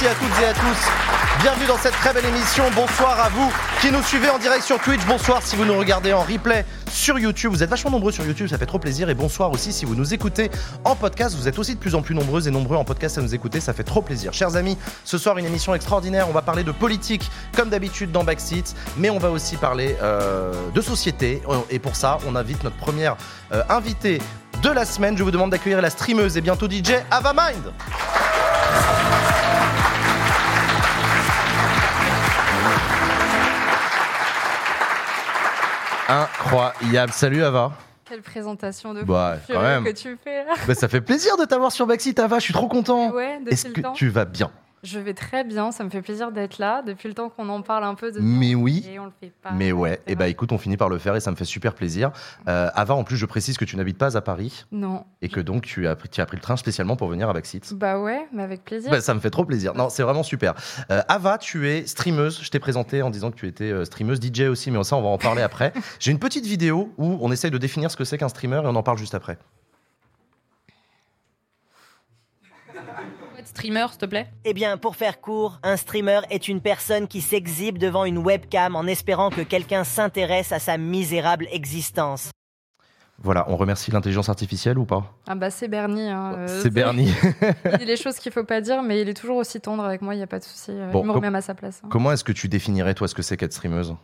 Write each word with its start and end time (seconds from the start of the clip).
Merci 0.00 0.14
à 0.16 0.26
toutes 0.26 0.42
et 0.42 0.46
à 0.46 0.54
tous. 0.54 1.42
Bienvenue 1.42 1.66
dans 1.66 1.76
cette 1.76 1.94
très 1.94 2.12
belle 2.12 2.26
émission. 2.26 2.62
Bonsoir 2.76 3.18
à 3.18 3.28
vous 3.30 3.52
qui 3.80 3.90
nous 3.90 4.02
suivez 4.04 4.30
en 4.30 4.38
direct 4.38 4.62
sur 4.62 4.78
Twitch. 4.78 5.04
Bonsoir 5.06 5.42
si 5.42 5.56
vous 5.56 5.64
nous 5.64 5.76
regardez 5.76 6.12
en 6.12 6.22
replay 6.22 6.64
sur 6.88 7.18
YouTube. 7.18 7.50
Vous 7.50 7.64
êtes 7.64 7.70
vachement 7.70 7.90
nombreux 7.90 8.12
sur 8.12 8.24
YouTube, 8.24 8.46
ça 8.46 8.58
fait 8.58 8.66
trop 8.66 8.78
plaisir. 8.78 9.10
Et 9.10 9.14
bonsoir 9.14 9.50
aussi 9.50 9.72
si 9.72 9.84
vous 9.84 9.96
nous 9.96 10.14
écoutez 10.14 10.52
en 10.84 10.94
podcast. 10.94 11.34
Vous 11.34 11.48
êtes 11.48 11.58
aussi 11.58 11.74
de 11.74 11.80
plus 11.80 11.96
en 11.96 12.02
plus 12.02 12.14
nombreux 12.14 12.46
et 12.46 12.52
nombreux 12.52 12.76
en 12.76 12.84
podcast 12.84 13.18
à 13.18 13.22
nous 13.22 13.34
écouter. 13.34 13.58
Ça 13.58 13.72
fait 13.72 13.82
trop 13.82 14.00
plaisir. 14.00 14.32
Chers 14.32 14.54
amis, 14.54 14.78
ce 15.02 15.18
soir, 15.18 15.36
une 15.36 15.46
émission 15.46 15.74
extraordinaire. 15.74 16.28
On 16.28 16.32
va 16.32 16.42
parler 16.42 16.62
de 16.62 16.72
politique, 16.72 17.28
comme 17.56 17.68
d'habitude 17.68 18.12
dans 18.12 18.22
Backseat. 18.22 18.76
Mais 18.98 19.10
on 19.10 19.18
va 19.18 19.30
aussi 19.30 19.56
parler 19.56 19.96
euh, 20.00 20.52
de 20.72 20.80
société. 20.80 21.42
Et 21.70 21.80
pour 21.80 21.96
ça, 21.96 22.18
on 22.28 22.36
invite 22.36 22.62
notre 22.62 22.76
première 22.76 23.16
euh, 23.50 23.64
invitée 23.68 24.22
de 24.62 24.70
la 24.70 24.84
semaine. 24.84 25.18
Je 25.18 25.24
vous 25.24 25.32
demande 25.32 25.50
d'accueillir 25.50 25.80
la 25.80 25.90
streameuse 25.90 26.36
et 26.36 26.40
bientôt 26.40 26.70
DJ 26.70 26.92
Ava 27.10 27.32
Mind. 27.32 27.72
Incroyable. 36.08 37.12
Salut 37.12 37.42
Ava. 37.44 37.72
Quelle 38.08 38.22
présentation 38.22 38.94
de 38.94 39.02
Bah, 39.02 39.36
quand 39.46 39.60
même. 39.60 39.84
que 39.84 39.90
tu 39.90 40.16
fais 40.24 40.42
là. 40.44 40.54
Bah, 40.66 40.74
ça 40.74 40.88
fait 40.88 41.02
plaisir 41.02 41.36
de 41.36 41.44
t'avoir 41.44 41.70
sur 41.70 41.86
Backseat 41.86 42.18
Ava. 42.18 42.38
Je 42.38 42.44
suis 42.44 42.54
trop 42.54 42.66
content. 42.68 43.10
Ouais, 43.10 43.38
Est-ce 43.50 43.68
le 43.68 43.74
que 43.74 43.80
temps. 43.82 43.92
tu 43.92 44.08
vas 44.08 44.24
bien? 44.24 44.50
Je 44.82 44.98
vais 44.98 45.14
très 45.14 45.44
bien, 45.44 45.72
ça 45.72 45.82
me 45.84 45.90
fait 45.90 46.02
plaisir 46.02 46.30
d'être 46.32 46.58
là. 46.58 46.82
Depuis 46.82 47.08
le 47.08 47.14
temps 47.14 47.28
qu'on 47.28 47.48
en 47.48 47.62
parle 47.62 47.84
un 47.84 47.94
peu 47.94 48.12
de 48.12 48.20
Mais 48.20 48.54
oui. 48.54 48.86
et 48.88 48.98
on 48.98 49.04
le 49.06 49.10
fait 49.20 49.32
pas. 49.42 49.50
Mais 49.52 49.72
ouais, 49.72 50.00
et 50.06 50.14
bah 50.14 50.24
vrai. 50.24 50.30
écoute, 50.30 50.52
on 50.52 50.58
finit 50.58 50.76
par 50.76 50.88
le 50.88 50.98
faire 50.98 51.16
et 51.16 51.20
ça 51.20 51.30
me 51.30 51.36
fait 51.36 51.44
super 51.44 51.74
plaisir. 51.74 52.10
Euh, 52.48 52.70
Ava, 52.74 52.94
en 52.94 53.04
plus, 53.04 53.16
je 53.16 53.26
précise 53.26 53.56
que 53.58 53.64
tu 53.64 53.76
n'habites 53.76 53.98
pas 53.98 54.16
à 54.16 54.20
Paris 54.20 54.66
Non. 54.72 55.04
et 55.22 55.28
que 55.28 55.40
donc 55.40 55.64
tu 55.64 55.86
as, 55.88 55.96
pris- 55.96 56.08
tu 56.08 56.20
as 56.20 56.26
pris 56.26 56.36
le 56.36 56.42
train 56.42 56.56
spécialement 56.56 56.96
pour 56.96 57.08
venir 57.08 57.28
à 57.28 57.32
Backseat. 57.32 57.74
Bah 57.74 57.98
ouais, 58.00 58.26
mais 58.32 58.42
avec 58.42 58.64
plaisir. 58.64 58.90
Bah, 58.90 59.00
ça 59.00 59.14
me 59.14 59.20
fait 59.20 59.30
trop 59.30 59.44
plaisir. 59.44 59.74
Non, 59.74 59.88
c'est 59.88 60.02
vraiment 60.02 60.22
super. 60.22 60.54
Euh, 60.90 61.02
Ava, 61.08 61.38
tu 61.38 61.68
es 61.68 61.86
streameuse. 61.86 62.40
Je 62.42 62.50
t'ai 62.50 62.58
présenté 62.60 63.02
en 63.02 63.10
disant 63.10 63.30
que 63.30 63.36
tu 63.36 63.46
étais 63.46 63.70
euh, 63.72 63.84
streameuse, 63.84 64.20
DJ 64.20 64.42
aussi, 64.42 64.70
mais 64.70 64.82
ça, 64.84 64.96
on 64.96 65.02
va 65.02 65.08
en 65.08 65.18
parler 65.18 65.42
après. 65.42 65.72
J'ai 65.98 66.12
une 66.12 66.18
petite 66.18 66.46
vidéo 66.46 66.92
où 66.98 67.18
on 67.20 67.32
essaye 67.32 67.50
de 67.50 67.58
définir 67.58 67.90
ce 67.90 67.96
que 67.96 68.04
c'est 68.04 68.18
qu'un 68.18 68.28
streamer 68.28 68.56
et 68.58 68.66
on 68.66 68.76
en 68.76 68.82
parle 68.82 68.98
juste 68.98 69.14
après. 69.14 69.38
Streamer, 73.48 73.86
s'il 73.90 73.98
te 73.98 74.06
plaît? 74.06 74.28
Eh 74.44 74.52
bien, 74.52 74.76
pour 74.76 74.94
faire 74.94 75.20
court, 75.22 75.58
un 75.62 75.76
streamer 75.78 76.20
est 76.30 76.48
une 76.48 76.60
personne 76.60 77.08
qui 77.08 77.20
s'exhibe 77.22 77.78
devant 77.78 78.04
une 78.04 78.18
webcam 78.18 78.76
en 78.76 78.84
espérant 78.86 79.30
que 79.30 79.40
quelqu'un 79.40 79.84
s'intéresse 79.84 80.52
à 80.52 80.58
sa 80.58 80.76
misérable 80.76 81.46
existence. 81.50 82.30
Voilà, 83.20 83.46
on 83.48 83.56
remercie 83.56 83.90
l'intelligence 83.90 84.28
artificielle 84.28 84.78
ou 84.78 84.84
pas? 84.84 85.12
Ah 85.26 85.34
bah 85.34 85.50
c'est 85.50 85.66
Bernie. 85.66 86.08
hein, 86.08 86.34
euh, 86.36 86.60
C'est 86.62 86.70
Bernie. 86.70 87.10
Il 87.72 87.78
dit 87.78 87.84
les 87.86 87.96
choses 87.96 88.16
qu'il 88.18 88.30
faut 88.32 88.44
pas 88.44 88.60
dire, 88.60 88.82
mais 88.82 89.00
il 89.00 89.08
est 89.08 89.14
toujours 89.14 89.38
aussi 89.38 89.60
tendre 89.60 89.82
avec 89.82 90.02
moi, 90.02 90.14
il 90.14 90.18
n'y 90.18 90.22
a 90.22 90.26
pas 90.28 90.38
de 90.38 90.44
souci. 90.44 90.70
euh, 90.70 90.92
Bon, 90.92 91.00
il 91.02 91.06
me 91.06 91.12
remet 91.12 91.36
à 91.36 91.40
sa 91.40 91.54
place. 91.54 91.80
hein. 91.82 91.88
Comment 91.90 92.12
est-ce 92.12 92.22
que 92.24 92.32
tu 92.32 92.48
définirais, 92.48 92.94
toi, 92.94 93.08
ce 93.08 93.14
que 93.14 93.22
c'est 93.22 93.36
qu'être 93.36 93.52
streameuse? 93.54 93.96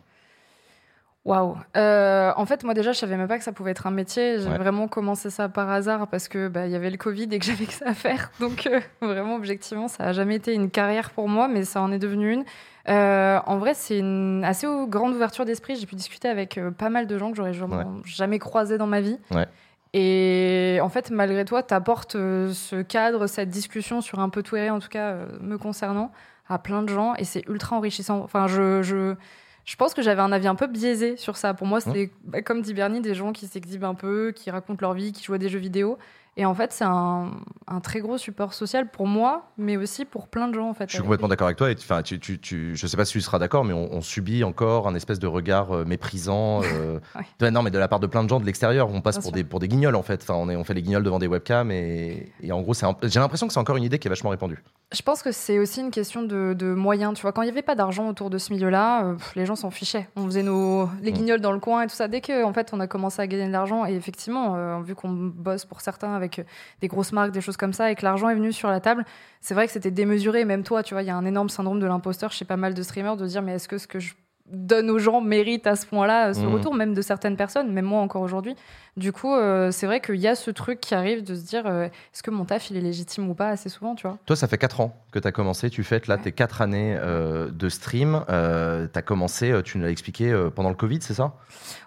Waouh. 1.25 1.57
Euh, 1.75 2.31
en 2.37 2.45
fait, 2.45 2.63
moi 2.63 2.75
déjà, 2.75 2.91
je 2.91 2.99
savais 2.99 3.17
même 3.17 3.27
pas 3.27 3.39
que 3.39 3.43
ça 3.43 3.51
pouvait 3.51 3.71
être 3.71 3.87
un 3.87 3.91
métier. 3.91 4.37
J'ai 4.39 4.47
Ouais. 4.47 4.57
vraiment 4.59 4.87
commencé 4.87 5.31
ça 5.31 5.49
par 5.49 5.69
hasard 5.71 6.07
parce 6.07 6.27
que 6.27 6.47
bah, 6.47 6.67
il 6.67 6.71
y 6.71 6.75
avait 6.75 6.91
le 6.91 6.97
Covid 6.97 7.27
et 7.31 7.39
que 7.39 7.45
j'avais 7.45 7.65
que 7.65 7.73
ça 7.73 7.85
à 7.89 7.93
faire. 7.95 8.31
Donc 8.39 8.67
euh, 8.67 8.79
vraiment, 9.01 9.35
objectivement, 9.35 9.87
ça 9.87 10.03
a 10.03 10.13
jamais 10.13 10.35
été 10.35 10.53
une 10.53 10.69
carrière 10.69 11.09
pour 11.09 11.27
moi, 11.27 11.47
mais 11.47 11.63
ça 11.63 11.81
en 11.81 11.91
est 11.91 11.97
devenu 11.99 12.31
une. 12.31 12.43
Euh, 12.89 13.39
en 13.47 13.57
vrai, 13.57 13.73
c'est 13.73 13.97
une 13.97 14.43
assez 14.45 14.67
grande 14.87 15.13
ouverture 15.15 15.45
d'esprit. 15.45 15.75
J'ai 15.75 15.87
pu 15.87 15.95
discuter 15.95 16.27
avec 16.29 16.59
euh, 16.59 16.69
pas 16.69 16.89
mal 16.89 17.07
de 17.07 17.17
gens 17.17 17.31
que 17.31 17.37
j'aurais 17.37 17.53
jamais, 17.53 17.77
Ouais. 17.77 17.85
jamais 18.05 18.37
croisés 18.37 18.77
dans 18.77 18.85
ma 18.87 19.01
vie. 19.01 19.17
Ouais. 19.31 19.47
Et 19.93 20.77
en 20.83 20.89
fait, 20.89 21.09
malgré 21.09 21.45
toi, 21.45 21.63
tu 21.63 21.73
apportes 21.73 22.11
ce 22.13 22.81
cadre, 22.83 23.25
cette 23.27 23.49
discussion 23.49 24.01
sur 24.01 24.19
un 24.19 24.29
peu 24.29 24.43
tout 24.43 24.57
en 24.57 24.79
tout 24.79 24.89
cas 24.89 25.15
me 25.39 25.57
concernant, 25.57 26.11
à 26.49 26.59
plein 26.59 26.83
de 26.83 26.89
gens 26.89 27.15
et 27.15 27.23
c'est 27.23 27.47
ultra 27.47 27.77
enrichissant. 27.77 28.19
Enfin, 28.23 28.45
je, 28.47 28.81
je, 28.83 29.15
je 29.65 29.75
pense 29.75 29.93
que 29.95 30.01
j'avais 30.01 30.21
un 30.21 30.31
avis 30.31 30.47
un 30.47 30.55
peu 30.55 30.67
biaisé 30.67 31.17
sur 31.17 31.37
ça. 31.37 31.53
Pour 31.55 31.65
moi, 31.65 31.81
c'était, 31.81 32.11
bah, 32.23 32.41
comme 32.43 32.61
dit 32.61 32.73
Bernie, 32.73 33.01
des 33.01 33.15
gens 33.15 33.33
qui 33.33 33.47
s'exhibent 33.47 33.83
un 33.83 33.95
peu, 33.95 34.31
qui 34.31 34.51
racontent 34.51 34.79
leur 34.81 34.93
vie, 34.93 35.11
qui 35.11 35.23
jouent 35.23 35.33
à 35.33 35.39
des 35.39 35.49
jeux 35.49 35.59
vidéo. 35.59 35.97
Et 36.37 36.45
en 36.45 36.53
fait, 36.53 36.73
c'est 36.73 36.83
un, 36.83 37.31
un 37.67 37.79
très 37.79 38.01
gros 38.01 38.17
support 38.17 38.53
social 38.53 38.89
pour 38.91 39.07
moi, 39.07 39.51
mais 39.57 39.77
aussi 39.77 40.03
pour 40.03 40.27
plein 40.27 40.49
de 40.49 40.53
gens. 40.53 40.67
En 40.69 40.73
fait, 40.73 40.89
Je 40.89 40.95
suis 40.95 41.01
complètement 41.01 41.29
d'accord 41.29 41.47
avec 41.47 41.57
toi. 41.57 41.71
Et, 41.71 41.75
enfin, 41.77 42.01
tu, 42.01 42.19
tu, 42.19 42.39
tu- 42.39 42.75
je 42.75 42.87
sais 42.87 42.97
pas 42.97 43.05
si 43.05 43.13
tu 43.13 43.21
seras 43.21 43.39
d'accord, 43.39 43.63
mais 43.63 43.71
on, 43.73 43.93
on 43.93 44.01
subit 44.01 44.43
encore 44.43 44.87
un 44.89 44.95
espèce 44.95 45.19
de 45.19 45.27
regard 45.27 45.71
euh, 45.73 45.85
méprisant. 45.85 46.61
euh, 46.63 46.99
Ouais. 47.15 47.21
ouais, 47.41 47.51
non, 47.51 47.61
mais 47.63 47.71
de 47.71 47.77
la 47.79 47.87
part 47.87 48.01
de 48.01 48.07
plein 48.07 48.23
de 48.23 48.27
gens 48.29 48.41
de 48.41 48.45
l'extérieur. 48.45 48.89
On 48.89 48.99
passe 48.99 49.15
Bien 49.15 49.21
pour 49.21 49.29
sûr. 49.29 49.35
des, 49.35 49.43
pour 49.45 49.59
des 49.61 49.69
guignols, 49.69 49.95
en 49.95 50.03
fait. 50.03 50.21
Enfin, 50.23 50.33
on, 50.35 50.49
est, 50.49 50.57
on 50.57 50.65
fait 50.65 50.73
les 50.73 50.81
guignols 50.81 51.03
devant 51.03 51.19
des 51.19 51.27
webcams. 51.27 51.71
Et, 51.71 52.33
et 52.41 52.51
en 52.51 52.61
gros, 52.61 52.73
j'ai 52.73 53.19
l'impression 53.21 53.47
que 53.47 53.53
c'est 53.53 53.59
encore 53.59 53.77
une 53.77 53.83
idée 53.83 53.97
qui 53.99 54.07
est 54.07 54.09
vachement 54.09 54.29
répandue. 54.31 54.61
Je 54.91 55.01
pense 55.01 55.23
que 55.23 55.31
c'est 55.31 55.57
aussi 55.57 55.79
une 55.79 55.89
question 55.91 56.21
de, 56.23 56.53
de 56.53 56.73
moyens. 56.73 57.13
Tu 57.15 57.21
vois, 57.21 57.31
quand 57.31 57.41
il 57.43 57.45
n'y 57.45 57.51
avait 57.51 57.61
pas 57.61 57.75
d'argent 57.75 58.07
autour 58.09 58.29
de 58.29 58.37
ce 58.37 58.51
milieu-là, 58.51 59.05
euh, 59.05 59.15
les 59.35 59.45
gens 59.45 59.55
s'en 59.55 59.71
fichaient. 59.71 60.07
On 60.17 60.25
faisait 60.25 60.43
nos 60.43 60.89
les 61.01 61.11
Mm. 61.11 61.15
guignols 61.15 61.41
dans 61.41 61.51
le 61.53 61.59
coin 61.59 61.81
et 61.83 61.87
tout 61.87 61.95
ça. 61.95 62.07
Dès 62.09 62.19
que 62.21 62.43
en 62.43 62.51
fait 62.53 62.69
on 62.73 62.79
a 62.79 62.87
commencé 62.87 63.21
à 63.21 63.27
gagner 63.27 63.47
de 63.47 63.51
l'argent 63.51 63.85
et 63.85 63.93
effectivement, 63.95 64.55
euh, 64.55 64.79
vu 64.81 64.93
qu'on 64.95 65.09
bosse 65.11 65.65
pour 65.65 65.81
certains 65.81 66.13
avec 66.13 66.24
euh, 66.39 66.43
des 66.81 66.87
grosses 66.87 67.11
marques, 67.11 67.31
des 67.31 67.41
choses 67.41 67.57
comme 67.57 67.73
ça, 67.73 67.91
et 67.91 67.95
que 67.95 68.03
l'argent 68.03 68.29
est 68.29 68.35
venu 68.35 68.51
sur 68.51 68.69
la 68.69 68.79
table, 68.79 69.05
c'est 69.41 69.53
vrai 69.53 69.67
que 69.67 69.73
c'était 69.73 69.91
démesuré. 69.91 70.45
Même 70.45 70.63
toi, 70.63 70.83
tu 70.83 70.93
vois, 70.93 71.03
il 71.03 71.07
y 71.07 71.11
a 71.11 71.15
un 71.15 71.25
énorme 71.25 71.49
syndrome 71.49 71.79
de 71.79 71.85
l'imposteur 71.85 72.31
chez 72.31 72.45
pas 72.45 72.57
mal 72.57 72.73
de 72.73 72.83
streamers 72.83 73.17
de 73.17 73.27
dire 73.27 73.41
mais 73.41 73.53
est-ce 73.53 73.67
que 73.67 73.77
ce 73.77 73.87
que 73.87 73.99
je 73.99 74.13
donne 74.51 74.91
aux 74.91 74.99
gens 74.99 75.21
mérite 75.21 75.65
à 75.65 75.75
ce 75.75 75.85
point-là 75.87 76.33
ce 76.33 76.41
Mhm. 76.41 76.53
retour, 76.53 76.73
même 76.75 76.93
de 76.93 77.01
certaines 77.01 77.35
personnes, 77.35 77.71
même 77.73 77.85
moi 77.85 77.99
encore 78.01 78.21
aujourd'hui. 78.21 78.55
Du 78.95 79.11
coup, 79.11 79.33
euh, 79.33 79.71
c'est 79.71 79.87
vrai 79.87 79.99
qu'il 80.01 80.15
y 80.17 80.27
a 80.27 80.35
ce 80.35 80.51
truc 80.51 80.79
qui 80.79 80.93
arrive 80.93 81.23
de 81.23 81.33
se 81.35 81.41
dire 81.45 81.63
euh, 81.65 81.85
est-ce 81.85 82.21
que 82.23 82.29
mon 82.31 82.45
taf 82.45 82.69
il 82.69 82.77
est 82.77 82.81
légitime 82.81 83.27
ou 83.29 83.33
pas 83.33 83.49
assez 83.49 83.69
souvent, 83.69 83.95
tu 83.95 84.07
vois? 84.07 84.17
Toi, 84.25 84.35
ça 84.35 84.47
fait 84.47 84.57
4 84.59 84.81
ans 84.81 84.95
que 85.11 85.19
tu 85.19 85.27
as 85.27 85.31
commencé. 85.31 85.69
Tu 85.69 85.83
fêtes 85.83 86.07
là 86.07 86.15
Ouais. 86.17 86.21
tes 86.21 86.31
4 86.31 86.61
années 86.61 86.95
euh, 86.99 87.49
de 87.49 87.69
stream. 87.69 88.23
Tu 88.27 88.31
as 88.33 89.01
commencé, 89.01 89.53
tu 89.63 89.77
nous 89.79 89.83
l'as 89.83 89.89
expliqué, 89.91 90.33
pendant 90.55 90.69
le 90.69 90.75
Covid, 90.75 90.99
c'est 91.01 91.15
ça? 91.15 91.33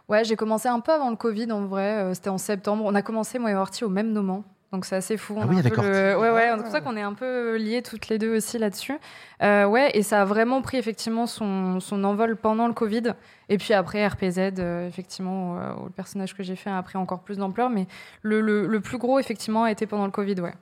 Ouais, 0.09 0.25
j'ai 0.25 0.37
commencé 0.37 0.69
un 0.69 0.81
peu 0.81 0.93
avant 0.93 1.11
le 1.11 1.17
Covid 1.17 1.51
en 1.53 1.65
vrai. 1.67 2.13
C'était 2.15 2.31
en 2.31 2.39
septembre. 2.39 2.83
On 2.87 2.95
a 2.95 3.03
commencé, 3.03 3.39
moi 3.39 3.51
et 3.51 3.55
Horty, 3.55 3.85
au 3.85 3.89
même 3.89 4.13
moment. 4.13 4.43
Donc 4.73 4.85
c'est 4.85 4.97
assez 4.97 5.17
fou. 5.17 5.35
Ah 5.41 5.45
On 5.47 5.49
oui, 5.49 5.57
le- 5.63 6.19
Ouais, 6.19 6.31
ouais. 6.31 6.51
C'est 6.57 6.63
pour 6.63 6.71
ça 6.71 6.81
qu'on 6.83 6.97
est 6.97 7.03
un 7.03 7.15
peu 7.15 7.57
liés 7.57 7.81
toutes 7.83 8.09
les 8.09 8.19
deux 8.19 8.37
aussi 8.37 8.59
là-dessus. 8.59 8.99
Euh, 9.43 9.65
ouais, 9.65 9.91
et 9.95 10.03
ça 10.03 10.21
a 10.21 10.25
vraiment 10.27 10.61
pris 10.61 10.77
effectivement 10.77 11.27
son, 11.27 11.81
son 11.81 12.05
envol 12.05 12.37
pendant 12.37 12.67
le 12.67 12.75
Covid. 12.75 13.15
Et 13.49 13.57
puis 13.57 13.73
après, 13.73 14.07
RPZ, 14.07 14.39
euh, 14.59 14.87
effectivement, 14.87 15.59
euh, 15.59 15.73
où 15.81 15.85
le 15.87 15.91
personnage 15.91 16.35
que 16.37 16.43
j'ai 16.43 16.55
fait 16.57 16.69
a 16.71 16.83
pris 16.83 16.99
encore 16.99 17.21
plus 17.21 17.39
d'ampleur. 17.39 17.71
Mais 17.71 17.87
le, 18.23 18.43
le, 18.43 18.67
le 18.67 18.81
plus 18.81 18.99
gros, 18.99 19.19
effectivement, 19.19 19.65
a 19.65 19.71
été 19.71 19.87
pendant 19.87 20.05
le 20.05 20.11
Covid, 20.11 20.39
ouais. 20.41 20.53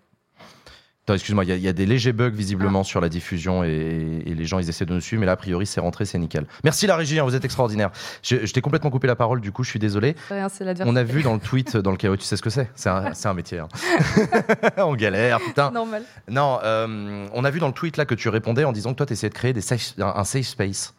Attends, 1.06 1.14
excuse-moi, 1.14 1.44
il 1.44 1.50
y, 1.50 1.52
a- 1.52 1.56
il 1.56 1.62
y 1.62 1.68
a 1.68 1.72
des 1.72 1.86
légers 1.86 2.12
bugs 2.12 2.30
visiblement 2.30 2.82
sur 2.82 3.00
la 3.00 3.08
diffusion 3.08 3.62
et, 3.62 4.22
et 4.26 4.34
les 4.34 4.44
gens 4.44 4.58
ils 4.58 4.68
essaient 4.68 4.86
de 4.86 4.92
nous 4.92 5.00
suivre, 5.00 5.20
mais 5.20 5.26
là 5.26 5.32
a 5.32 5.36
priori 5.36 5.64
c'est 5.64 5.78
rentré, 5.80 6.04
c'est 6.04 6.18
nickel. 6.18 6.46
Merci 6.64 6.88
la 6.88 6.96
régie, 6.96 7.20
hein, 7.20 7.22
vous 7.24 7.36
êtes 7.36 7.44
extraordinaire. 7.44 7.90
Je, 8.24 8.44
je 8.44 8.52
t'ai 8.52 8.60
complètement 8.60 8.90
coupé 8.90 9.06
la 9.06 9.14
parole, 9.14 9.40
du 9.40 9.52
coup 9.52 9.62
je 9.62 9.70
suis 9.70 9.78
désolé. 9.78 10.16
Rien. 10.30 10.48
On 10.84 10.96
a 10.96 11.04
vu 11.04 11.22
dans 11.22 11.34
le 11.34 11.38
tweet 11.38 11.76
dans 11.76 11.92
le 11.92 11.96
chaos, 11.96 12.16
tu 12.16 12.24
sais 12.24 12.36
ce 12.36 12.42
que 12.42 12.50
c'est? 12.50 12.68
C'est 12.74 12.88
un, 12.88 13.34
métier. 13.34 13.60
hein. 13.60 13.68
on 14.78 14.96
galère, 14.96 15.38
putain. 15.38 15.70
Normal. 15.70 16.02
Non, 16.28 16.58
euh, 16.64 17.28
on 17.32 17.44
a 17.44 17.50
vu 17.50 17.60
dans 17.60 17.68
le 17.68 17.72
tweet 17.72 17.96
là 17.98 18.04
que 18.04 18.16
tu 18.16 18.28
répondais 18.28 18.64
en 18.64 18.72
disant 18.72 18.90
que 18.90 18.96
toi 18.96 19.06
tu 19.06 19.12
essayais 19.12 19.30
de 19.30 19.34
créer 19.34 19.52
des 19.52 19.60
safe- 19.60 19.94
un, 20.00 20.12
un 20.16 20.24
safe 20.24 20.46
space. 20.46 20.92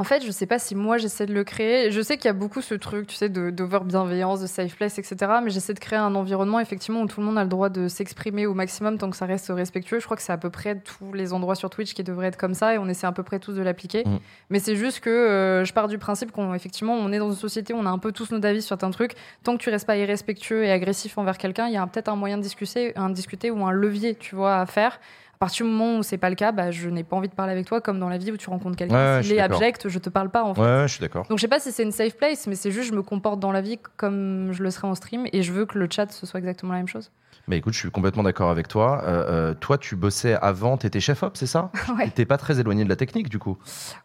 En 0.00 0.04
fait, 0.04 0.24
je 0.24 0.30
sais 0.30 0.46
pas 0.46 0.58
si 0.58 0.74
moi 0.74 0.96
j'essaie 0.96 1.26
de 1.26 1.34
le 1.34 1.44
créer. 1.44 1.90
Je 1.90 2.00
sais 2.00 2.16
qu'il 2.16 2.24
y 2.24 2.30
a 2.30 2.32
beaucoup 2.32 2.62
ce 2.62 2.74
truc, 2.74 3.06
tu 3.06 3.16
sais, 3.16 3.28
de- 3.28 3.50
d'over-bienveillance, 3.50 4.40
de 4.40 4.46
safe 4.46 4.74
place, 4.74 4.98
etc. 4.98 5.16
Mais 5.44 5.50
j'essaie 5.50 5.74
de 5.74 5.78
créer 5.78 5.98
un 5.98 6.14
environnement, 6.14 6.58
effectivement, 6.58 7.02
où 7.02 7.06
tout 7.06 7.20
le 7.20 7.26
monde 7.26 7.36
a 7.36 7.42
le 7.42 7.50
droit 7.50 7.68
de 7.68 7.86
s'exprimer 7.86 8.46
au 8.46 8.54
maximum 8.54 8.96
tant 8.96 9.10
que 9.10 9.16
ça 9.16 9.26
reste 9.26 9.52
respectueux. 9.54 10.00
Je 10.00 10.06
crois 10.06 10.16
que 10.16 10.22
c'est 10.22 10.32
à 10.32 10.38
peu 10.38 10.48
près 10.48 10.76
tous 10.80 11.12
les 11.12 11.34
endroits 11.34 11.54
sur 11.54 11.68
Twitch 11.68 11.92
qui 11.92 12.02
devraient 12.02 12.28
être 12.28 12.38
comme 12.38 12.54
ça 12.54 12.74
et 12.74 12.78
on 12.78 12.88
essaie 12.88 13.06
à 13.06 13.12
peu 13.12 13.22
près 13.22 13.38
tous 13.40 13.52
de 13.52 13.60
l'appliquer. 13.60 14.04
Mm. 14.06 14.18
Mais 14.48 14.58
c'est 14.58 14.74
juste 14.74 15.00
que 15.00 15.10
euh, 15.10 15.64
je 15.66 15.72
pars 15.74 15.86
du 15.86 15.98
principe 15.98 16.32
qu'on, 16.32 16.54
effectivement, 16.54 16.94
on 16.94 17.12
est 17.12 17.18
dans 17.18 17.30
une 17.30 17.36
société 17.36 17.74
où 17.74 17.76
on 17.76 17.84
a 17.84 17.90
un 17.90 17.98
peu 17.98 18.10
tous 18.12 18.30
nos 18.30 18.42
avis 18.42 18.62
sur 18.62 18.68
certains 18.68 18.90
trucs. 18.92 19.12
Tant 19.44 19.58
que 19.58 19.62
tu 19.62 19.68
restes 19.68 19.86
pas 19.86 19.98
irrespectueux 19.98 20.64
et 20.64 20.72
agressif 20.72 21.18
envers 21.18 21.36
quelqu'un, 21.36 21.66
il 21.66 21.74
y 21.74 21.76
a 21.76 21.86
peut-être 21.86 22.08
un 22.08 22.16
moyen 22.16 22.38
de 22.38 22.42
discuter, 22.42 22.96
un 22.96 23.10
discuter 23.10 23.50
ou 23.50 23.66
un 23.66 23.72
levier, 23.72 24.14
tu 24.14 24.34
vois, 24.34 24.60
à 24.60 24.64
faire. 24.64 24.98
À 25.42 25.46
partir 25.46 25.64
du 25.64 25.72
moment 25.72 25.96
où 25.96 26.02
c'est 26.02 26.18
pas 26.18 26.28
le 26.28 26.36
cas, 26.36 26.52
bah, 26.52 26.70
je 26.70 26.90
n'ai 26.90 27.02
pas 27.02 27.16
envie 27.16 27.30
de 27.30 27.34
parler 27.34 27.52
avec 27.52 27.64
toi 27.64 27.80
comme 27.80 27.98
dans 27.98 28.10
la 28.10 28.18
vie 28.18 28.30
où 28.30 28.36
tu 28.36 28.50
rencontres 28.50 28.76
quelqu'un. 28.76 29.16
Ouais, 29.16 29.22
S'il 29.22 29.32
est 29.32 29.40
abject, 29.40 29.88
je 29.88 29.98
te 29.98 30.10
parle 30.10 30.28
pas 30.28 30.44
en 30.44 30.54
fait. 30.54 30.60
Ouais, 30.60 30.82
je 30.86 30.92
suis 30.92 31.00
d'accord. 31.00 31.26
Donc 31.30 31.38
je 31.38 31.40
sais 31.40 31.48
pas 31.48 31.58
si 31.58 31.72
c'est 31.72 31.82
une 31.82 31.92
safe 31.92 32.14
place, 32.18 32.46
mais 32.46 32.54
c'est 32.56 32.70
juste 32.70 32.90
je 32.90 32.94
me 32.94 33.00
comporte 33.00 33.40
dans 33.40 33.50
la 33.50 33.62
vie 33.62 33.78
comme 33.96 34.50
je 34.52 34.62
le 34.62 34.70
serais 34.70 34.86
en 34.86 34.94
stream 34.94 35.26
et 35.32 35.42
je 35.42 35.50
veux 35.54 35.64
que 35.64 35.78
le 35.78 35.88
chat 35.90 36.12
ce 36.12 36.26
soit 36.26 36.40
exactement 36.40 36.72
la 36.74 36.80
même 36.80 36.88
chose. 36.88 37.10
Mais 37.48 37.56
écoute, 37.56 37.72
je 37.72 37.78
suis 37.78 37.90
complètement 37.90 38.22
d'accord 38.22 38.50
avec 38.50 38.68
toi. 38.68 39.02
Euh, 39.06 39.24
euh, 39.50 39.54
toi, 39.54 39.78
tu 39.78 39.96
bossais 39.96 40.34
avant, 40.34 40.76
t'étais 40.76 41.00
chef 41.00 41.22
op, 41.22 41.36
c'est 41.38 41.46
ça? 41.46 41.70
Ouais. 41.98 42.10
T'es 42.14 42.26
pas 42.26 42.36
très 42.36 42.60
éloigné 42.60 42.84
de 42.84 42.88
la 42.88 42.96
technique 42.96 43.28
du 43.30 43.38
coup? 43.38 43.56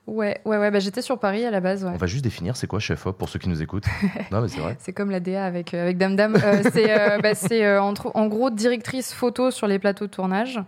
Ouais, 0.07 0.39
ouais, 0.45 0.57
ouais. 0.57 0.71
Bah, 0.71 0.79
j'étais 0.79 1.01
sur 1.01 1.19
Paris 1.19 1.45
à 1.45 1.51
la 1.51 1.59
base. 1.59 1.83
Ouais. 1.83 1.91
On 1.93 1.97
va 1.97 2.07
juste 2.07 2.23
définir 2.23 2.55
c'est 2.55 2.65
quoi 2.65 2.79
chef 2.79 3.05
op 3.05 3.17
pour 3.17 3.27
ceux 3.27 3.37
qui 3.37 3.49
nous 3.49 3.61
écoutent. 3.61 3.85
non, 4.31 4.41
mais 4.41 4.47
c'est 4.47 4.61
vrai. 4.61 4.77
C'est 4.79 4.93
comme 4.93 5.11
la 5.11 5.19
DA 5.19 5.45
avec, 5.45 5.73
euh, 5.73 5.81
avec 5.83 5.97
Dame 5.97 6.15
Dame. 6.15 6.37
Euh, 6.41 6.63
c'est 6.71 6.87
bah, 7.21 7.83
entre- 7.83 8.11
en 8.15 8.27
gros 8.27 8.49
directrice 8.49 9.13
photo 9.13 9.51
sur 9.51 9.67
les 9.67 9.79
plateaux 9.79 10.05
de 10.05 10.11
tournage. 10.11 10.59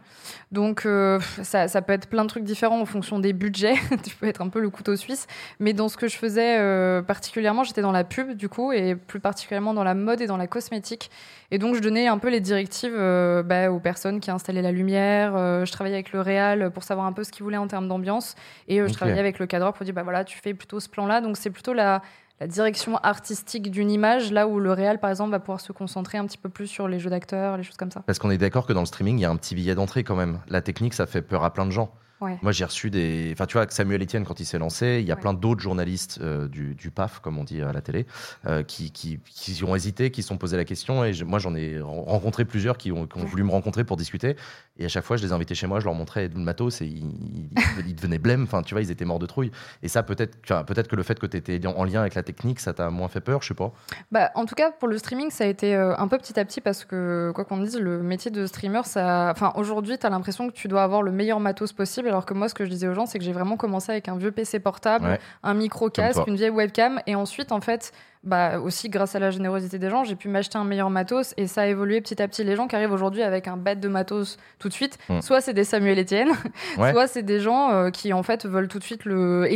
Donc 0.51 0.85
euh, 0.85 1.19
ça, 1.43 1.67
ça 1.67 1.81
peut 1.81 1.91
être 1.91 2.07
plein 2.07 2.23
de 2.23 2.29
trucs 2.29 2.45
différents 2.45 2.79
en 2.79 2.85
fonction 2.85 3.19
des 3.19 3.33
budgets. 3.33 3.75
tu 4.03 4.15
peux 4.15 4.27
être 4.27 4.41
un 4.41 4.47
peu 4.47 4.61
le 4.61 4.69
couteau 4.69 4.95
suisse. 4.95 5.27
Mais 5.59 5.73
dans 5.73 5.89
ce 5.89 5.97
que 5.97 6.07
je 6.07 6.17
faisais 6.17 6.57
euh, 6.59 7.01
particulièrement, 7.01 7.63
j'étais 7.63 7.81
dans 7.81 7.91
la 7.91 8.05
pub 8.05 8.31
du 8.31 8.47
coup 8.47 8.71
et 8.71 8.95
plus 8.95 9.19
particulièrement 9.19 9.73
dans 9.73 9.83
la 9.83 9.93
mode 9.93 10.21
et 10.21 10.27
dans 10.27 10.37
la 10.37 10.47
cosmétique. 10.47 11.11
Et 11.51 11.57
donc 11.57 11.75
je 11.75 11.81
donnais 11.81 12.07
un 12.07 12.17
peu 12.17 12.29
les 12.29 12.39
directives 12.39 12.95
euh, 12.95 13.43
bah, 13.43 13.71
aux 13.71 13.79
personnes 13.79 14.21
qui 14.21 14.31
installaient 14.31 14.61
la 14.61 14.71
lumière. 14.71 15.33
je 15.65 15.71
travaillais 15.71 15.95
avec 15.95 16.13
le 16.13 16.21
réal 16.21 16.71
pour 16.71 16.83
savoir 16.83 17.07
un 17.07 17.13
peu 17.13 17.23
ce 17.23 17.31
qu'il 17.31 17.43
voulait 17.43 17.57
en 17.57 17.67
termes 17.67 17.87
d'ambiance. 17.87 18.35
Et 18.69 18.77
je 18.77 18.93
travaillais 18.93 19.19
avec 19.19 19.39
le 19.39 19.47
cadreur 19.47 19.73
pour 19.73 19.83
dire, 19.83 19.93
bah 19.93 20.03
voilà, 20.03 20.23
tu 20.23 20.37
fais 20.37 20.53
plutôt 20.53 20.79
ce 20.79 20.87
plan-là. 20.87 21.19
Donc 21.19 21.35
c'est 21.35 21.49
plutôt 21.49 21.73
la, 21.73 22.01
la 22.39 22.47
direction 22.47 22.97
artistique 22.97 23.71
d'une 23.71 23.89
image, 23.91 24.31
là 24.31 24.47
où 24.47 24.59
le 24.59 24.71
réal, 24.71 24.99
par 24.99 25.09
exemple, 25.09 25.31
va 25.31 25.39
pouvoir 25.39 25.59
se 25.59 25.71
concentrer 25.71 26.17
un 26.17 26.25
petit 26.25 26.37
peu 26.37 26.49
plus 26.49 26.67
sur 26.67 26.87
les 26.87 26.99
jeux 26.99 27.09
d'acteurs, 27.09 27.57
les 27.57 27.63
choses 27.63 27.77
comme 27.77 27.91
ça. 27.91 28.01
Parce 28.05 28.19
qu'on 28.19 28.29
est 28.29 28.37
d'accord 28.37 28.65
que 28.67 28.73
dans 28.73 28.81
le 28.81 28.85
streaming, 28.85 29.17
il 29.17 29.21
y 29.21 29.25
a 29.25 29.29
un 29.29 29.35
petit 29.37 29.55
billet 29.55 29.75
d'entrée 29.75 30.03
quand 30.03 30.15
même. 30.15 30.39
La 30.47 30.61
technique, 30.61 30.93
ça 30.93 31.05
fait 31.07 31.21
peur 31.21 31.43
à 31.43 31.51
plein 31.53 31.65
de 31.65 31.71
gens. 31.71 31.91
Ouais. 32.19 32.39
Moi, 32.41 32.51
j'ai 32.51 32.65
reçu 32.65 32.89
des. 32.89 33.29
Enfin, 33.33 33.45
tu 33.45 33.53
vois, 33.57 33.67
Samuel 33.69 34.01
Etienne, 34.01 34.25
quand 34.25 34.39
il 34.39 34.45
s'est 34.45 34.57
lancé, 34.57 34.97
il 35.01 35.07
y 35.07 35.11
a 35.11 35.15
Ouais. 35.15 35.21
plein 35.21 35.33
d'autres 35.35 35.61
journalistes 35.61 36.17
euh, 36.23 36.47
du, 36.47 36.73
du 36.73 36.89
PAF, 36.89 37.19
comme 37.19 37.37
on 37.37 37.43
dit 37.43 37.61
à 37.61 37.71
la 37.71 37.81
télé, 37.81 38.07
euh, 38.47 38.63
qui, 38.63 38.89
qui, 38.91 39.19
qui 39.29 39.63
ont 39.63 39.75
hésité, 39.75 40.09
qui 40.09 40.23
se 40.23 40.29
sont 40.29 40.37
posé 40.39 40.57
la 40.57 40.65
question. 40.65 41.03
Et 41.05 41.11
moi, 41.23 41.37
j'en 41.37 41.53
ai 41.53 41.79
ren- 41.79 42.01
rencontré 42.07 42.43
plusieurs 42.43 42.79
qui 42.79 42.91
ont, 42.91 43.05
qui 43.05 43.19
ont 43.19 43.25
voulu 43.25 43.43
me 43.43 43.51
rencontrer 43.51 43.83
pour 43.83 43.97
discuter. 43.97 44.35
Et 44.79 44.85
à 44.85 44.87
chaque 44.87 45.03
fois, 45.03 45.17
je 45.17 45.23
les 45.25 45.31
invitais 45.31 45.55
chez 45.55 45.67
moi, 45.67 45.79
je 45.79 45.85
leur 45.85 45.93
montrais 45.93 46.27
le 46.27 46.39
matos 46.39 46.81
et 46.81 46.85
ils, 46.85 47.95
devenaient 47.95 48.19
blêmes. 48.19 48.43
Enfin, 48.43 48.61
tu 48.61 48.73
vois, 48.73 48.81
ils 48.81 48.91
étaient 48.91 49.05
morts 49.05 49.19
de 49.19 49.25
trouille. 49.25 49.51
Et 49.83 49.87
ça, 49.87 50.03
peut-être 50.03 50.37
peut 50.65 50.73
que 50.83 50.95
le 50.95 51.03
fait 51.03 51.19
que 51.19 51.25
tu 51.25 51.37
étais 51.37 51.65
en 51.65 51.83
lien 51.83 52.01
avec 52.01 52.15
la 52.15 52.23
technique, 52.23 52.59
ça 52.59 52.73
t'a 52.73 52.89
moins 52.89 53.07
fait 53.07 53.21
peur, 53.21 53.41
je 53.41 53.49
sais 53.49 53.53
pas. 53.53 53.71
Bah, 54.11 54.31
en 54.35 54.45
tout 54.45 54.55
cas, 54.55 54.71
pour 54.71 54.87
le 54.87 54.97
streaming, 54.97 55.29
ça 55.31 55.43
a 55.43 55.47
été 55.47 55.75
euh, 55.75 55.95
un 55.97 56.07
peu 56.07 56.17
petit 56.17 56.39
à 56.39 56.45
petit 56.45 56.61
parce 56.61 56.85
que, 56.85 57.31
quoi 57.33 57.45
qu'on 57.45 57.57
dise, 57.57 57.79
le 57.79 58.01
métier 58.03 58.31
de 58.31 58.45
streamer, 58.45 58.81
ça. 58.85 59.31
Enfin, 59.31 59.51
aujourd'hui, 59.55 59.97
tu 59.97 60.05
as 60.05 60.09
l'impression 60.09 60.47
que 60.47 60.53
tu 60.53 60.67
dois 60.67 60.83
avoir 60.83 61.01
le 61.01 61.11
meilleur 61.11 61.39
matos 61.39 61.73
possible, 61.73 62.07
alors 62.07 62.25
que 62.25 62.33
moi, 62.33 62.49
ce 62.49 62.53
que 62.53 62.65
je 62.65 62.69
disais 62.69 62.87
aux 62.87 62.93
gens, 62.93 63.05
c'est 63.05 63.19
que 63.19 63.25
j'ai 63.25 63.33
vraiment 63.33 63.57
commencé 63.57 63.91
avec 63.91 64.07
un 64.07 64.17
vieux 64.17 64.31
PC 64.31 64.59
portable, 64.59 65.05
Ouais. 65.07 65.19
un 65.43 65.53
micro 65.53 65.85
Comme 65.85 66.05
casque, 66.05 66.15
toi. 66.15 66.25
une 66.27 66.35
vieille 66.35 66.49
webcam, 66.49 67.01
et 67.07 67.15
ensuite, 67.15 67.51
en 67.51 67.61
fait, 67.61 67.93
bah, 68.23 68.59
aussi 68.59 68.89
grâce 68.89 69.15
à 69.15 69.19
la 69.19 69.31
générosité 69.31 69.79
des 69.79 69.89
gens, 69.89 70.03
j'ai 70.03 70.15
pu 70.15 70.27
m'acheter 70.27 70.57
un 70.57 70.63
meilleur 70.63 70.89
matos 70.89 71.33
et 71.37 71.47
ça 71.47 71.61
a 71.61 71.65
évolué 71.67 72.01
petit 72.01 72.21
à 72.21 72.27
petit. 72.27 72.43
Les 72.43 72.55
gens 72.55 72.67
qui 72.67 72.75
arrivent 72.75 72.91
aujourd'hui 72.91 73.23
avec 73.23 73.47
un 73.47 73.57
bête 73.57 73.79
de 73.79 73.87
matos 73.87 74.37
tout 74.59 74.67
de 74.69 74.73
suite, 74.73 74.97
Hmm. 75.09 75.21
soit 75.21 75.39
c'est 75.41 75.53
des 75.53 75.63
Samuel 75.63 75.99
Etienne, 75.99 76.29
Ouais. 76.77 76.91
soit 76.91 77.07
c'est 77.07 77.23
des 77.23 77.39
gens 77.39 77.71
euh, 77.71 77.89
qui 77.89 78.11
en 78.13 78.23
fait 78.23 78.45
veulent 78.45 78.67
tout 78.67 78.79
de 78.79 78.83
suite 78.83 79.05
le 79.05 79.47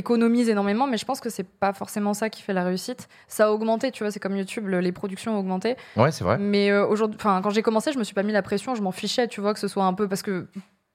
énormément, 0.50 0.88
mais 0.88 0.98
je 0.98 1.06
pense 1.06 1.20
que 1.20 1.30
c'est 1.30 1.48
pas 1.48 1.74
forcément 1.74 2.14
ça 2.14 2.30
qui 2.30 2.42
fait 2.42 2.54
la 2.54 2.64
réussite. 2.64 3.08
Ça 3.28 3.48
a 3.48 3.52
augmenté, 3.52 3.92
tu 3.92 4.04
vois, 4.04 4.12
c'est 4.12 4.20
comme 4.20 4.36
YouTube, 4.36 4.68
le- 4.68 4.80
les 4.80 4.92
productions 4.92 5.36
ont 5.36 5.40
augmenté. 5.40 5.76
Ouais, 5.98 6.12
c'est 6.12 6.24
vrai. 6.24 6.38
Mais 6.40 6.72
euh, 6.72 6.86
aujourd'hui, 6.88 7.18
enfin, 7.20 7.42
quand 7.44 7.50
j'ai 7.50 7.62
commencé, 7.62 7.92
je 7.92 8.00
me 8.00 8.04
suis 8.04 8.14
pas 8.16 8.24
mis 8.24 8.32
la 8.34 8.42
pression, 8.42 8.76
je 8.76 8.82
m'en 8.82 8.92
fichais, 8.92 9.28
tu 9.28 9.42
vois, 9.42 9.54
que 9.54 9.60
ce 9.60 9.68
soit 9.68 9.86
un 9.86 9.94
peu 9.94 10.08
parce 10.08 10.22
que, 10.22 10.48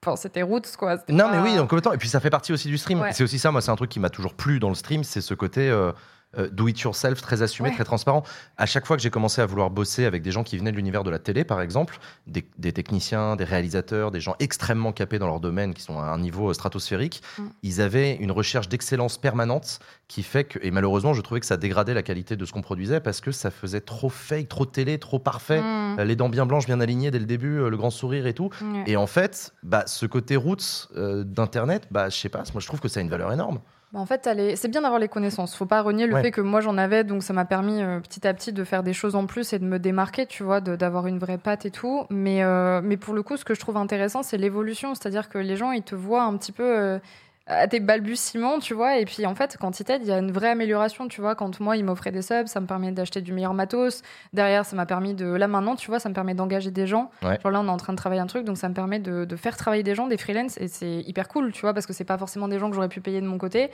enfin, 0.05 0.15
c'était 0.15 0.41
roots 0.41 0.75
quoi. 0.77 0.97
Non, 1.09 1.25
pas- 1.25 1.31
mais 1.31 1.39
oui, 1.51 1.59
en 1.59 1.67
complètement. 1.67 1.93
Et 1.93 1.97
puis 1.97 2.09
ça 2.09 2.19
fait 2.19 2.29
partie 2.29 2.53
aussi 2.53 2.67
du 2.67 2.77
stream. 2.77 2.99
Ouais. 3.01 3.11
C'est 3.13 3.23
aussi 3.23 3.39
ça, 3.39 3.51
moi, 3.51 3.61
c'est 3.61 3.71
un 3.71 3.75
truc 3.75 3.89
qui 3.89 3.99
m'a 3.99 4.09
toujours 4.09 4.33
plu 4.33 4.59
dans 4.59 4.69
le 4.69 4.75
stream, 4.75 5.03
c'est 5.03 5.21
ce 5.21 5.33
côté 5.33 5.69
euh, 5.69 5.91
euh, 6.37 6.49
do 6.49 6.67
it 6.67 6.79
yourself, 6.81 7.21
très 7.21 7.41
assumé, 7.41 7.69
Ouais. 7.69 7.75
très 7.75 7.83
transparent. 7.83 8.23
À 8.57 8.65
chaque 8.65 8.85
fois 8.85 8.95
que 8.97 9.01
j'ai 9.03 9.09
commencé 9.09 9.41
à 9.41 9.45
vouloir 9.45 9.69
bosser 9.69 10.05
avec 10.05 10.21
des 10.21 10.31
gens 10.31 10.43
qui 10.43 10.57
venaient 10.57 10.71
de 10.71 10.77
l'univers 10.77 11.03
de 11.03 11.09
la 11.09 11.19
télé, 11.19 11.43
par 11.43 11.61
exemple, 11.61 11.99
des, 12.27 12.45
des 12.57 12.73
techniciens, 12.73 13.35
des 13.35 13.43
réalisateurs, 13.43 14.11
des 14.11 14.19
gens 14.21 14.35
extrêmement 14.39 14.91
capés 14.91 15.19
dans 15.19 15.27
leur 15.27 15.39
domaine, 15.39 15.73
qui 15.73 15.81
sont 15.81 15.99
à 15.99 16.03
un 16.05 16.19
niveau 16.19 16.49
euh, 16.49 16.53
stratosphérique, 16.53 17.21
Mm. 17.37 17.43
ils 17.63 17.81
avaient 17.81 18.15
une 18.15 18.31
recherche 18.31 18.69
d'excellence 18.69 19.17
permanente 19.17 19.79
qui 20.07 20.23
fait 20.23 20.43
que, 20.45 20.59
et 20.61 20.71
malheureusement, 20.71 21.13
je 21.13 21.21
trouvais 21.21 21.39
que 21.39 21.45
ça 21.45 21.57
dégradait 21.57 21.93
la 21.93 22.03
qualité 22.03 22.35
de 22.35 22.45
ce 22.45 22.53
qu'on 22.53 22.61
produisait 22.61 22.99
parce 22.99 23.19
que 23.21 23.31
ça 23.31 23.51
faisait 23.51 23.81
trop 23.81 24.09
fake, 24.09 24.47
trop 24.49 24.65
télé, 24.65 24.97
trop 24.99 25.19
parfait. 25.19 25.61
Hmm, 25.61 25.99
Euh, 25.99 26.03
Les 26.05 26.15
dents 26.15 26.29
bien 26.29 26.45
blanches, 26.45 26.65
bien 26.65 26.79
alignées 26.79 27.11
dès 27.11 27.19
le 27.19 27.25
début, 27.25 27.59
euh, 27.59 27.69
le 27.69 27.77
grand 27.77 27.89
sourire 27.89 28.27
et 28.27 28.33
tout. 28.33 28.49
Et 28.85 28.95
en 28.97 29.07
fait, 29.07 29.53
bah, 29.63 29.83
ce 29.87 30.05
côté 30.05 30.35
roots 30.35 30.87
euh, 30.95 31.23
d'Internet, 31.23 31.87
bah, 31.91 32.09
je 32.09 32.15
sais 32.17 32.29
pas, 32.29 32.43
moi 32.53 32.61
je 32.61 32.67
trouve 32.67 32.79
que 32.79 32.87
ça 32.87 32.99
a 32.99 33.03
une 33.03 33.09
valeur 33.09 33.31
énorme. 33.33 33.59
Bah, 33.93 33.99
en 33.99 34.05
fait, 34.05 34.29
c'est 34.55 34.67
bien 34.67 34.81
d'avoir 34.81 34.99
les 34.99 35.07
connaissances. 35.07 35.55
Faut 35.55 35.65
pas 35.65 35.81
renier 35.81 36.07
le 36.07 36.13
Ouais. 36.15 36.21
fait 36.21 36.31
que 36.31 36.41
moi 36.41 36.59
j'en 36.59 36.77
avais, 36.77 37.05
donc 37.05 37.23
ça 37.23 37.31
m'a 37.33 37.45
permis 37.45 37.81
euh, 37.81 37.99
petit 38.01 38.27
à 38.27 38.33
petit 38.33 38.51
de 38.51 38.63
faire 38.65 38.83
des 38.83 38.91
choses 38.93 39.15
en 39.15 39.25
plus 39.27 39.53
et 39.53 39.59
de 39.59 39.65
me 39.65 39.79
démarquer, 39.79 40.25
tu 40.25 40.43
vois, 40.43 40.59
d'avoir 40.59 41.07
une 41.07 41.19
vraie 41.19 41.37
patte 41.37 41.65
et 41.65 41.71
tout. 41.71 42.05
Mais, 42.09 42.43
euh, 42.43 42.81
mais 42.83 42.97
pour 42.97 43.13
le 43.13 43.23
coup, 43.23 43.37
ce 43.37 43.45
que 43.45 43.53
je 43.53 43.59
trouve 43.61 43.77
intéressant, 43.77 44.23
c'est 44.23 44.37
l'évolution. 44.37 44.93
C'est-à-dire 44.93 45.29
que 45.29 45.37
les 45.37 45.55
gens, 45.55 45.71
ils 45.71 45.83
te 45.83 45.95
voient 45.95 46.23
un 46.23 46.35
petit 46.37 46.51
peu 46.51 46.63
euh, 46.63 46.99
à 47.47 47.67
tes 47.67 47.79
balbutiements, 47.79 48.59
tu 48.59 48.73
vois. 48.73 48.97
Et 48.97 49.05
puis 49.05 49.25
en 49.25 49.33
fait, 49.35 49.57
quand 49.59 49.79
ils 49.79 49.83
t'aident, 49.83 50.01
il 50.03 50.07
y 50.09 50.11
a 50.11 50.17
une 50.19 50.31
vraie 50.31 50.49
amélioration, 50.49 51.07
tu 51.07 51.21
vois. 51.21 51.35
Quand 51.35 51.59
moi, 51.59 51.77
ils 51.77 51.83
m'offraient 51.85 52.11
des 52.11 52.21
subs, 52.21 52.47
ça 52.47 52.59
me 52.59 52.65
permet 52.67 52.91
d'acheter 52.91 53.21
du 53.21 53.31
meilleur 53.33 53.53
matos. 53.53 54.01
Derrière, 54.33 54.65
ça 54.65 54.75
m'a 54.75 54.85
permis 54.85 55.13
de. 55.13 55.25
Là 55.25 55.47
maintenant, 55.47 55.75
tu 55.75 55.87
vois, 55.89 55.99
ça 55.99 56.09
me 56.09 56.13
permet 56.13 56.33
d'engager 56.33 56.71
des 56.71 56.87
gens. 56.87 57.09
Ouais. 57.23 57.39
Genre 57.41 57.51
là, 57.51 57.61
on 57.61 57.65
est 57.67 57.69
en 57.69 57.77
train 57.77 57.93
de 57.93 57.97
travailler 57.97 58.21
un 58.21 58.27
truc, 58.27 58.43
donc 58.45 58.57
ça 58.57 58.67
me 58.69 58.73
permet 58.73 58.99
de, 58.99 59.25
de 59.25 59.35
faire 59.35 59.55
travailler 59.55 59.83
des 59.83 59.95
gens, 59.95 60.07
des 60.07 60.17
freelance, 60.17 60.57
et 60.59 60.67
c'est 60.67 61.01
hyper 61.07 61.27
cool, 61.27 61.51
tu 61.51 61.61
vois, 61.61 61.73
parce 61.73 61.85
que 61.85 61.93
c'est 61.93 62.03
pas 62.03 62.17
forcément 62.17 62.47
des 62.47 62.59
gens 62.59 62.69
que 62.69 62.75
j'aurais 62.75 62.89
pu 62.89 63.01
payer 63.01 63.21
de 63.21 63.27
mon 63.27 63.37
côté. 63.37 63.69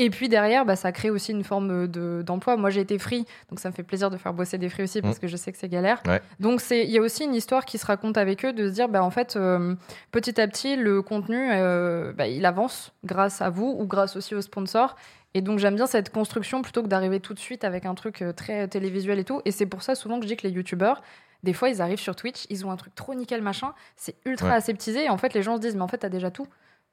Et 0.00 0.10
puis 0.10 0.28
derrière, 0.28 0.64
bah, 0.64 0.76
ça 0.76 0.92
crée 0.92 1.10
aussi 1.10 1.32
une 1.32 1.42
forme 1.44 1.88
de- 1.88 2.22
d'emploi. 2.24 2.56
Moi, 2.56 2.70
j'ai 2.70 2.80
été 2.80 2.98
free, 2.98 3.26
donc 3.50 3.58
ça 3.60 3.68
me 3.68 3.74
fait 3.74 3.82
plaisir 3.82 4.10
de 4.10 4.16
faire 4.16 4.32
bosser 4.32 4.56
des 4.56 4.68
free 4.68 4.84
aussi, 4.84 5.02
parce 5.02 5.18
que 5.18 5.26
je 5.26 5.36
sais 5.36 5.52
que 5.52 5.58
c'est 5.58 5.68
galère. 5.68 6.00
Ouais. 6.06 6.22
Donc 6.40 6.60
c'est- 6.60 6.84
il 6.84 6.90
y 6.90 6.98
a 6.98 7.02
aussi 7.02 7.24
une 7.24 7.34
histoire 7.34 7.64
qui 7.64 7.78
se 7.78 7.84
raconte 7.86 8.16
avec 8.16 8.44
eux, 8.44 8.52
de 8.52 8.68
se 8.68 8.72
dire, 8.72 8.88
bah, 8.88 9.02
en 9.02 9.10
fait, 9.10 9.36
euh, 9.36 9.74
petit 10.12 10.40
à 10.40 10.46
petit, 10.46 10.76
le 10.76 11.02
contenu, 11.02 11.36
euh, 11.52 12.12
bah, 12.12 12.26
il 12.28 12.46
avance 12.46 12.92
grâce 13.04 13.17
à 13.18 13.50
vous 13.50 13.76
ou 13.78 13.86
grâce 13.86 14.16
aussi 14.16 14.34
aux 14.34 14.40
sponsors. 14.42 14.96
Et 15.34 15.42
donc 15.42 15.58
j'aime 15.58 15.74
bien 15.76 15.86
cette 15.86 16.10
construction 16.10 16.62
plutôt 16.62 16.82
que 16.82 16.88
d'arriver 16.88 17.20
tout 17.20 17.34
de 17.34 17.38
suite 17.38 17.64
avec 17.64 17.84
un 17.86 17.94
truc 17.94 18.22
euh, 18.22 18.32
très 18.32 18.66
télévisuel 18.68 19.18
et 19.18 19.24
tout. 19.24 19.42
Et 19.44 19.50
c'est 19.50 19.66
pour 19.66 19.82
ça 19.82 19.94
souvent 19.94 20.16
que 20.18 20.22
je 20.24 20.28
dis 20.28 20.36
que 20.36 20.46
les 20.46 20.52
youtubeurs, 20.54 21.02
des 21.42 21.52
fois 21.52 21.68
ils 21.68 21.82
arrivent 21.82 22.00
sur 22.00 22.16
Twitch, 22.16 22.46
ils 22.50 22.64
ont 22.66 22.70
un 22.70 22.76
truc 22.76 22.94
trop 22.94 23.14
nickel 23.14 23.42
machin, 23.42 23.74
c'est 23.96 24.16
ultra 24.24 24.48
Ouais. 24.48 24.54
aseptisé 24.54 25.04
et 25.04 25.10
en 25.10 25.18
fait 25.18 25.34
les 25.34 25.42
gens 25.42 25.56
se 25.56 25.60
disent 25.60 25.76
mais 25.76 25.82
en 25.82 25.88
fait 25.88 25.98
t'as 25.98 26.08
déjà 26.08 26.30
tout. 26.30 26.46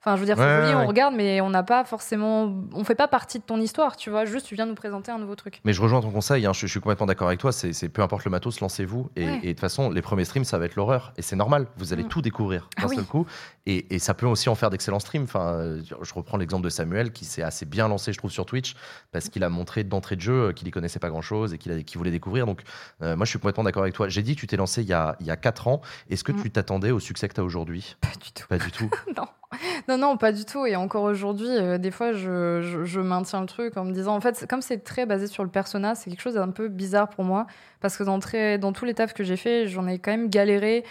Enfin 0.06 0.16
je 0.18 0.19
veux 0.22 0.25
dire 0.28 0.38
Ouais, 0.38 0.44
c'est 0.44 0.56
joli, 0.62 0.69
ouais, 0.69 0.75
ouais. 0.75 0.84
on 0.84 0.88
regarde 0.88 1.16
mais 1.16 1.42
on 1.42 1.50
n'a 1.50 1.63
pas 1.63 1.84
forcément, 1.84 2.54
on 2.74 2.84
fait 2.84 2.94
pas 2.94 3.07
partie 3.07 3.40
de 3.40 3.44
ton 3.44 3.60
histoire, 3.60 3.98
tu 3.98 4.12
vois. 4.12 4.25
Juste 4.25 4.46
tu 4.46 4.54
viens 4.54 4.68
nous 4.68 4.75
présenter 4.75 5.12
un 5.12 5.18
nouveau 5.18 5.36
truc. 5.36 5.62
Mais 5.66 5.74
je 5.74 5.81
rejoins 5.81 6.00
ton 6.02 6.12
conseil, 6.12 6.46
hein, 6.46 6.54
je, 6.54 6.62
je 6.62 6.68
suis 6.68 6.80
complètement 6.80 7.07
d'accord 7.07 7.28
avec 7.28 7.40
toi, 7.40 7.52
c'est 7.52 7.90
peu 7.90 8.04
importe 8.04 8.24
le 8.25 8.30
matos, 8.31 8.59
lancez-vous. 8.59 9.09
Et, 9.16 9.26
Ouais. 9.26 9.40
et 9.42 9.47
de 9.47 9.52
toute 9.54 9.59
façon, 9.62 9.90
les 9.90 10.04
premiers 10.04 10.26
streams, 10.26 10.44
ça 10.44 10.59
va 10.59 10.66
être 10.66 10.76
l'horreur. 10.76 11.12
Et 11.18 11.24
c'est 11.24 11.35
normal, 11.35 11.66
vous 11.78 11.92
allez 11.94 12.04
Mm. 12.04 12.07
tout 12.09 12.21
découvrir 12.21 12.69
d'un 12.78 12.83
Ah 12.83 12.88
oui. 12.88 12.95
seul 12.97 13.06
coup. 13.06 13.26
Et, 13.66 13.95
et 13.95 13.97
ça 14.00 14.14
peut 14.14 14.28
aussi 14.28 14.47
en 14.50 14.54
faire 14.56 14.69
d'excellents 14.69 15.00
streams. 15.00 15.24
Enfin, 15.24 15.54
euh, 15.54 15.81
je 16.04 16.14
reprends 16.14 16.38
l'exemple 16.38 16.64
de 16.64 16.69
Samuel, 16.69 17.12
qui 17.12 17.26
s'est 17.26 17.42
assez 17.42 17.66
bien 17.66 17.88
lancé, 17.88 18.14
je 18.14 18.18
trouve, 18.19 18.30
sur 18.31 18.45
Twitch, 18.45 18.76
parce 19.12 19.30
qu'il 19.30 19.44
a 19.44 19.50
montré 19.50 19.83
d'entrée 19.83 20.16
de 20.18 20.21
jeu 20.21 20.50
euh, 20.50 20.52
qu'il 20.54 20.68
y 20.68 20.71
connaissait 20.71 21.00
pas 21.00 21.09
grand-chose 21.09 21.54
et 21.56 21.57
qu'il 21.57 21.97
voulait 21.97 22.12
découvrir. 22.12 22.45
Donc, 22.45 22.62
euh, 23.02 23.16
moi, 23.16 23.26
je 23.26 23.31
suis 23.31 23.40
complètement 23.40 23.64
d'accord 23.64 23.81
avec 23.81 23.95
toi. 23.95 24.07
J'ai 24.07 24.21
dit 24.21 24.35
tu 24.35 24.45
t'es 24.45 24.57
lancé 24.57 24.83
il 24.83 24.88
y 24.88 24.94
a, 24.94 25.16
il 25.19 25.26
y 25.26 25.31
a 25.31 25.35
4 25.38 25.68
ans. 25.68 25.81
Est-ce 26.12 26.24
que 26.24 26.31
Mm. 26.31 26.42
tu 26.44 26.52
t'attendais 26.52 26.92
au 26.92 27.00
succès 27.00 27.28
que 27.28 27.33
tu 27.33 27.42
as 27.42 27.44
aujourd'hui? 27.44 27.95
Pas 28.02 28.09
du 28.24 28.31
tout. 28.31 28.47
Pas 28.47 28.57
du 28.59 28.71
tout. 28.71 28.90
non. 29.18 29.26
non, 29.88 29.97
non, 29.97 30.18
pas 30.18 30.31
du 30.31 30.45
tout. 30.45 30.66
Et 30.66 30.76
encore 30.76 31.04
aujourd'hui, 31.04 31.50
euh, 31.50 31.78
des 31.78 31.92
fois, 31.92 32.12
je, 32.14 33.00
maintiens 33.00 33.42
le 33.42 33.47
truc 33.47 33.78
en 33.78 33.85
me 33.85 33.92
disant, 33.92 34.16
en 34.16 34.21
fait, 34.21 34.45
comme 34.50 34.62
c'est 34.62 34.83
très 34.83 35.06
basé 35.06 35.28
sur 35.28 35.44
le 35.44 35.50
persona, 35.50 35.95
c'est 35.95 36.09
quelque 36.09 36.21
chose 36.21 36.35
d'un 36.35 36.50
peu 36.50 36.68
bizarre 36.68 37.09
pour 37.09 37.24
moi. 37.24 37.47
Parce 37.81 37.97
que 37.97 38.04
dans, 38.04 38.19
dans 38.59 38.74
tous 38.74 38.85
les 38.85 38.94
tafs 38.94 39.14
que 39.14 39.24
j'ai 39.24 39.38
fait, 39.38 39.68
j'en 39.68 39.88
ai 39.88 40.00
quand 40.00 40.12
même 40.12 40.30
galéré. 40.30 40.83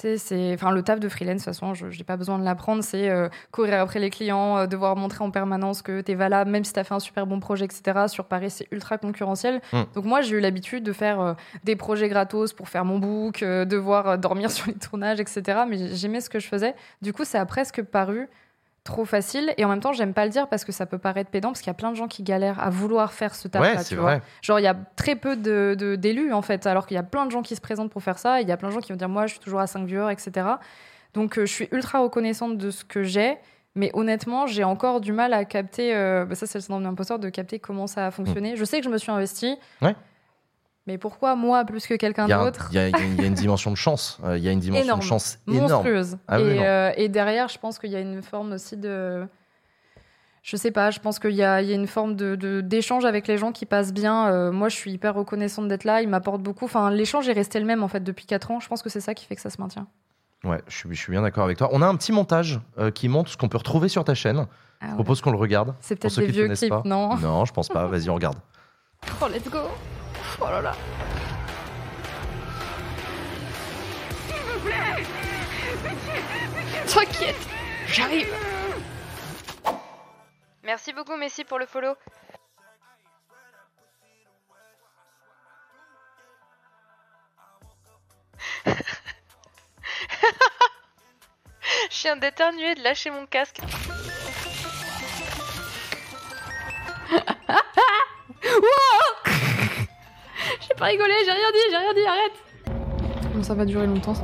C'est, 0.00 0.54
enfin, 0.54 0.70
le 0.70 0.82
taf 0.82 1.00
de 1.00 1.08
freelance, 1.08 1.40
de 1.40 1.44
toute 1.44 1.54
façon, 1.54 1.74
je 1.74 1.86
n'ai 1.86 2.04
pas 2.04 2.16
besoin 2.16 2.38
de 2.38 2.44
l'apprendre. 2.44 2.84
C'est 2.84 3.10
euh, 3.10 3.28
courir 3.50 3.80
après 3.80 3.98
les 3.98 4.10
clients, 4.10 4.56
euh, 4.56 4.66
devoir 4.68 4.94
montrer 4.94 5.24
en 5.24 5.32
permanence 5.32 5.82
que 5.82 6.00
tu 6.02 6.12
es 6.12 6.14
valable, 6.14 6.52
même 6.52 6.62
si 6.62 6.72
tu 6.72 6.78
as 6.78 6.84
fait 6.84 6.94
un 6.94 7.00
super 7.00 7.26
bon 7.26 7.40
projet, 7.40 7.64
etc. 7.64 8.06
Sur 8.06 8.26
Paris, 8.26 8.50
c'est 8.50 8.68
ultra 8.70 8.96
concurrentiel. 8.96 9.60
Mm. 9.72 9.82
Donc, 9.96 10.04
moi, 10.04 10.20
j'ai 10.20 10.36
eu 10.36 10.40
l'habitude 10.40 10.84
de 10.84 10.92
faire 10.92 11.20
euh, 11.20 11.34
des 11.64 11.74
projets 11.74 12.08
gratos 12.08 12.52
pour 12.52 12.68
faire 12.68 12.84
mon 12.84 13.00
book, 13.00 13.42
devoir 13.42 14.18
dormir 14.18 14.50
sur 14.52 14.68
les 14.68 14.74
tournages, 14.74 15.18
etc. 15.18 15.64
Mais 15.68 15.96
j'aimais 15.96 16.20
ce 16.20 16.30
que 16.30 16.38
je 16.38 16.46
faisais. 16.46 16.76
Du 17.02 17.12
coup, 17.12 17.24
ça 17.24 17.40
a 17.40 17.46
presque 17.46 17.82
paru 17.82 18.28
trop 18.84 19.04
facile. 19.04 19.52
Et 19.58 19.64
en 19.64 19.68
même 19.68 19.80
temps, 19.80 19.92
j'aime 19.92 20.14
pas 20.14 20.24
le 20.24 20.30
dire 20.30 20.48
parce 20.48 20.64
que 20.64 20.72
ça 20.72 20.86
peut 20.86 20.98
paraître 20.98 21.30
pédant, 21.30 21.48
parce 21.48 21.60
qu'il 21.60 21.66
y 21.68 21.70
a 21.70 21.74
plein 21.74 21.90
de 21.90 21.96
gens 21.96 22.08
qui 22.08 22.22
galèrent 22.22 22.58
à 22.60 22.70
vouloir 22.70 23.12
faire 23.12 23.34
ce 23.34 23.46
taf-là. 23.48 23.72
ouais, 23.72 23.76
tu 23.78 23.84
c'est 23.84 23.94
vois. 23.96 24.16
vrai. 24.16 24.22
Genre, 24.42 24.58
il 24.60 24.62
y 24.62 24.66
a 24.68 24.76
très 24.96 25.14
peu 25.16 25.36
de- 25.36 25.76
de- 25.78 25.96
d'élus, 25.96 26.32
en 26.32 26.42
fait, 26.42 26.66
alors 26.66 26.86
qu'il 26.86 26.94
y 26.94 26.98
a 26.98 27.02
plein 27.02 27.26
de 27.26 27.30
gens 27.30 27.42
qui 27.42 27.54
se 27.54 27.60
présentent 27.60 27.90
pour 27.90 28.02
faire 28.02 28.18
ça. 28.18 28.40
Il 28.40 28.48
y 28.48 28.52
a 28.52 28.56
plein 28.56 28.68
de 28.68 28.72
gens 28.74 28.80
qui 28.80 28.92
vont 28.92 28.98
dire, 28.98 29.08
moi, 29.08 29.26
je 29.26 29.32
suis 29.32 29.40
toujours 29.40 29.60
à 29.60 29.66
5 29.66 29.84
viewers, 29.86 30.12
etc. 30.12 30.46
Donc, 31.14 31.38
euh, 31.38 31.46
je 31.46 31.52
suis 31.52 31.68
ultra 31.72 32.00
reconnaissante 32.00 32.56
de 32.58 32.70
ce 32.70 32.84
que 32.84 33.02
j'ai. 33.02 33.36
Mais 33.74 33.90
honnêtement, 33.94 34.46
j'ai 34.46 34.64
encore 34.64 35.00
du 35.00 35.12
mal 35.12 35.32
à 35.32 35.44
capter, 35.44 35.94
euh, 35.94 36.24
bah 36.24 36.34
ça 36.34 36.46
c'est 36.46 36.58
le 36.58 36.62
syndrome 36.62 36.82
de 36.82 36.88
l'imposteur, 36.88 37.18
de 37.20 37.28
capter 37.28 37.60
comment 37.60 37.86
ça 37.86 38.06
a 38.06 38.10
fonctionné. 38.10 38.56
Je 38.56 38.64
sais 38.64 38.78
que 38.78 38.84
je 38.84 38.88
me 38.90 38.98
suis 38.98 39.12
investie. 39.12 39.56
Hmm. 39.80 39.84
Ouais. 39.86 39.96
Mais 40.88 40.96
pourquoi 40.96 41.36
moi 41.36 41.64
plus 41.66 41.86
que 41.86 41.92
quelqu'un 41.94 42.26
d'autre 42.26 42.68
il 42.72 42.76
y 42.76 42.78
a- 42.78 42.88
y 42.88 42.90
une- 42.90 43.12
il 43.18 43.20
y 43.20 43.24
a 43.24 43.26
une 43.26 43.34
dimension 43.34 43.70
de 43.70 43.76
chance. 43.76 44.18
Euh, 44.24 44.38
Il 44.38 44.42
y 44.42 44.48
a 44.48 44.52
une 44.52 44.58
dimension 44.58 44.84
Énorme. 44.84 45.00
de 45.00 45.04
chance 45.04 45.38
énorme. 45.46 45.70
monstrueuse. 45.70 46.16
Ah 46.26 46.40
et, 46.40 46.66
euh, 46.66 46.92
et 46.96 47.08
derrière, 47.10 47.48
je 47.48 47.58
pense 47.58 47.78
qu'il 47.78 47.90
y 47.90 47.96
a 47.96 48.00
une 48.00 48.22
forme 48.22 48.52
aussi 48.52 48.76
de. 48.78 49.26
Je 50.42 50.56
sais 50.56 50.70
pas, 50.70 50.90
je 50.90 50.98
pense 50.98 51.18
qu'il 51.18 51.32
y 51.32 51.42
a, 51.42 51.60
il 51.60 51.68
y 51.68 51.72
a 51.72 51.74
une 51.74 51.86
forme 51.86 52.16
de, 52.16 52.34
de- 52.34 52.62
d'échange 52.62 53.04
avec 53.04 53.26
les 53.28 53.36
gens 53.36 53.52
qui 53.52 53.66
passe 53.66 53.92
bien. 53.92 54.28
Euh, 54.28 54.50
moi, 54.50 54.70
je 54.70 54.76
suis 54.76 54.90
hyper 54.92 55.14
reconnaissante 55.14 55.68
d'être 55.68 55.84
là. 55.84 56.00
Ils 56.00 56.08
m'apportent 56.08 56.42
beaucoup. 56.42 56.64
Enfin, 56.64 56.90
l'échange 56.90 57.28
est 57.28 57.32
resté 57.34 57.60
le 57.60 57.66
même 57.66 57.82
en 57.82 57.88
fait 57.88 58.02
depuis 58.02 58.24
4 58.24 58.50
ans. 58.50 58.58
Je 58.58 58.66
pense 58.68 58.80
que 58.82 58.88
c'est 58.88 59.00
ça 59.02 59.12
qui 59.12 59.26
fait 59.26 59.36
que 59.36 59.42
ça 59.42 59.50
se 59.50 59.60
maintient. 59.60 59.86
Ouais, 60.44 60.62
je 60.68 60.74
suis, 60.74 60.88
je 60.94 60.98
suis 60.98 61.10
bien 61.10 61.20
d'accord 61.20 61.44
avec 61.44 61.58
toi. 61.58 61.68
On 61.72 61.82
a 61.82 61.86
un 61.86 61.96
petit 61.96 62.12
montage 62.12 62.60
euh, 62.78 62.90
qui 62.90 63.08
montre 63.08 63.30
ce 63.30 63.36
qu'on 63.36 63.48
peut 63.50 63.58
retrouver 63.58 63.88
sur 63.88 64.04
ta 64.04 64.14
chaîne. 64.14 64.46
Ah 64.80 64.86
Je 64.90 64.94
propose 64.94 65.20
qu'on 65.20 65.32
le 65.32 65.36
regarde. 65.36 65.74
C'est 65.80 65.96
peut-être 65.96 66.18
des 66.18 66.26
vieux 66.28 66.48
clips, 66.48 66.72
non? 66.84 67.16
Non, 67.16 67.44
je 67.44 67.52
pense 67.52 67.68
pas. 67.68 67.86
Vas-y, 67.86 68.08
on 68.08 68.14
regarde. 68.14 68.38
Oh, 69.20 69.26
let's 69.26 69.48
go 69.48 69.70
Oh 70.40 70.44
là 70.44 70.60
là 70.60 70.76
T'inquiète, 76.86 77.36
j'arrive 77.88 78.32
Merci 80.62 80.92
beaucoup, 80.92 81.16
Messi, 81.16 81.42
pour 81.44 81.58
le 81.58 81.66
follow. 81.66 81.96
viens 91.90 92.16
d'éternuer, 92.16 92.74
de 92.76 92.82
lâcher 92.82 93.10
mon 93.10 93.26
casque. 93.26 93.58
J'ai 100.60 100.74
pas 100.76 100.86
rigolé, 100.86 101.12
j'ai 101.24 101.32
rien 101.32 101.50
dit, 101.52 101.58
j'ai 101.70 101.76
rien 101.76 101.94
dit, 101.94 102.06
arrête 102.06 102.32
Bon, 103.34 103.42
ça 103.42 103.54
va 103.54 103.64
durer 103.64 103.86
longtemps. 103.86 104.14
ça. 104.14 104.22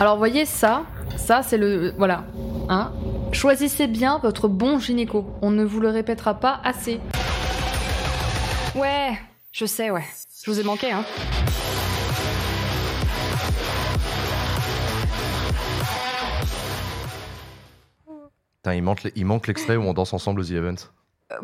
Alors, 0.00 0.16
voyez 0.16 0.44
ça, 0.44 0.84
ça 1.16 1.42
c'est 1.42 1.58
le... 1.58 1.94
Voilà. 1.98 2.24
Hein 2.68 2.92
Choisissez 3.32 3.86
bien 3.86 4.18
votre 4.18 4.48
bon 4.48 4.78
gynéco. 4.78 5.26
On 5.42 5.50
ne 5.50 5.64
vous 5.64 5.80
le 5.80 5.88
répétera 5.88 6.34
pas 6.34 6.60
assez. 6.64 7.00
Ouais, 8.74 9.18
je 9.52 9.64
sais, 9.66 9.90
ouais. 9.90 10.04
Je 10.44 10.50
vous 10.50 10.60
ai 10.60 10.64
manqué, 10.64 10.90
hein. 10.90 11.04
Putain, 18.56 18.74
il 18.74 18.82
manque, 18.82 19.10
il 19.14 19.26
manque 19.26 19.46
l'extrait 19.48 19.76
où 19.76 19.82
on 19.82 19.92
danse 19.92 20.12
ensemble 20.12 20.40
aux 20.40 20.44
The 20.44 20.52
Event. 20.52 20.76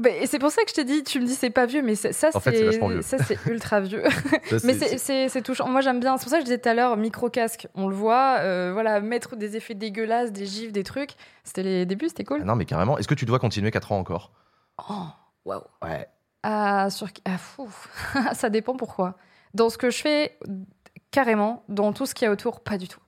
Et 0.08 0.26
c'est 0.26 0.38
pour 0.38 0.50
ça 0.50 0.62
que 0.62 0.70
je 0.70 0.74
t'ai 0.74 0.84
dit, 0.84 1.02
tu 1.04 1.20
me 1.20 1.26
dis 1.26 1.34
c'est 1.34 1.50
pas 1.50 1.66
vieux, 1.66 1.82
mais 1.82 1.94
ça 1.94 2.12
ça 2.12 2.30
c'est 2.32 3.38
ultra 3.46 3.80
vieux. 3.80 4.04
Ça, 4.50 4.56
mais 4.64 4.74
c'est- 4.74 5.42
touchant. 5.42 5.68
Moi 5.68 5.80
j'aime 5.80 6.00
bien. 6.00 6.16
C'est 6.16 6.24
pour 6.24 6.30
ça 6.30 6.36
que 6.36 6.42
je 6.42 6.46
disais 6.46 6.58
tout 6.58 6.68
à 6.68 6.74
l'heure 6.74 6.96
micro 6.96 7.30
casque. 7.30 7.68
On 7.74 7.88
le 7.88 7.94
voit, 7.94 8.38
euh, 8.40 8.70
voilà, 8.72 9.00
mettre 9.00 9.36
des 9.36 9.56
effets 9.56 9.74
dégueulasses, 9.74 10.32
des 10.32 10.46
gifs, 10.46 10.72
des 10.72 10.84
trucs. 10.84 11.12
C'était 11.44 11.62
les 11.62 11.86
débuts, 11.86 12.08
c'était 12.08 12.24
Ah 12.26 12.34
cool. 12.34 12.42
non, 12.44 12.56
mais 12.56 12.64
carrément. 12.64 12.98
Est-ce 12.98 13.08
que 13.08 13.14
tu 13.14 13.24
dois 13.24 13.38
continuer 13.38 13.70
4 13.70 13.92
ans 13.92 13.98
encore? 13.98 14.32
Oh, 14.88 15.06
waouh. 15.44 15.62
Ouais. 15.82 16.08
Ah, 16.42 16.88
sur 16.90 17.08
ah, 17.24 17.38
fou. 17.38 17.68
ça 18.32 18.50
dépend 18.50 18.76
pourquoi. 18.76 19.16
Dans 19.54 19.70
ce 19.70 19.78
que 19.78 19.90
je 19.90 19.98
fais, 20.00 20.38
carrément. 21.10 21.64
Dans 21.68 21.92
tout 21.92 22.06
ce 22.06 22.14
qu'il 22.14 22.26
y 22.26 22.28
a 22.28 22.32
autour, 22.32 22.60
pas 22.60 22.78
du 22.78 22.88
tout. 22.88 23.00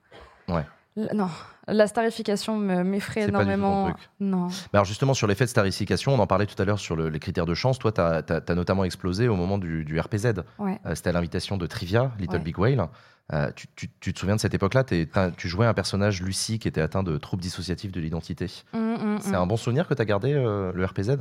Ouais. 0.47 0.65
Non, 0.97 1.29
la 1.67 1.87
starification 1.87 2.57
me- 2.57 2.83
m'effraie 2.83 3.25
C'est 3.25 3.31
pas 3.31 3.39
du 3.39 3.45
tout 3.45 3.49
ton 3.51 3.53
énormément. 3.53 3.91
truc. 3.93 4.09
Non. 4.19 4.47
Bah 4.47 4.53
alors 4.73 4.85
justement, 4.85 5.13
sur 5.13 5.25
l'effet 5.27 5.45
de 5.45 5.49
starification, 5.49 6.13
on 6.13 6.19
en 6.19 6.27
parlait 6.27 6.45
tout 6.45 6.61
à 6.61 6.65
l'heure 6.65 6.79
sur 6.79 6.95
le- 6.97 7.07
les 7.09 7.19
critères 7.19 7.45
de 7.45 7.53
chance. 7.53 7.79
Toi, 7.79 7.91
tu 7.93 8.01
as, 8.01 8.55
notamment 8.55 8.83
explosé 8.83 9.27
au 9.29 9.35
moment 9.37 9.57
du, 9.57 9.85
du 9.85 9.97
RPZ. 9.99 10.33
Ouais. 10.59 10.79
Euh, 10.85 10.95
C'était 10.95 11.09
à 11.09 11.13
l'invitation 11.13 11.55
de 11.57 11.65
Trivia, 11.65 12.11
Little 12.19 12.35
Ouais. 12.37 12.41
Big 12.41 12.59
Whale. 12.59 12.87
Euh, 13.31 13.49
tu, 13.55 13.67
tu- 13.77 13.89
tu 14.01 14.13
te 14.13 14.19
souviens 14.19 14.35
de 14.35 14.41
cette 14.41 14.53
époque-là? 14.53 14.83
Tu 14.83 15.47
jouais 15.47 15.65
un 15.65 15.73
personnage, 15.73 16.21
Lucie, 16.21 16.59
qui 16.59 16.67
était 16.67 16.81
atteint 16.81 17.03
de 17.03 17.17
troubles 17.17 17.41
dissociatifs 17.41 17.93
de 17.93 18.01
l'identité. 18.01 18.47
Hum, 18.73 18.95
hum, 19.01 19.17
C'est 19.21 19.29
hum. 19.29 19.43
un 19.43 19.47
bon 19.47 19.55
souvenir 19.55 19.87
que 19.87 19.93
tu 19.93 20.01
as 20.01 20.05
gardé, 20.05 20.33
euh, 20.33 20.73
le 20.75 20.83
RPZ 20.85 21.11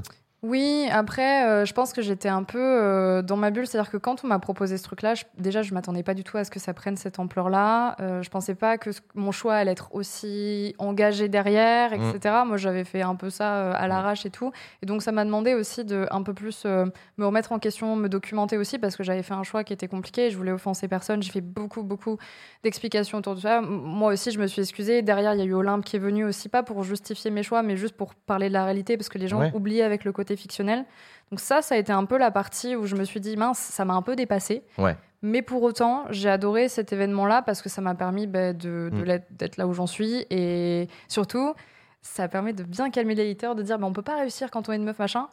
Oui, 0.42 0.87
après, 0.90 1.44
euh, 1.47 1.64
je 1.66 1.75
pense 1.75 1.92
que 1.92 2.00
j'étais 2.00 2.30
un 2.30 2.44
peu 2.44 2.59
euh, 2.59 3.20
dans 3.20 3.37
ma 3.37 3.50
bulle. 3.50 3.66
C'est-à-dire 3.66 3.90
que 3.90 3.99
quand 3.99 4.25
on 4.25 4.26
m'a 4.26 4.38
proposé 4.38 4.78
ce 4.78 4.82
truc-là, 4.85 5.14
je- 5.14 5.25
déjà, 5.37 5.61
je 5.61 5.75
m'attendais 5.75 6.02
pas 6.02 6.14
du 6.14 6.25
tout 6.25 6.38
à 6.38 6.44
ce 6.44 6.50
que 6.50 6.59
ça 6.59 6.73
prenne 6.73 6.97
cette 6.97 7.18
ampleur-là. 7.18 7.97
Euh, 8.00 8.23
je 8.23 8.30
pensais 8.30 8.54
pas 8.54 8.78
que 8.78 8.92
ce- 8.92 9.00
mon 9.14 9.32
choix 9.32 9.54
allait 9.56 9.73
être 9.73 9.94
aussi 9.94 10.75
engagé 10.78 11.28
derrière, 11.28 11.90
Mm. 11.90 12.11
etc. 12.14 12.35
Moi, 12.47 12.56
j'avais 12.56 12.85
fait 12.85 13.02
un 13.02 13.16
peu 13.16 13.28
ça 13.28 13.54
euh, 13.56 13.73
à 13.76 13.87
l'arrache 13.87 14.25
et 14.25 14.30
tout. 14.30 14.50
Et 14.82 14.87
donc, 14.87 15.02
ça 15.02 15.12
m'a 15.12 15.26
demandé 15.26 15.52
aussi 15.52 15.85
de 15.85 16.06
un 16.11 16.23
peu 16.23 16.32
plus 16.32 16.64
me 16.64 17.26
remettre 17.26 17.52
en 17.52 17.59
question, 17.59 17.94
me 17.97 18.09
documenter 18.09 18.56
aussi, 18.56 18.78
parce 18.78 18.97
que 18.97 19.02
j'avais 19.04 19.23
fait 19.23 19.35
un 19.35 19.42
choix 19.42 19.62
qui 19.62 19.75
était 19.75 19.88
compliqué. 19.88 20.26
et 20.26 20.30
Je 20.30 20.38
voulais 20.38 20.52
offenser 20.52 20.88
personne. 20.88 21.23
J'ai 21.23 21.32
fait 21.32 21.40
beaucoup, 21.42 21.82
beaucoup 21.82 22.16
d'explications 22.64 23.18
autour 23.18 23.35
de 23.35 23.40
ça. 23.40 23.59
M- 23.59 23.66
Moi 23.68 24.14
aussi, 24.14 24.30
je 24.30 24.38
me 24.38 24.47
suis 24.47 24.62
excusée. 24.62 25.02
Derrière, 25.02 25.35
il 25.35 25.38
y 25.40 25.42
a 25.42 25.47
eu 25.47 25.52
Olympe 25.54 25.85
qui 25.85 25.97
est 25.97 26.00
venu 26.00 26.25
aussi, 26.25 26.49
pas 26.49 26.62
pour 26.62 26.82
justifier 26.82 27.30
mes 27.30 27.42
choix, 27.42 27.62
mais 27.62 27.76
juste 27.76 27.94
pour 27.97 28.14
parler 28.14 28.49
de 28.49 28.54
la 28.54 28.64
réalité, 28.64 28.97
parce 28.97 29.11
que 29.11 29.18
les 29.18 29.28
gens 29.28 29.40
Ouais. 29.40 29.50
oubliaient 29.54 29.82
avec 29.82 30.04
le 30.04 30.12
côté 30.12 30.29
fictionnel. 30.37 30.84
Donc 31.30 31.40
ça, 31.40 31.62
ça 31.62 31.75
a 31.75 31.78
été 31.78 31.92
un 31.92 32.04
peu 32.04 32.18
la 32.18 32.30
partie 32.30 32.75
où 32.76 32.87
je 32.87 32.96
me 32.96 33.04
suis 33.04 33.20
dit, 33.20 33.37
mince, 33.37 33.58
ça 33.58 33.84
m'a 33.84 33.94
un 33.94 34.02
peu 34.02 34.16
dépassé. 34.16 34.64
Ouais. 34.78 34.96
Mais 35.22 35.42
pour 35.42 35.62
autant, 35.62 36.04
j'ai 36.10 36.28
adoré 36.30 36.68
cet 36.68 36.92
événement-là 36.92 37.42
parce 37.42 37.62
que 37.62 37.68
ça 37.68 37.80
m'a 37.82 37.94
permis 37.94 38.26
bah, 38.26 38.52
de, 38.52 38.90
de 38.92 39.04
Mm. 39.04 39.20
d'être 39.30 39.56
là 39.58 39.66
où 39.66 39.72
j'en 39.75 39.87
suis. 39.87 40.26
Et 40.30 40.88
surtout, 41.08 41.54
ça 42.02 42.26
permet 42.28 42.52
de 42.52 42.62
bien 42.64 42.90
calmer 42.90 43.14
les 43.14 43.30
haters, 43.30 43.54
de 43.54 43.62
dire, 43.62 43.78
bah, 43.78 43.87
on 43.87 43.92
peut 43.92 44.02
pas 44.02 44.16
réussir 44.18 44.50
quand 44.50 44.68
on 44.68 44.72
est 44.72 44.76
une 44.76 44.84
meuf, 44.84 44.99
machin. 44.99 45.28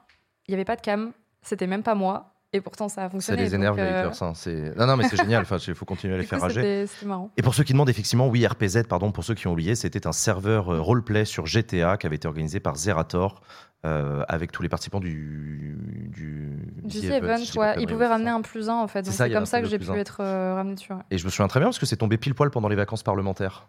Il 0.48 0.52
n'y 0.52 0.56
avait 0.56 0.66
pas 0.66 0.76
de 0.76 0.82
cam, 0.82 1.14
c'était 1.42 1.68
même 1.68 1.84
pas 1.84 1.96
moi. 1.96 2.34
Et 2.54 2.62
pourtant, 2.62 2.88
ça 2.88 3.02
a 3.02 3.04
Ça 3.06 3.10
fonctionné. 3.10 3.42
les 3.44 3.56
énerve, 3.56 3.76
les 3.76 3.84
euh, 3.84 4.08
haters. 4.08 4.24
hein, 4.24 4.34
Non, 4.78 4.88
non, 4.88 4.96
mais 4.98 5.04
c'est 5.10 5.18
génial. 5.18 5.42
Enfin, 5.42 5.58
il 5.68 5.76
faut 5.76 5.86
continuer 5.86 6.16
à 6.16 6.18
les 6.18 6.24
faire 6.24 6.40
rager. 6.40 6.88
c'était 6.88 7.06
marrant. 7.06 7.30
Et 7.36 7.42
pour 7.42 7.54
ceux 7.54 7.64
qui 7.64 7.74
demandent, 7.74 7.90
effectivement, 7.90 8.28
oui, 8.30 8.46
RPZ, 8.48 8.84
pardon, 8.88 9.12
pour 9.12 9.24
ceux 9.26 9.34
qui 9.36 9.48
ont 9.48 9.52
oublié, 9.52 9.76
c'était 9.76 10.08
un 10.08 10.14
serveur 10.14 10.70
euh, 10.74 10.80
roleplay 10.80 11.26
sur 11.26 11.46
GTA 11.46 11.98
qui 11.98 12.08
avait 12.08 12.16
été 12.16 12.28
organisé 12.28 12.60
par 12.62 12.76
Zerator 12.78 13.42
euh, 13.86 14.24
avec 14.30 14.52
tous 14.54 14.64
les 14.64 14.70
participants 14.70 15.02
du. 15.02 15.78
Du, 16.10 16.58
Du 16.84 17.00
The 17.00 17.02
The 17.02 17.12
Event, 17.12 17.38
si 17.40 17.58
ouais. 17.60 17.76
de 17.76 17.82
Il 17.82 17.86
conneries, 17.86 17.86
pouvait 17.88 18.06
ouais, 18.06 18.12
ramener 18.12 18.30
ça. 18.32 18.36
un 18.36 18.42
plus 18.42 18.70
un, 18.70 18.76
en 18.76 18.88
fait. 18.88 19.06
C'est 19.06 19.12
ça, 19.12 19.30
comme 19.30 19.46
ça 19.46 19.62
que 19.62 19.68
j'ai 19.68 19.78
pu 19.78 19.92
être 19.92 20.22
euh, 20.22 20.56
ramené 20.56 20.76
dessus. 20.76 20.94
ouais. 20.94 21.00
Et 21.12 21.18
je 21.18 21.26
me 21.26 21.30
souviens 21.30 21.48
très 21.50 21.60
bien 21.60 21.68
parce 21.68 21.80
que 21.80 21.86
c'est 21.86 21.98
tombé 21.98 22.18
pile 22.18 22.34
poil 22.34 22.50
pendant 22.50 22.70
les 22.70 22.76
vacances 22.78 23.04
parlementaires. 23.04 23.68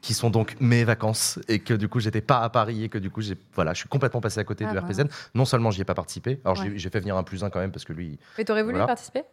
Qui 0.00 0.14
sont 0.14 0.30
donc 0.30 0.56
mes 0.60 0.82
vacances 0.84 1.38
et 1.46 1.58
que 1.58 1.74
du 1.74 1.88
coup 1.88 2.00
j'étais 2.00 2.22
pas 2.22 2.40
à 2.40 2.48
Paris 2.48 2.84
et 2.84 2.88
que 2.88 2.96
du 2.96 3.10
coup 3.10 3.20
j'ai 3.20 3.36
voilà 3.54 3.74
je 3.74 3.80
suis 3.80 3.88
complètement 3.88 4.20
passé 4.22 4.40
à 4.40 4.44
côté 4.44 4.64
Ah, 4.66 4.72
du 4.72 4.78
RPZ. 4.78 5.04
Non 5.34 5.44
seulement 5.44 5.70
j'y 5.70 5.82
ai 5.82 5.84
pas 5.84 5.94
participé, 5.94 6.40
alors 6.44 6.56
j'ai- 6.56 6.70
Ouais. 6.70 6.78
j'ai 6.78 6.88
fait 6.88 7.00
venir 7.00 7.16
un 7.18 7.22
plus 7.22 7.44
un 7.44 7.50
quand 7.50 7.60
même 7.60 7.70
parce 7.70 7.84
que 7.84 7.92
lui 7.92 8.18
Mais 8.38 8.44
t'aurais 8.44 8.62
voulu 8.62 8.72
Voilà. 8.76 8.84
y 8.84 8.86
participer? 8.86 9.24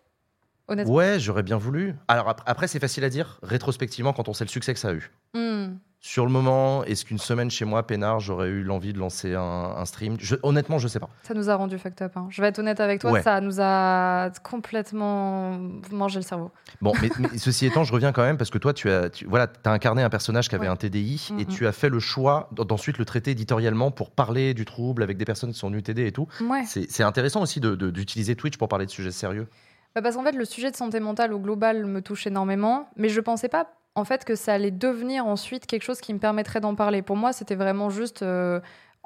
Honnêtement. 0.68 0.94
ouais 0.94 1.18
j'aurais 1.22 1.44
bien 1.44 1.56
voulu. 1.58 1.96
Alors 2.10 2.28
ap- 2.28 2.42
après 2.46 2.68
c'est 2.68 2.80
facile 2.80 3.06
à 3.06 3.10
dire 3.10 3.40
rétrospectivement 3.44 4.12
quand 4.12 4.28
on 4.28 4.34
sait 4.34 4.44
le 4.44 4.50
succès 4.50 4.74
que 4.74 4.80
ça 4.82 4.90
a 4.90 4.94
eu. 4.94 5.10
Hmm. 5.34 5.78
Sur 6.00 6.26
le 6.26 6.32
moment, 6.32 6.84
est-ce 6.84 7.04
qu'une 7.06 7.18
semaine 7.18 7.50
chez 7.50 7.66
moi, 7.66 7.86
peinard, 7.86 8.20
j'aurais 8.20 8.50
eu 8.50 8.62
l'envie 8.64 8.94
de 8.94 9.00
lancer 9.00 9.34
un, 9.34 9.42
un 9.42 9.86
stream? 9.86 10.16
Je- 10.20 10.36
Honnêtement, 10.44 10.78
je 10.78 10.88
sais 10.88 11.00
pas. 11.00 11.10
Ça 11.24 11.34
nous 11.34 11.50
a 11.50 11.56
rendu 11.56 11.80
fucked 11.80 12.02
up. 12.04 12.12
hein. 12.16 12.28
Je 12.30 12.40
vais 12.42 12.48
être 12.50 12.60
honnête 12.60 12.80
avec 12.80 13.02
toi, 13.02 13.12
Ouais. 13.12 13.24
ça 13.24 13.42
nous 13.42 13.60
a 13.60 14.30
complètement 14.44 15.58
mangé 15.92 16.20
le 16.20 16.24
cerveau. 16.24 16.52
Bon, 16.82 16.94
mais, 17.02 17.10
mais 17.18 17.38
ceci 17.40 17.66
étant, 17.66 17.84
je 17.84 17.92
reviens 17.92 18.12
quand 18.12 18.22
même 18.22 18.38
parce 18.38 18.52
que 18.52 18.60
toi, 18.60 18.74
tu 18.74 18.92
as, 18.92 19.10
tu, 19.10 19.26
voilà, 19.26 19.48
as 19.66 19.72
incarné 19.72 20.04
un 20.04 20.10
personnage 20.10 20.50
qui 20.50 20.56
avait 20.56 20.68
Ouais. 20.68 20.72
un 20.72 20.76
TDI 20.76 21.30
et 21.40 21.46
tu 21.46 21.66
as 21.66 21.72
fait 21.72 21.90
le 21.90 22.00
choix 22.00 22.50
d'ensuite 22.52 23.00
le 23.00 23.06
traiter 23.06 23.32
éditorialement 23.32 23.90
pour 23.90 24.12
parler 24.12 24.54
du 24.54 24.66
trouble 24.66 25.02
avec 25.02 25.18
des 25.18 25.26
personnes 25.26 25.52
qui 25.52 25.58
sont 25.58 25.70
venues 25.70 25.82
t'aider 25.84 26.06
et 26.06 26.12
tout. 26.12 26.28
Ouais. 26.42 26.64
C'est 26.66 27.04
intéressant 27.04 27.42
aussi 27.42 27.60
d'utiliser 27.60 28.36
Twitch 28.36 28.58
pour 28.58 28.68
parler 28.70 28.86
de 28.86 28.92
sujets 28.92 29.12
sérieux. 29.12 29.48
Bah, 29.96 30.02
parce 30.02 30.16
qu'en 30.16 30.24
fait, 30.24 30.34
le 30.34 30.46
sujet 30.46 30.72
de 30.72 30.76
santé 30.76 31.00
mentale 31.00 31.34
au 31.34 31.40
global 31.40 31.86
me 31.86 32.02
touche 32.02 32.28
énormément, 32.28 32.90
mais 32.96 33.10
je 33.10 33.20
pensais 33.22 33.50
pas 33.50 33.74
en 33.96 34.06
fait 34.06 34.26
que 34.26 34.36
ça 34.36 34.54
allait 34.54 34.72
devenir 34.72 35.26
ensuite 35.26 35.66
quelque 35.66 35.82
chose 35.82 36.00
qui 36.02 36.14
me 36.14 36.20
permettrait 36.20 36.60
d'en 36.60 36.76
parler. 36.76 37.02
Pour 37.02 37.16
moi, 37.16 37.34
c'était 37.34 37.56
vraiment 37.56 37.90
juste. 37.90 38.22
euh, 38.22 38.60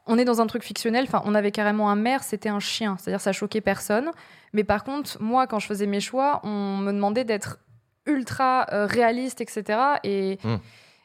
on 0.07 0.17
est 0.17 0.25
dans 0.25 0.41
un 0.41 0.47
truc 0.47 0.63
fictionnel. 0.63 1.05
Enfin, 1.07 1.21
on 1.25 1.35
avait 1.35 1.51
carrément 1.51 1.89
un 1.89 1.95
maire, 1.95 2.23
c'était 2.23 2.49
un 2.49 2.59
chien. 2.59 2.97
C'est-à-dire, 2.99 3.21
ça 3.21 3.31
choquait 3.31 3.61
personne. 3.61 4.11
Mais 4.53 4.63
par 4.63 4.83
contre, 4.83 5.21
moi, 5.21 5.47
quand 5.47 5.59
je 5.59 5.67
faisais 5.67 5.85
mes 5.85 6.01
choix, 6.01 6.41
on 6.43 6.77
me 6.77 6.91
demandait 6.91 7.23
d'être 7.23 7.59
ultra 8.05 8.67
euh, 8.73 8.85
réaliste, 8.85 9.41
etc. 9.41 9.79
Et. 10.03 10.39
Hmm. 10.43 10.57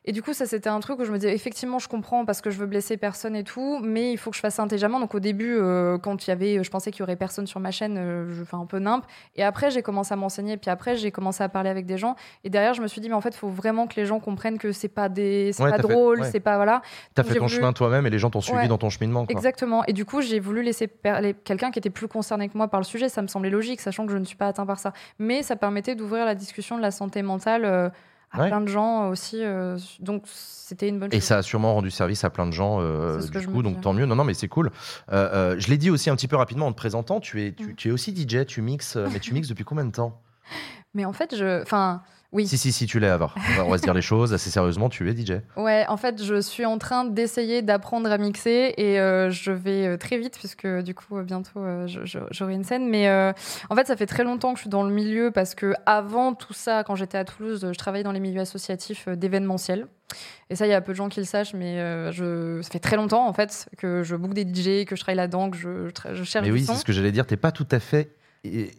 Et 0.09 0.13
du 0.13 0.23
coup, 0.23 0.33
ça, 0.33 0.47
c'était 0.47 0.69
un 0.69 0.79
truc 0.79 1.01
où 1.01 1.05
je 1.05 1.11
me 1.11 1.19
disais, 1.19 1.35
effectivement, 1.35 1.81
je 1.81 1.89
comprends 1.89 2.25
parce 2.25 2.41
que 2.41 2.51
je 2.51 2.59
veux 2.59 2.67
blesser 2.67 2.97
personne 2.97 3.35
et 3.35 3.43
tout, 3.43 3.81
mais 3.83 4.13
il 4.13 4.17
faut 4.17 4.31
que 4.31 4.37
je 4.37 4.41
fasse 4.41 4.55
ça 4.55 4.63
intelligemment. 4.63 5.01
Donc, 5.01 5.15
au 5.17 5.21
début, 5.21 5.57
euh, 5.59 5.99
quand 5.99 6.27
il 6.27 6.31
y 6.31 6.33
avait, 6.33 6.63
je 6.63 6.71
pensais 6.71 6.93
qu'il 6.93 7.01
y 7.01 7.03
aurait 7.03 7.17
personne 7.17 7.47
sur 7.49 7.59
ma 7.59 7.73
chaîne, 7.73 7.97
euh, 7.99 8.33
je 8.33 8.45
fais 8.45 8.55
un 8.55 8.67
peu 8.67 8.79
nimp. 8.79 9.05
Et 9.35 9.43
après, 9.43 9.73
j'ai 9.73 9.83
commencé 9.83 10.13
à 10.13 10.17
m'enseigner. 10.17 10.57
Puis 10.57 10.71
après, 10.71 10.95
j'ai 10.97 11.11
commencé 11.11 11.43
à 11.43 11.49
parler 11.49 11.71
avec 11.71 11.87
des 11.87 11.99
gens. 11.99 12.15
Et 12.45 12.51
derrière, 12.51 12.73
je 12.73 12.83
me 12.83 12.87
suis 12.87 13.01
dit, 13.01 13.09
mais 13.09 13.15
en 13.17 13.21
fait, 13.21 13.31
il 13.31 13.37
faut 13.39 13.49
vraiment 13.49 13.89
que 13.89 13.97
les 13.97 14.07
gens 14.07 14.21
comprennent 14.21 14.59
que 14.59 14.71
c'est 14.71 14.87
pas 14.89 15.09
des, 15.09 15.51
c'est 15.53 15.65
Ouais, 15.65 15.71
pas 15.71 15.79
drôle, 15.79 16.21
ouais. 16.21 16.31
c'est 16.31 16.39
pas 16.41 16.55
voilà. 16.55 16.83
T'as 17.17 17.25
fait 17.25 17.35
ton 17.35 17.47
voulu- 17.47 17.57
chemin 17.57 17.73
toi-même 17.73 18.07
et 18.07 18.11
les 18.11 18.19
gens 18.21 18.31
t'ont 18.31 18.41
suivi 18.41 18.59
Ouais. 18.61 18.69
dans 18.69 18.79
ton 18.79 18.91
cheminement. 18.91 19.27
Quoi. 19.27 19.33
Exactement. 19.33 19.83
Et 19.87 19.93
du 19.93 20.05
coup, 20.05 20.21
j'ai 20.23 20.39
voulu 20.39 20.63
laisser 20.63 20.87
parler 20.87 21.35
quelqu'un 21.35 21.73
qui 21.73 21.81
était 21.81 21.91
plus 21.91 22.07
concerné 22.07 22.49
que 22.49 22.57
moi 22.57 22.69
par 22.69 22.79
le 22.79 22.85
sujet. 22.85 23.09
Ça 23.09 23.23
me 23.23 23.27
semblait 23.27 23.51
logique, 23.51 23.81
sachant 23.81 24.07
que 24.07 24.13
je 24.13 24.19
ne 24.19 24.25
suis 24.25 24.37
pas 24.37 24.47
atteint 24.47 24.67
par 24.67 24.79
ça. 24.79 24.93
Mais 25.19 25.43
ça 25.43 25.57
permettait 25.57 25.97
d'ouvrir 25.97 26.25
la 26.25 26.37
discussion 26.37 26.77
de 26.77 26.83
la 26.83 26.93
santé 26.93 27.23
mentale 27.23 27.65
euh, 27.65 27.89
à 28.37 28.43
Ouais. 28.43 28.49
plein 28.49 28.61
de 28.61 28.69
gens 28.69 29.09
aussi. 29.09 29.43
euh, 29.43 29.79
donc, 30.01 30.23
c'était 30.27 30.89
une 30.89 30.99
bonne 30.99 31.11
Et 31.13 31.17
chose. 31.17 31.25
ça 31.25 31.39
a 31.39 31.43
sûrement 31.43 31.75
rendu 31.75 31.91
service 31.91 32.23
à 32.25 32.31
plein 32.31 32.47
de 32.47 32.53
gens, 32.53 32.79
euh, 32.81 33.21
du 33.21 33.47
coup, 33.49 33.63
donc 33.63 33.81
tant 33.81 33.93
mieux. 33.93 34.07
Non, 34.07 34.15
non, 34.17 34.25
mais 34.25 34.35
c'est 34.35 34.49
cool. 34.49 34.71
Euh, 35.13 35.29
euh, 35.33 35.57
je 35.59 35.69
l'ai 35.69 35.79
dit 35.79 35.91
aussi 35.91 36.11
un 36.11 36.17
petit 36.17 36.29
peu 36.29 36.37
rapidement 36.37 36.67
en 36.67 36.73
te 36.73 36.77
présentant, 36.77 37.21
tu 37.21 37.43
es, 37.45 37.53
tu, 37.53 37.65
Mm. 37.73 37.75
tu 37.77 37.89
es 37.89 37.91
aussi 37.93 38.13
DJ, 38.15 38.47
tu 38.47 38.63
mixes, 38.63 38.97
euh, 38.97 39.09
mais 39.13 39.19
tu 39.21 39.33
mixes 39.35 39.49
depuis 39.49 39.65
combien 39.65 39.85
de 39.85 39.93
temps? 39.93 40.21
Mais 40.95 41.05
en 41.05 41.13
fait, 41.13 41.37
je. 41.37 41.63
Enfin, 41.63 42.03
oui. 42.33 42.47
Si, 42.47 42.59
si, 42.59 42.73
si, 42.73 42.87
tu 42.87 42.99
l'es, 42.99 43.09
Avar. 43.09 43.35
On 43.37 43.57
va, 43.57 43.65
on 43.67 43.71
va 43.71 43.79
se 43.79 43.83
dire 43.83 43.95
les 43.95 44.03
choses 44.03 44.35
assez 44.35 44.51
sérieusement, 44.51 44.89
tu 44.89 45.09
es 45.09 45.17
DJ. 45.17 45.41
Ouais, 45.57 45.85
en 45.89 45.97
fait, 45.97 46.23
je 46.23 46.41
suis 46.41 46.65
en 46.65 46.79
train 46.79 47.05
d'essayer 47.05 47.63
d'apprendre 47.63 48.11
à 48.11 48.19
mixer 48.19 48.75
et 48.77 48.99
euh, 49.01 49.31
je 49.31 49.53
vais 49.53 49.87
euh, 49.87 49.97
très 49.97 50.19
vite 50.19 50.37
puisque 50.39 50.67
du 50.67 50.95
coup, 50.95 51.17
euh, 51.17 51.23
bientôt, 51.23 51.61
euh, 51.61 51.87
j'aurai 52.31 52.55
une 52.55 52.65
scène. 52.65 52.89
Mais 52.89 53.09
euh, 53.09 53.33
en 53.71 53.77
fait, 53.77 53.87
ça 53.87 53.97
fait 53.97 54.07
très 54.07 54.25
longtemps 54.25 54.53
que 54.53 54.59
je 54.59 54.63
suis 54.63 54.71
dans 54.71 54.83
le 54.83 54.93
milieu 54.93 55.31
parce 55.31 55.55
que 55.55 55.73
avant 55.87 56.35
tout 56.35 56.53
ça, 56.53 56.85
quand 56.85 56.95
j'étais 56.97 57.19
à 57.19 57.25
Toulouse, 57.25 57.69
je 57.73 57.79
travaillais 57.79 58.05
dans 58.05 58.13
les 58.13 58.21
milieux 58.21 58.41
associatifs 58.41 59.09
euh, 59.09 59.17
d'événementiel. 59.17 59.87
Et 60.51 60.55
ça, 60.55 60.67
il 60.67 60.71
y 60.71 60.75
a 60.75 60.81
peu 60.81 60.93
de 60.93 60.97
gens 60.97 61.09
qui 61.09 61.19
le 61.19 61.27
sachent, 61.27 61.55
mais 61.55 61.81
euh, 61.81 62.13
je... 62.13 62.63
ça 62.63 62.71
fait 62.71 62.79
très 62.79 62.97
longtemps 62.97 63.27
en 63.27 63.33
fait 63.33 63.69
que 63.77 64.05
je 64.05 64.15
book 64.15 64.35
des 64.35 64.43
DJ, 64.43 64.85
que 64.85 64.95
je 64.95 65.01
travaille 65.01 65.17
là-dedans, 65.17 65.51
que 65.51 65.57
je, 65.57 65.89
je 65.89 66.15
je 66.15 66.23
cherche 66.23 66.47
Mais 66.47 66.53
oui, 66.53 66.65
c'est 66.65 66.75
ce 66.75 66.85
que 66.85 66.93
j'allais 66.93 67.11
dire, 67.11 67.27
t'es 67.27 67.37
pas 67.37 67.51
tout 67.51 67.67
à 67.73 67.81
fait 67.81 68.11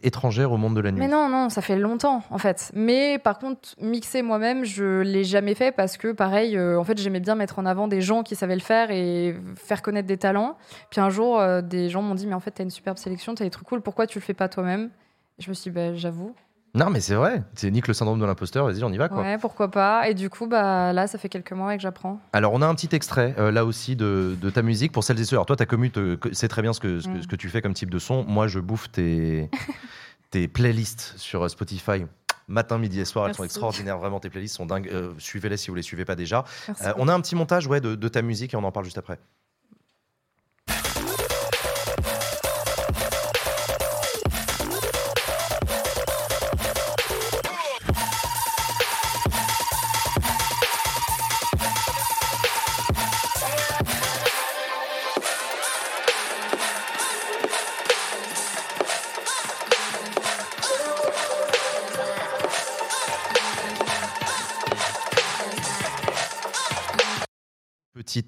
étrangère 0.02 0.52
au 0.52 0.56
monde 0.56 0.74
de 0.76 0.80
la 0.80 0.92
nuit. 0.92 1.00
Mais 1.00 1.08
non, 1.08 1.28
non, 1.28 1.48
ça 1.48 1.62
fait 1.62 1.76
longtemps 1.76 2.22
en 2.30 2.38
fait. 2.38 2.70
Mais 2.74 3.18
par 3.18 3.38
contre, 3.38 3.74
mixer 3.80 4.22
moi-même, 4.22 4.64
je 4.64 5.00
l'ai 5.00 5.24
jamais 5.24 5.54
fait 5.54 5.72
parce 5.72 5.96
que 5.96 6.12
pareil, 6.12 6.56
euh, 6.56 6.78
en 6.78 6.84
fait, 6.84 6.98
j'aimais 6.98 7.20
bien 7.20 7.34
mettre 7.34 7.58
en 7.58 7.66
avant 7.66 7.88
des 7.88 8.00
gens 8.00 8.22
qui 8.22 8.36
savaient 8.36 8.54
le 8.54 8.60
faire 8.60 8.90
et 8.90 9.36
faire 9.56 9.82
connaître 9.82 10.08
des 10.08 10.18
talents. 10.18 10.56
Puis 10.90 11.00
un 11.00 11.10
jour, 11.10 11.40
euh, 11.40 11.62
des 11.62 11.88
gens 11.88 12.02
m'ont 12.02 12.14
dit 12.14 12.26
mais 12.26 12.34
en 12.34 12.40
fait, 12.40 12.52
t'as 12.52 12.64
une 12.64 12.70
superbe 12.70 12.98
sélection, 12.98 13.34
t'as 13.34 13.44
des 13.44 13.50
trucs 13.50 13.66
cool, 13.66 13.80
pourquoi 13.80 14.06
tu 14.06 14.18
le 14.18 14.22
fais 14.22 14.34
pas 14.34 14.48
toi-même? 14.48 14.90
Je 15.38 15.48
me 15.48 15.54
suis 15.54 15.70
dit 15.70 15.74
bah, 15.74 15.94
j'avoue. 15.94 16.34
Non, 16.74 16.90
mais 16.90 17.00
c'est 17.00 17.14
vrai. 17.14 17.42
C'est 17.54 17.70
nique 17.70 17.88
le 17.88 17.94
syndrome 17.94 18.20
de 18.20 18.24
l'imposteur. 18.26 18.66
Vas-y, 18.66 18.84
on 18.84 18.92
y 18.92 18.98
va 18.98 19.08
quoi. 19.08 19.22
Ouais, 19.22 19.38
pourquoi 19.38 19.70
pas. 19.70 20.08
Et 20.08 20.14
du 20.14 20.30
coup, 20.30 20.46
bah 20.46 20.92
là, 20.92 21.06
ça 21.06 21.18
fait 21.18 21.28
quelques 21.28 21.52
mois 21.52 21.74
que 21.76 21.82
j'apprends. 21.82 22.20
Alors, 22.32 22.52
on 22.52 22.62
a 22.62 22.66
un 22.66 22.74
petit 22.74 22.94
extrait 22.94 23.34
euh, 23.38 23.50
là 23.50 23.64
aussi 23.64 23.96
de, 23.96 24.36
de 24.40 24.50
ta 24.50 24.62
musique 24.62 24.92
pour 24.92 25.02
celles 25.02 25.18
et 25.20 25.24
ceux. 25.24 25.36
Alors, 25.36 25.46
toi, 25.46 25.56
ta 25.56 25.66
commu, 25.66 25.90
c'est 26.32 26.48
très 26.48 26.62
bien 26.62 26.72
ce 26.72 26.80
que, 26.80 27.00
ce, 27.00 27.08
que, 27.08 27.12
Mm. 27.18 27.22
ce 27.22 27.26
que 27.26 27.36
tu 27.36 27.48
fais 27.48 27.62
comme 27.62 27.74
type 27.74 27.90
de 27.90 27.98
son. 27.98 28.22
Moi, 28.24 28.46
je 28.48 28.60
bouffe 28.60 28.90
tes, 28.92 29.50
tes 30.30 30.46
playlists 30.48 31.14
sur 31.16 31.42
euh, 31.44 31.48
Spotify. 31.48 32.04
Matin, 32.50 32.78
midi 32.78 32.98
et 33.00 33.04
soir, 33.04 33.28
elles 33.28 33.34
sont 33.34 33.44
extraordinaires. 33.44 33.98
Vraiment, 33.98 34.20
tes 34.20 34.30
playlists 34.30 34.56
sont 34.56 34.64
dingues. 34.66 34.88
Euh, 34.92 35.12
Suivez-les 35.18 35.56
si 35.58 35.68
vous 35.68 35.74
les 35.74 35.82
suivez 35.82 36.04
pas 36.06 36.14
déjà. 36.16 36.44
Euh, 36.68 36.92
on 36.96 37.06
a 37.08 37.12
un 37.12 37.20
petit 37.20 37.34
montage 37.36 37.66
ouais, 37.66 37.80
de, 37.82 37.94
de 37.94 38.08
ta 38.08 38.22
musique 38.22 38.54
et 38.54 38.56
on 38.56 38.64
en 38.64 38.72
parle 38.72 38.86
juste 38.86 38.96
après. 38.98 39.18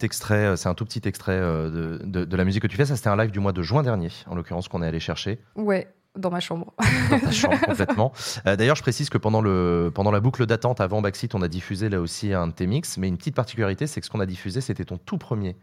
Extrait, 0.05 0.47
euh, 0.47 0.57
c'est 0.57 0.69
un 0.69 0.75
tout 0.75 0.85
petit 0.85 1.03
extrait 1.07 1.33
euh, 1.39 1.99
de, 1.99 2.05
de- 2.05 2.25
de 2.25 2.37
la 2.37 2.45
musique 2.45 2.63
que 2.63 2.67
tu 2.69 2.77
fais. 2.77 2.87
Ça, 2.87 2.97
c'était 2.97 3.09
un 3.09 3.17
live 3.17 3.31
du 3.31 3.41
mois 3.41 3.53
de 3.53 3.63
juin 3.63 3.83
dernier, 3.83 4.11
en 4.27 4.35
l'occurrence, 4.35 4.69
qu'on 4.69 4.83
est 4.83 4.87
allé 4.87 5.01
chercher 5.01 5.39
Ouais, 5.57 5.89
dans 6.19 6.31
ma 6.31 6.41
chambre. 6.41 6.73
dans 7.11 7.19
ta 7.21 7.31
chambre 7.31 7.59
complètement. 7.67 8.13
Euh, 8.47 8.57
D'ailleurs, 8.57 8.77
je 8.77 8.83
précise 8.83 9.11
que 9.11 9.19
pendant, 9.19 9.41
le, 9.41 9.91
pendant 9.95 10.11
la 10.11 10.21
boucle 10.21 10.45
d'attente 10.47 10.81
avant 10.81 11.01
Backseat, 11.03 11.35
on 11.35 11.43
a 11.43 11.49
diffusé 11.49 11.89
là 11.89 12.01
aussi 12.01 12.33
un 12.33 12.47
de 12.49 12.53
tes 12.53 12.67
mix. 12.67 12.99
Mais 12.99 13.09
une 13.09 13.17
petite 13.17 13.35
particularité, 13.37 13.87
c'est 13.87 14.01
que 14.01 14.07
ce 14.07 14.11
qu'on 14.11 14.21
a 14.21 14.27
diffusé, 14.27 14.61
c'était 14.61 14.85
ton 14.85 14.99
tout 14.99 15.19
premier 15.19 15.57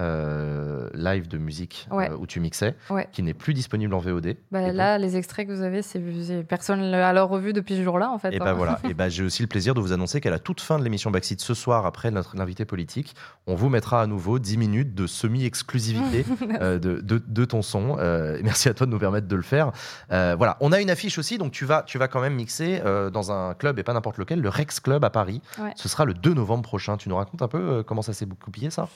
euh, 0.00 0.88
live 0.94 1.28
de 1.28 1.38
musique 1.38 1.86
Ouais. 1.90 2.10
euh, 2.10 2.16
où 2.16 2.26
tu 2.26 2.40
mixais, 2.40 2.74
Ouais. 2.90 3.08
qui 3.12 3.22
n'est 3.22 3.34
plus 3.34 3.54
disponible 3.54 3.94
en 3.94 3.98
VOD. 3.98 4.36
Bah, 4.50 4.72
là, 4.72 4.98
les 4.98 5.16
extraits 5.16 5.46
que 5.46 5.52
vous 5.52 5.62
avez, 5.62 5.82
c'est 5.82 6.00
personne 6.48 6.80
l'a 6.82 7.08
alors 7.08 7.28
revu 7.28 7.52
depuis 7.52 7.76
ce 7.76 7.82
jour-là, 7.82 8.10
en 8.10 8.18
fait. 8.18 8.32
Et 8.34 8.38
ben 8.38 8.52
voilà. 8.54 8.80
Et 8.88 8.94
ben 8.94 9.08
j'ai 9.08 9.22
aussi 9.22 9.42
le 9.42 9.48
plaisir 9.48 9.74
de 9.74 9.80
vous 9.80 9.92
annoncer 9.92 10.20
qu'à 10.20 10.30
la 10.30 10.38
toute 10.38 10.60
fin 10.60 10.78
de 10.78 10.84
l'émission 10.84 11.10
Backseat 11.10 11.40
ce 11.40 11.54
soir, 11.54 11.86
après 11.86 12.10
notre 12.10 12.36
l'invité 12.36 12.64
politique, 12.64 13.14
on 13.46 13.54
vous 13.54 13.68
mettra 13.68 14.02
à 14.02 14.06
nouveau 14.06 14.38
10 14.38 14.56
minutes 14.56 14.94
de 14.94 15.06
semi-exclusivité 15.06 16.24
euh, 16.60 16.78
de, 16.78 17.00
de, 17.00 17.22
de 17.26 17.44
ton 17.44 17.62
son. 17.62 17.96
Merci 18.42 18.68
à 18.68 18.74
toi 18.74 18.86
de 18.86 18.90
nous 18.92 18.98
permettre 18.98 19.28
de 19.28 19.36
le 19.36 19.42
faire. 19.42 19.70
Voilà, 20.10 20.56
on 20.60 20.72
a 20.72 20.80
une 20.80 20.90
affiche 20.90 21.18
aussi, 21.18 21.38
donc 21.38 21.52
tu 21.52 21.64
vas, 21.64 21.82
tu 21.82 21.98
vas 21.98 22.08
quand 22.08 22.20
même 22.20 22.34
mixer 22.34 22.80
dans 23.12 23.30
un 23.32 23.54
club 23.54 23.78
et 23.78 23.82
pas 23.82 23.92
n'importe 23.92 24.18
lequel, 24.18 24.40
le 24.40 24.48
Rex 24.48 24.80
Club 24.80 25.04
à 25.04 25.10
Paris. 25.10 25.40
Ouais. 25.58 25.72
Ce 25.76 25.88
sera 25.88 26.04
le 26.04 26.14
2 26.14 26.34
novembre 26.34 26.62
prochain. 26.62 26.96
Tu 26.96 27.08
nous 27.08 27.16
racontes 27.16 27.42
un 27.42 27.48
peu 27.48 27.82
comment 27.82 28.02
ça 28.02 28.12
s'est 28.12 28.26
coupillé 28.26 28.70
ça? 28.70 28.88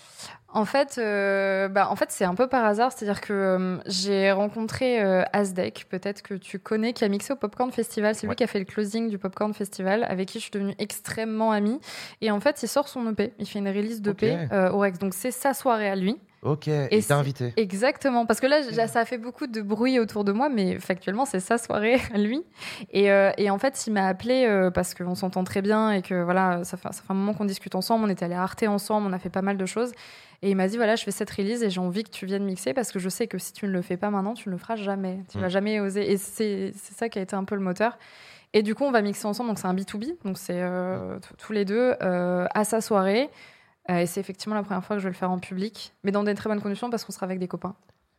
En 0.50 0.64
fait, 0.64 0.88
euh, 0.96 1.68
bah, 1.68 1.88
en 1.90 1.96
fait, 1.96 2.07
c'est 2.11 2.24
un 2.24 2.35
peu 2.35 2.46
par 2.46 2.64
hasard, 2.64 2.92
c'est-à-dire 2.92 3.20
que 3.20 3.33
euh, 3.35 3.77
j'ai 3.87 4.33
rencontré 4.33 5.03
euh, 5.03 5.22
Asdek, 5.35 5.87
peut-être 5.90 6.22
que 6.22 6.35
tu 6.35 6.59
connais, 6.59 6.94
qui 6.94 7.05
a 7.05 7.09
mixé 7.09 7.35
au 7.35 7.37
Popcorn 7.37 7.70
Festival. 7.70 8.14
C'est 8.14 8.27
lui 8.27 8.35
qui 8.37 8.44
a 8.44 8.46
fait 8.46 8.61
le 8.61 8.64
closing 8.64 9.11
du 9.11 9.18
Popcorn 9.18 9.53
Festival, 9.53 10.05
avec 10.09 10.29
qui 10.29 10.38
je 10.38 10.44
suis 10.44 10.51
devenue 10.53 10.74
extrêmement 10.79 11.53
amie. 11.53 11.81
Et 12.22 12.31
en 12.31 12.40
fait, 12.40 12.62
il 12.62 12.68
sort 12.68 12.88
son 12.88 13.11
EP, 13.11 13.35
il 13.38 13.46
fait 13.46 13.59
une 13.59 13.68
release 13.68 14.01
d'EP 14.01 14.22
Ok. 14.33 14.38
euh, 14.53 14.70
au 14.70 14.79
Rex. 14.79 14.98
Donc 14.98 15.12
c'est 15.12 15.31
sa 15.33 15.53
soirée 15.53 15.90
à 15.90 15.96
lui. 15.96 16.16
Ok, 16.42 16.68
et, 16.68 16.70
Et 16.70 16.98
il 16.98 17.01
t'a 17.03 17.09
c'est- 17.09 17.12
invité. 17.14 17.53
Exactement, 17.57 18.24
parce 18.24 18.38
que 18.38 18.46
là, 18.46 18.62
ça 18.87 19.01
a 19.01 19.05
fait 19.05 19.18
beaucoup 19.18 19.48
de 19.48 19.61
bruit 19.61 19.98
autour 19.98 20.22
de 20.22 20.31
moi, 20.31 20.48
mais 20.48 20.79
factuellement, 20.79 21.24
c'est 21.24 21.40
sa 21.40 21.59
soirée 21.59 21.98
à 22.14 22.18
lui. 22.18 22.44
Et, 22.92 23.11
euh, 23.11 23.33
et 23.38 23.51
en 23.51 23.59
fait, 23.59 23.85
il 23.88 23.92
m'a 23.92 24.07
appelé 24.07 24.44
euh, 24.46 24.70
parce 24.70 24.94
qu'on 24.94 25.16
s'entend 25.16 25.42
très 25.42 25.62
bien 25.62 25.90
et 25.90 26.01
que 26.01 26.22
voilà, 26.22 26.62
ça 26.62 26.77
fait, 26.77 26.87
ça 26.92 27.03
fait 27.03 27.11
un 27.11 27.14
moment 27.14 27.35
qu'on 27.35 27.44
discute 27.44 27.74
ensemble. 27.74 28.05
On 28.05 28.09
était 28.09 28.24
allé 28.24 28.35
à 28.37 28.42
Arte 28.44 28.62
ensemble, 28.62 29.09
on 29.09 29.12
a 29.12 29.18
fait 29.18 29.31
pas 29.31 29.42
mal 29.42 29.57
de 29.57 29.66
choses. 29.66 29.90
Et 30.42 30.51
il 30.51 30.57
m'a 30.57 30.68
dit 30.68 30.77
voilà, 30.77 30.94
je 30.96 31.03
fais 31.03 31.11
cette 31.11 31.31
release 31.31 31.62
et 31.64 31.70
j'ai 31.70 31.81
envie 31.81 32.05
que 32.05 32.11
tu 32.11 32.24
viennes 32.27 32.44
mixer 32.44 32.72
parce 32.74 32.92
que 32.92 32.98
je 32.98 33.09
sais 33.09 33.27
que 33.27 33.38
si 33.38 33.53
tu 33.53 33.66
ne 33.66 33.72
le 33.72 33.83
fais 33.83 33.96
pas 33.96 34.11
maintenant, 34.11 34.35
tu 34.35 34.48
ne 34.48 34.53
le 34.55 34.59
feras 34.59 34.77
jamais. 34.77 35.18
Tu 35.31 35.38
Mm. 35.38 35.40
vas 35.40 35.48
jamais 35.48 35.81
oser. 35.81 36.12
Et 36.12 36.16
c'est 36.16 36.72
ça 36.74 37.09
qui 37.09 37.18
a 37.18 37.22
été 37.22 37.35
un 37.35 37.44
peu 37.44 37.55
le 37.57 37.61
moteur. 37.61 37.98
Et 38.55 38.62
du 38.62 38.74
coup, 38.74 38.85
on 38.85 38.90
va 38.92 39.03
mixer 39.03 39.27
ensemble. 39.27 39.48
Donc, 39.51 39.59
c'est 39.59 39.66
un 39.66 39.74
B2B. 39.74 40.16
Donc, 40.24 40.38
c'est 40.38 40.61
euh, 40.62 41.18
t- 41.18 41.29
tous 41.38 41.53
les 41.53 41.64
deux 41.64 41.94
euh, 42.03 42.46
à 42.55 42.64
sa 42.64 42.81
soirée. 42.81 43.29
Euh, 43.90 43.98
et 43.98 44.07
c'est 44.07 44.20
effectivement 44.20 44.55
la 44.55 44.62
première 44.62 44.85
fois 44.85 44.96
que 44.96 45.01
je 45.01 45.05
vais 45.09 45.12
le 45.12 45.16
faire 45.18 45.31
en 45.31 45.38
public, 45.38 45.92
mais 46.05 46.12
dans 46.12 46.22
des 46.22 46.35
très 46.35 46.48
bonnes 46.48 46.61
conditions 46.61 46.88
parce 46.90 47.05
qu'on 47.05 47.12
sera 47.12 47.24
avec 47.24 47.38
des 47.38 47.48
copains. 47.48 47.74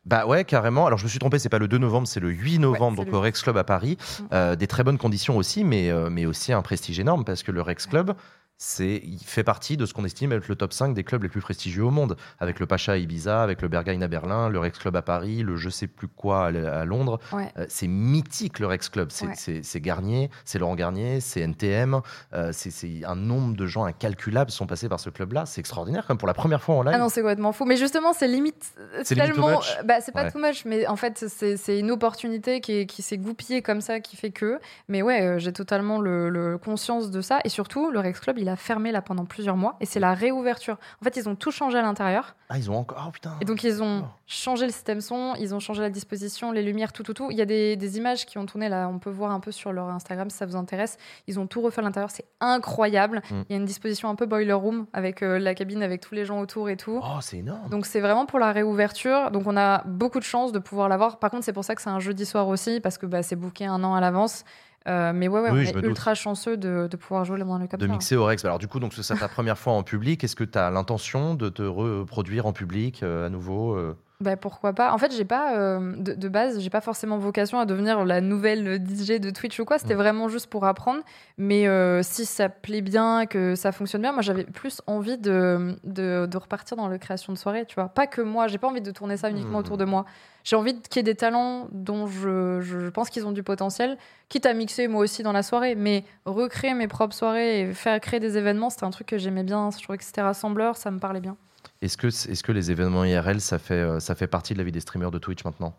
Bah 0.06 0.26
ouais, 0.26 0.44
carrément. 0.46 0.88
Alors 0.88 0.98
je 0.98 1.04
me 1.04 1.10
suis 1.10 1.20
trompé, 1.20 1.38
c'est 1.40 1.50
pas 1.50 1.60
le 1.60 1.68
2 1.68 1.78
novembre, 1.78 2.08
c'est 2.08 2.20
le 2.22 2.30
8 2.30 2.58
novembre, 2.60 2.98
donc 2.98 3.08
le 3.08 3.14
au 3.18 3.22
Rex 3.22 3.42
Club 3.44 3.58
à 3.58 3.64
Paris. 3.64 3.98
Mm. 4.00 4.24
Euh, 4.34 4.56
des 4.56 4.66
très 4.68 4.84
bonnes 4.84 4.98
conditions 4.98 5.36
aussi, 5.38 5.64
mais, 5.64 5.90
euh, 5.92 6.10
mais 6.10 6.26
aussi 6.26 6.54
un 6.54 6.62
prestige 6.62 7.00
énorme 7.00 7.24
parce 7.26 7.44
que 7.44 7.52
le 7.52 7.62
Rex 7.62 7.86
Club, 7.86 8.14
c'est, 8.62 9.02
il 9.06 9.20
fait 9.24 9.46
partie 9.46 9.78
de 9.78 9.86
ce 9.86 9.94
qu'on 9.94 10.04
estime 10.04 10.34
être 10.34 10.50
le 10.50 10.56
top 10.56 10.74
5 10.74 10.94
des 10.94 11.06
clubs 11.06 11.24
les 11.24 11.30
plus 11.30 11.40
prestigieux 11.40 11.86
au 11.86 11.92
monde, 11.92 12.18
avec 12.42 12.60
le 12.60 12.66
Pacha 12.66 12.92
à 12.92 12.98
Ibiza, 12.98 13.42
avec 13.42 13.62
le 13.62 13.70
Berghain 13.70 14.02
à 14.02 14.10
Berlin, 14.10 14.50
le 14.50 14.60
Rex 14.60 14.78
Club 14.78 14.98
à 14.98 15.02
Paris, 15.02 15.44
le 15.44 15.56
je 15.56 15.70
sais 15.70 15.88
plus 15.88 16.10
quoi 16.10 16.48
à, 16.48 16.84
Londres. 16.86 17.20
Ouais. 17.32 17.50
Euh, 17.58 17.66
c'est 17.70 17.88
mythique 17.88 18.60
le 18.60 18.68
Rex 18.68 18.90
Club. 18.90 19.12
C'est, 19.12 19.28
Ouais. 19.28 19.80
Garnier, 19.82 20.30
c'est 20.44 20.60
Laurent 20.60 20.76
Garnier, 20.76 21.22
c'est 21.22 21.40
NTM. 21.40 22.02
euh, 22.34 22.52
c'est, 22.52 23.06
un 23.06 23.16
nombre 23.16 23.56
de 23.56 23.66
gens 23.66 23.86
incalculables 23.86 24.52
sont 24.52 24.68
passés 24.68 24.90
par 24.90 25.00
ce 25.00 25.10
club-là. 25.10 25.46
C'est 25.46 25.62
extraordinaire, 25.62 26.06
comme 26.06 26.18
pour 26.18 26.28
la 26.28 26.34
première 26.34 26.62
fois 26.62 26.76
en 26.76 26.84
live. 26.84 26.94
Ah 26.94 27.00
non, 27.00 27.08
c'est 27.08 27.22
complètement 27.22 27.54
fou. 27.54 27.64
Mais 27.64 27.78
justement, 27.78 28.12
c'est 28.12 28.28
limite 28.28 28.74
euh, 28.78 29.02
C'est 29.06 29.16
tellement. 29.16 29.62
Bah, 29.86 30.02
c'est 30.02 30.12
pas 30.12 30.24
Ouais. 30.26 30.32
too 30.32 30.40
much, 30.40 30.66
mais 30.66 30.86
en 30.86 30.98
fait, 30.98 31.26
c'est 31.30 31.80
une 31.80 31.92
opportunité 31.92 32.60
qui, 32.60 32.74
est- 32.80 32.86
qui 32.88 33.02
s'est 33.04 33.18
goupillée 33.18 33.62
comme 33.62 33.80
ça, 33.80 34.02
qui 34.02 34.18
fait 34.18 34.32
que. 34.32 34.60
Mais 34.90 35.02
ouais, 35.02 35.36
j'ai 35.40 35.54
totalement 35.54 36.02
le, 36.02 36.30
le 36.30 36.58
conscience 36.58 37.10
de 37.10 37.22
ça. 37.22 37.40
Et 37.46 37.50
surtout, 37.50 37.90
le 37.90 38.00
Rex 38.02 38.20
Club, 38.20 38.38
il 38.38 38.49
a 38.50 38.56
fermé 38.56 38.92
là 38.92 39.02
pendant 39.02 39.26
plusieurs 39.26 39.56
mois. 39.56 39.76
Et 39.80 39.86
c'est 39.86 40.00
la 40.00 40.14
réouverture. 40.14 40.78
En 41.02 41.04
fait, 41.04 41.16
ils 41.18 41.30
ont 41.30 41.36
tout 41.36 41.52
changé 41.52 41.78
à 41.78 41.82
l'intérieur. 41.82 42.36
Ah, 42.50 42.58
ils 42.58 42.70
ont 42.70 42.78
encore. 42.78 43.06
Oh 43.08 43.12
putain. 43.12 43.36
Et 43.42 43.46
donc, 43.46 43.64
ils 43.64 43.82
ont 43.82 44.06
changé 44.26 44.66
le 44.66 44.72
système 44.72 45.02
son, 45.02 45.36
ils 45.40 45.56
ont 45.56 45.60
changé 45.60 45.82
la 45.82 45.90
disposition, 45.90 46.52
les 46.52 46.64
lumières, 46.64 46.94
tout, 46.94 47.04
tout, 47.04 47.14
tout. 47.14 47.32
Il 47.32 47.38
y 47.38 47.42
a 47.42 47.46
des, 47.46 47.76
des 47.76 47.98
images 47.98 48.26
qui 48.26 48.38
ont 48.38 48.46
tourné 48.46 48.70
là, 48.70 48.88
on 48.88 49.00
peut 49.00 49.10
voir 49.10 49.32
un 49.32 49.40
peu 49.40 49.52
sur 49.52 49.72
leur 49.72 49.90
Instagram 49.90 50.30
si 50.30 50.38
ça 50.38 50.46
vous 50.46 50.56
intéresse. 50.56 50.98
Ils 51.28 51.40
ont 51.40 51.48
tout 51.48 51.62
refait 51.62 51.82
à 51.82 51.84
l'intérieur, 51.84 52.12
c'est 52.12 52.26
incroyable. 52.40 53.22
Mm. 53.30 53.42
Il 53.50 53.52
y 53.52 53.56
a 53.56 53.58
une 53.58 53.66
disposition 53.66 54.10
un 54.10 54.16
peu 54.16 54.26
boiler 54.26 54.54
room 54.54 54.86
avec 54.94 55.24
euh, 55.24 55.40
la 55.40 55.56
cabine, 55.56 55.84
avec 55.84 56.02
tous 56.02 56.16
les 56.16 56.26
gens 56.26 56.40
autour 56.40 56.70
et 56.70 56.78
tout. 56.78 57.00
Oh, 57.02 57.20
c'est 57.22 57.38
énorme. 57.38 57.70
Donc 57.70 57.86
c'est 57.86 58.00
vraiment 58.00 58.26
pour 58.26 58.40
la 58.40 58.52
réouverture. 58.52 59.32
Donc 59.32 59.48
on 59.48 59.58
a 59.58 59.84
beaucoup 59.86 60.20
de 60.20 60.24
chance 60.24 60.52
de 60.52 60.60
pouvoir 60.60 60.90
l'avoir. 60.90 61.20
Par 61.20 61.32
contre, 61.32 61.44
c'est 61.44 61.54
pour 61.54 61.64
ça 61.64 61.76
que 61.76 61.82
c'est 61.82 61.90
un 61.90 62.00
jeudi 62.00 62.26
soir 62.26 62.48
aussi, 62.48 62.80
parce 62.80 62.98
que 62.98 63.06
bah, 63.06 63.24
c'est 63.24 63.36
booké 63.36 63.66
un 63.66 63.84
an 63.84 63.96
à 63.96 64.02
l'avance. 64.02 64.44
Euh, 64.88 65.12
mais 65.14 65.28
ouais, 65.28 65.42
ouais, 65.42 65.52
Oui, 65.52 65.66
on 65.66 65.70
est 65.70 65.74
doute. 65.74 65.86
ultra 65.86 66.16
chanceux 66.16 66.58
de, 66.58 66.88
de 66.90 66.98
pouvoir 66.98 67.26
jouer 67.26 67.38
dans 67.40 67.58
le 67.58 67.68
comme 67.68 67.80
de 67.80 67.86
ça. 67.86 67.92
mixer 67.92 68.16
au 68.16 68.26
Rex. 68.26 68.44
Alors 68.46 68.60
du 68.60 68.68
coup, 68.68 68.80
donc 68.80 68.94
c'est 68.94 69.16
ta 69.16 69.28
première 69.28 69.58
fois 69.58 69.74
en 69.74 69.84
public. 69.84 70.24
Est-ce 70.24 70.36
que 70.36 70.44
tu 70.46 70.58
as 70.58 70.72
l'intention 70.72 71.36
de 71.36 71.50
te 71.50 71.62
reproduire 71.62 72.46
en 72.46 72.54
public 72.54 73.04
euh, 73.04 73.26
à 73.28 73.30
nouveau 73.30 73.76
euh 73.76 73.96
Bah, 74.22 74.36
pourquoi 74.36 74.74
pas 74.74 74.92
En 74.92 74.98
fait, 74.98 75.14
j'ai 75.16 75.24
pas 75.24 75.56
euh, 75.58 75.96
de, 75.96 76.14
de 76.14 76.28
base, 76.28 76.60
j'ai 76.60 76.70
pas 76.70 76.82
forcément 76.82 77.18
vocation 77.18 77.58
à 77.58 77.66
devenir 77.66 78.04
la 78.04 78.20
nouvelle 78.20 78.84
DJ 78.86 79.12
de 79.22 79.30
Twitch 79.30 79.58
ou 79.62 79.64
quoi. 79.64 79.78
C'était 79.78 79.94
Mm. 79.94 79.98
vraiment 79.98 80.28
juste 80.28 80.48
pour 80.48 80.66
apprendre. 80.66 81.00
Mais 81.38 81.70
euh, 81.70 82.04
si 82.04 82.26
ça 82.26 82.50
plaît 82.50 82.82
bien, 82.82 83.26
que 83.28 83.56
ça 83.56 83.72
fonctionne 83.72 84.02
bien, 84.02 84.12
moi 84.12 84.22
j'avais 84.22 84.44
plus 84.44 84.82
envie 84.88 85.18
de, 85.18 85.74
de, 85.86 86.26
de 86.30 86.38
repartir 86.38 86.76
dans 86.76 86.90
la 86.90 86.98
création 86.98 87.32
de 87.32 87.38
soirée. 87.38 87.66
Tu 87.66 87.76
vois, 87.76 87.88
pas 87.88 88.08
que 88.08 88.20
moi. 88.22 88.48
J'ai 88.48 88.58
pas 88.58 88.68
envie 88.68 88.82
de 88.82 88.92
tourner 88.92 89.16
ça 89.16 89.30
uniquement 89.30 89.60
Mm. 89.60 89.62
autour 89.62 89.78
de 89.78 89.86
moi. 89.86 90.04
J'ai 90.44 90.58
envie 90.58 90.78
qu'il 90.82 90.98
y 90.98 91.00
ait 91.00 91.04
des 91.04 91.16
talents 91.16 91.70
dont 91.72 92.06
je, 92.08 92.60
je 92.60 92.90
pense 92.90 93.10
qu'ils 93.10 93.26
ont 93.26 93.32
du 93.32 93.44
potentiel, 93.44 93.98
quitte 94.28 94.46
à 94.46 94.54
mixer 94.54 94.90
moi 94.90 95.02
aussi 95.02 95.24
dans 95.24 95.32
la 95.32 95.44
soirée. 95.44 95.76
Mais 95.76 96.04
recréer 96.26 96.74
mes 96.74 96.90
propres 96.90 97.16
soirées 97.16 97.62
et 97.62 97.74
faire 97.74 97.98
créer 98.02 98.20
des 98.20 98.38
événements, 98.38 98.70
c'était 98.70 98.84
un 98.84 98.90
truc 98.90 99.08
que 99.08 99.18
j'aimais 99.18 99.44
bien. 99.44 99.70
Je 99.72 99.82
trouvais 99.82 99.98
que 99.98 100.04
c'était 100.04 100.22
rassembleur, 100.22 100.76
ça 100.76 100.92
me 100.92 101.00
parlait 101.00 101.22
bien. 101.22 101.38
Est-ce 101.82 101.98
que, 101.98 102.08
est-ce 102.08 102.44
que 102.44 102.52
les 102.52 102.72
événements 102.72 103.04
IRL, 103.06 103.40
ça 103.42 103.60
fait, 103.60 103.74
euh, 103.76 104.00
ça 104.00 104.16
fait 104.16 104.28
partie 104.28 104.54
de 104.54 104.58
la 104.60 104.64
vie 104.64 104.72
des 104.72 104.80
streamers 104.82 105.12
de 105.12 105.20
Twitch 105.20 105.44
maintenant? 105.44 105.74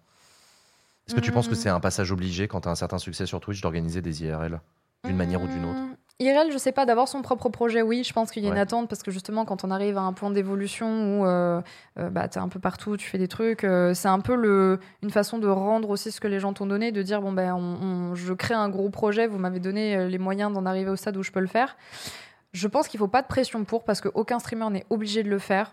Est-ce 1.06 1.14
que 1.14 1.20
tu 1.20 1.32
penses 1.32 1.48
que 1.48 1.54
Mm. 1.54 1.56
c'est 1.56 1.68
un 1.68 1.80
passage 1.80 2.12
obligé 2.12 2.46
quand 2.46 2.60
tu 2.62 2.68
as 2.68 2.70
un 2.70 2.76
certain 2.76 2.98
succès 2.98 3.26
sur 3.26 3.40
Twitch 3.40 3.60
d'organiser 3.60 4.00
des 4.00 4.22
IRL 4.24 4.60
d'une 5.04 5.16
manière 5.16 5.42
ou 5.42 5.48
d'une 5.48 5.64
autre? 5.64 5.78
Hum, 5.78 5.96
IRL, 6.20 6.52
je 6.52 6.58
sais 6.58 6.70
pas, 6.72 6.84
d'avoir 6.84 7.08
son 7.08 7.22
propre 7.22 7.48
projet, 7.48 7.80
oui, 7.80 8.04
je 8.04 8.12
pense 8.12 8.30
qu'il 8.30 8.44
y 8.44 8.46
a 8.46 8.50
une 8.50 8.58
attente 8.58 8.90
parce 8.90 9.02
que 9.02 9.10
justement, 9.10 9.46
quand 9.46 9.64
on 9.64 9.70
arrive 9.70 9.96
à 9.96 10.02
un 10.02 10.12
point 10.12 10.30
d'évolution 10.30 10.86
où 10.86 11.24
euh, 11.26 11.62
euh, 11.98 12.10
bah, 12.10 12.28
tu 12.28 12.38
es 12.38 12.42
un 12.42 12.48
peu 12.50 12.60
partout, 12.60 12.98
tu 12.98 13.08
fais 13.08 13.16
des 13.16 13.26
trucs, 13.26 13.64
euh, 13.64 13.94
c'est 13.94 14.08
un 14.08 14.20
peu 14.20 14.34
le, 14.34 14.78
une 15.02 15.08
façon 15.10 15.38
de 15.38 15.48
rendre 15.48 15.88
aussi 15.88 16.12
ce 16.12 16.20
que 16.20 16.28
les 16.28 16.38
gens 16.38 16.52
t'ont 16.52 16.66
donné, 16.66 16.92
de 16.92 17.00
dire 17.02 17.22
bon, 17.22 17.32
ben, 17.32 18.12
je 18.14 18.34
crée 18.34 18.52
un 18.52 18.68
gros 18.68 18.90
projet, 18.90 19.26
vous 19.26 19.38
m'avez 19.38 19.60
donné 19.60 20.08
les 20.10 20.18
moyens 20.18 20.52
d'en 20.52 20.66
arriver 20.66 20.90
au 20.90 20.96
stade 20.96 21.16
où 21.16 21.22
je 21.22 21.32
peux 21.32 21.40
le 21.40 21.46
faire. 21.46 21.74
Je 22.52 22.66
pense 22.68 22.88
qu'il 22.88 22.98
faut 22.98 23.08
pas 23.08 23.22
de 23.22 23.28
pression 23.28 23.64
pour 23.64 23.84
parce 23.84 24.00
qu'aucun 24.00 24.38
streamer 24.38 24.70
n'est 24.70 24.86
obligé 24.90 25.22
de 25.22 25.28
le 25.30 25.38
faire. 25.38 25.72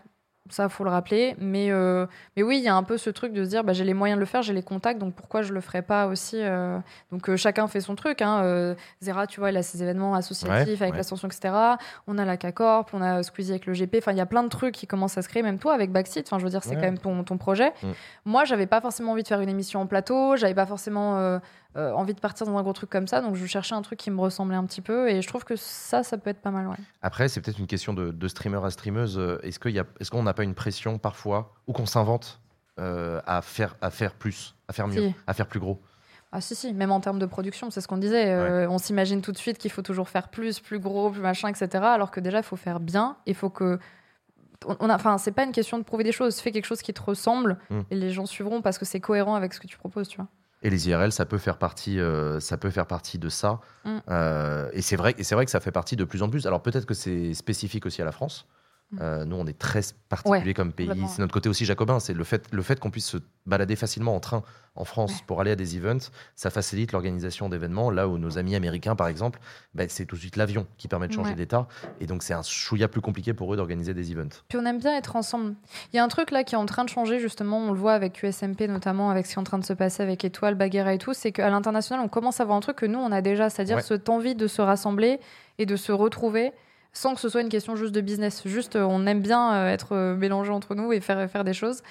Ça, 0.50 0.70
faut 0.70 0.86
le 0.86 0.90
rappeler. 0.90 1.36
Mais, 1.40 1.72
euh, 1.72 2.06
mais 2.38 2.42
oui, 2.44 2.60
il 2.60 2.64
y 2.64 2.70
a 2.70 2.76
un 2.76 2.84
peu 2.84 2.98
ce 2.98 3.10
truc 3.10 3.34
de 3.34 3.44
se 3.44 3.50
dire, 3.50 3.66
bah, 3.66 3.74
j'ai 3.74 3.84
les 3.84 3.94
moyens 3.94 4.16
de 4.16 4.22
le 4.22 4.26
faire, 4.26 4.42
j'ai 4.44 4.54
les 4.54 4.64
contacts, 4.64 4.98
donc 4.98 5.14
pourquoi 5.14 5.42
je 5.42 5.52
le 5.52 5.60
ferais 5.60 5.82
pas 5.82 6.08
aussi 6.08 6.38
euh. 6.40 6.80
Donc 7.12 7.28
euh, 7.30 7.36
chacun 7.36 7.68
fait 7.68 7.82
son 7.82 7.96
truc. 7.96 8.22
Hein. 8.22 8.76
Zera, 9.02 9.28
tu 9.28 9.42
vois, 9.42 9.52
il 9.52 9.58
a 9.58 9.62
ses 9.64 9.84
événements 9.84 10.16
associatifs 10.16 10.68
Ouais, 10.68 10.82
avec 10.84 10.92
ouais. 10.92 10.98
l'ascension, 11.00 11.28
etc. 11.28 11.54
On 12.08 12.18
a 12.18 12.24
la 12.24 12.38
K-Corp, 12.38 12.92
on 12.94 13.02
a 13.02 13.24
Squeezie 13.24 13.52
avec 13.52 13.66
le 13.66 13.74
GP. 13.74 13.96
Enfin, 13.98 14.14
il 14.14 14.18
y 14.18 14.22
a 14.22 14.26
plein 14.26 14.44
de 14.44 14.48
trucs 14.48 14.74
qui 14.76 14.88
commencent 14.88 15.18
à 15.18 15.22
se 15.22 15.28
créer, 15.28 15.44
même 15.44 15.60
toi 15.60 15.74
avec 15.74 15.92
Backseat. 15.92 16.26
Enfin, 16.28 16.40
je 16.40 16.46
veux 16.46 16.50
dire, 16.50 16.64
c'est 16.64 16.70
Ouais. 16.70 16.76
quand 16.76 16.82
même 16.84 16.98
ton, 17.00 17.26
ton 17.26 17.38
projet. 17.38 17.74
Mm. 17.84 17.88
Moi, 18.24 18.46
j'avais 18.46 18.68
pas 18.68 18.80
forcément 18.80 19.12
envie 19.12 19.24
de 19.24 19.28
faire 19.28 19.42
une 19.42 19.50
émission 19.50 19.82
en 19.82 19.86
plateau, 19.86 20.38
j'avais 20.38 20.56
pas 20.56 20.66
forcément 20.66 21.40
euh, 21.78 21.92
envie 21.94 22.14
de 22.14 22.20
partir 22.20 22.46
dans 22.48 22.58
un 22.58 22.64
gros 22.64 22.74
truc 22.74 22.90
comme 22.90 23.08
ça, 23.08 23.22
donc 23.22 23.36
je 23.36 23.46
cherchais 23.46 23.76
un 23.76 23.82
truc 23.82 24.00
qui 24.00 24.10
me 24.12 24.20
ressemblait 24.20 24.56
un 24.58 24.66
petit 24.66 24.82
peu, 24.82 25.10
et 25.10 25.22
je 25.22 25.28
trouve 25.28 25.46
que 25.46 25.56
ça, 25.56 26.04
ça 26.04 26.18
peut 26.18 26.30
être 26.32 26.42
pas 26.42 26.52
mal, 26.52 26.68
ouais. 26.68 26.76
Après, 27.02 27.28
c'est 27.30 27.40
peut-être 27.42 27.60
une 27.60 27.68
question 27.68 27.94
de, 27.94 28.12
de 28.12 28.28
streamer 28.28 28.60
à 28.66 28.70
streameuse. 28.72 29.18
Euh, 29.18 29.40
Est-ce 29.44 30.10
qu'on 30.12 30.24
n'a 30.24 30.34
pas 30.34 30.44
une 30.44 30.56
pression 30.56 30.98
parfois 30.98 31.54
ou 31.68 31.74
qu'on 31.74 31.86
s'invente 31.86 32.40
euh, 32.80 33.22
à, 33.26 33.42
faire, 33.42 33.76
à 33.82 33.90
faire 33.92 34.14
plus, 34.14 34.56
à 34.68 34.74
faire 34.74 34.88
mieux, 34.88 35.10
Si. 35.10 35.16
à 35.28 35.34
faire 35.34 35.48
plus 35.48 35.60
gros? 35.60 35.80
Ah 36.32 36.42
si, 36.42 36.56
si, 36.56 36.74
même 36.74 36.92
en 36.92 37.00
termes 37.00 37.20
de 37.20 37.26
production, 37.26 37.72
c'est 37.72 37.80
ce 37.80 37.88
qu'on 37.88 37.98
disait. 37.98 38.30
euh, 38.32 38.68
On 38.70 38.78
s'imagine 38.80 39.22
tout 39.22 39.32
de 39.32 39.38
suite 39.38 39.58
qu'il 39.58 39.72
faut 39.72 39.82
toujours 39.82 40.10
faire 40.10 40.28
plus, 40.28 40.60
plus 40.60 40.78
gros, 40.78 41.10
plus 41.10 41.22
machin, 41.22 41.48
etc. 41.48 41.70
Alors 41.86 42.12
que 42.12 42.20
déjà, 42.20 42.40
il 42.40 42.44
faut 42.44 42.58
faire 42.58 42.80
bien. 42.82 43.16
Il 43.26 43.34
faut 43.34 43.50
que... 43.50 43.80
On 44.66 44.90
enfin, 44.90 45.18
c'est 45.20 45.32
pas 45.32 45.44
une 45.44 45.52
question 45.54 45.78
de 45.78 45.84
prouver 45.84 46.04
des 46.04 46.12
choses. 46.12 46.40
Fais 46.40 46.52
quelque 46.52 46.66
chose 46.66 46.82
qui 46.82 46.94
te 46.94 47.02
ressemble 47.02 47.58
Mm. 47.70 47.80
et 47.92 47.96
les 47.96 48.10
gens 48.12 48.26
suivront 48.26 48.62
parce 48.62 48.78
que 48.78 48.86
c'est 48.86 49.00
cohérent 49.00 49.36
avec 49.36 49.54
ce 49.54 49.60
que 49.62 49.68
tu 49.68 49.78
proposes, 49.78 50.08
tu 50.10 50.18
vois. 50.18 50.28
Et 50.64 50.70
les 50.70 50.90
IRL, 50.90 51.12
ça 51.12 51.26
peut 51.26 51.38
faire 51.38 51.58
partie, 51.58 52.00
euh, 52.00 52.40
ça 52.40 52.58
peut 52.58 52.72
faire 52.72 52.88
partie 52.88 53.20
de 53.20 53.30
ça. 53.30 53.60
Mm. 53.86 53.98
Euh, 54.10 54.70
et 54.74 54.82
c'est 54.82 54.96
vrai, 54.96 55.14
et 55.18 55.24
c'est 55.24 55.36
vrai 55.36 55.46
que 55.46 55.52
ça 55.52 55.60
fait 55.60 55.72
partie 55.72 55.96
de 55.96 56.04
plus 56.04 56.24
en 56.24 56.30
plus. 56.30 56.48
Alors 56.48 56.62
peut-être 56.62 56.86
que 56.86 56.94
c'est 56.94 57.34
spécifique 57.34 57.86
aussi 57.86 58.02
à 58.02 58.06
la 58.06 58.12
France. 58.12 58.48
Mm. 58.92 58.98
Euh, 59.02 59.26
nous, 59.26 59.36
on 59.36 59.46
est 59.46 59.58
très 59.58 59.82
particulier 60.08 60.54
comme 60.54 60.72
pays. 60.72 60.90
C'est 61.10 61.20
notre 61.20 61.34
côté 61.34 61.50
aussi 61.50 61.66
jacobin. 61.66 62.00
C'est 62.00 62.14
le 62.14 62.24
fait, 62.24 62.46
le 62.54 62.62
fait 62.62 62.80
qu'on 62.80 62.90
puisse 62.90 63.08
se 63.08 63.18
balader 63.46 63.76
facilement 63.76 64.16
en 64.16 64.20
train 64.22 64.44
en 64.76 64.86
France 64.86 65.12
Ouais. 65.12 65.24
pour 65.28 65.42
aller 65.42 65.52
à 65.52 65.56
des 65.56 65.76
events. 65.76 66.10
Ça 66.36 66.50
facilite 66.50 66.92
l'organisation 66.94 67.50
d'événements. 67.50 67.90
Là 67.92 68.08
où 68.08 68.18
nos 68.18 68.38
amis 68.38 68.56
américains, 68.56 68.96
par 68.96 69.08
exemple, 69.08 69.40
ben, 69.74 69.88
c'est 69.90 70.06
tout 70.06 70.16
de 70.16 70.22
suite 70.22 70.36
l'avion 70.38 70.68
qui 70.78 70.88
permet 70.88 71.08
de 71.08 71.14
changer 71.14 71.32
Ouais. 71.32 71.36
d'état. 71.36 71.68
Et 72.00 72.06
donc 72.06 72.24
c'est 72.24 72.34
un 72.34 72.44
chouïa 72.44 72.88
plus 72.88 73.02
compliqué 73.02 73.34
pour 73.34 73.54
eux 73.54 73.58
d'organiser 73.58 73.94
des 73.94 74.12
events. 74.12 74.30
Puis 74.48 74.58
on 74.58 74.66
aime 74.66 74.80
bien 74.80 74.96
être 74.96 75.16
ensemble. 75.16 75.56
Il 75.92 75.98
y 75.98 76.00
a 76.00 76.04
un 76.04 76.08
truc 76.08 76.32
là 76.32 76.44
qui 76.46 76.56
est 76.56 76.58
en 76.58 76.66
train 76.66 76.86
de 76.86 76.90
changer, 76.90 77.20
justement, 77.20 77.58
on 77.60 77.72
le 77.74 77.78
voit 77.80 77.94
avec 77.94 78.14
QSMP 78.14 78.68
notamment, 78.70 79.10
avec 79.10 79.26
ce 79.26 79.32
qui 79.34 79.36
est 79.38 79.42
en 79.42 79.44
train 79.44 79.60
de 79.60 79.66
se 79.66 79.74
passer 79.74 80.04
avec 80.04 80.24
Étoile, 80.24 80.56
Baguera 80.56 80.94
et 80.94 80.98
tout, 80.98 81.14
c'est 81.14 81.32
qu'à 81.34 81.50
l'international, 81.50 82.04
on 82.06 82.08
commence 82.10 82.40
à 82.40 82.46
voir 82.46 82.56
un 82.58 82.62
truc 82.62 82.78
que 82.78 82.86
nous, 82.86 83.00
on 83.00 83.12
a 83.12 83.22
déjà, 83.22 83.50
c'est-à-dire 83.50 83.82
cette 83.82 84.08
envie 84.10 84.36
de 84.36 84.48
se 84.48 84.62
rassembler 84.62 85.20
et 85.58 85.66
de 85.66 85.76
se 85.76 85.92
retrouver 85.92 86.52
sans 86.98 87.14
que 87.14 87.22
ce 87.22 87.30
soit 87.30 87.42
une 87.42 87.50
question 87.50 87.76
juste 87.76 87.94
de 87.94 88.02
business. 88.02 88.42
Juste, 88.46 88.76
euh, 88.76 88.84
on 88.84 89.06
aime 89.06 89.22
bien 89.22 89.54
euh, 89.54 89.70
être 89.70 89.96
euh, 89.96 90.16
mélangés 90.16 90.52
entre 90.52 90.74
nous 90.74 90.92
et 90.92 91.00
faire, 91.00 91.30
faire 91.30 91.44
des 91.44 91.54
choses. 91.54 91.84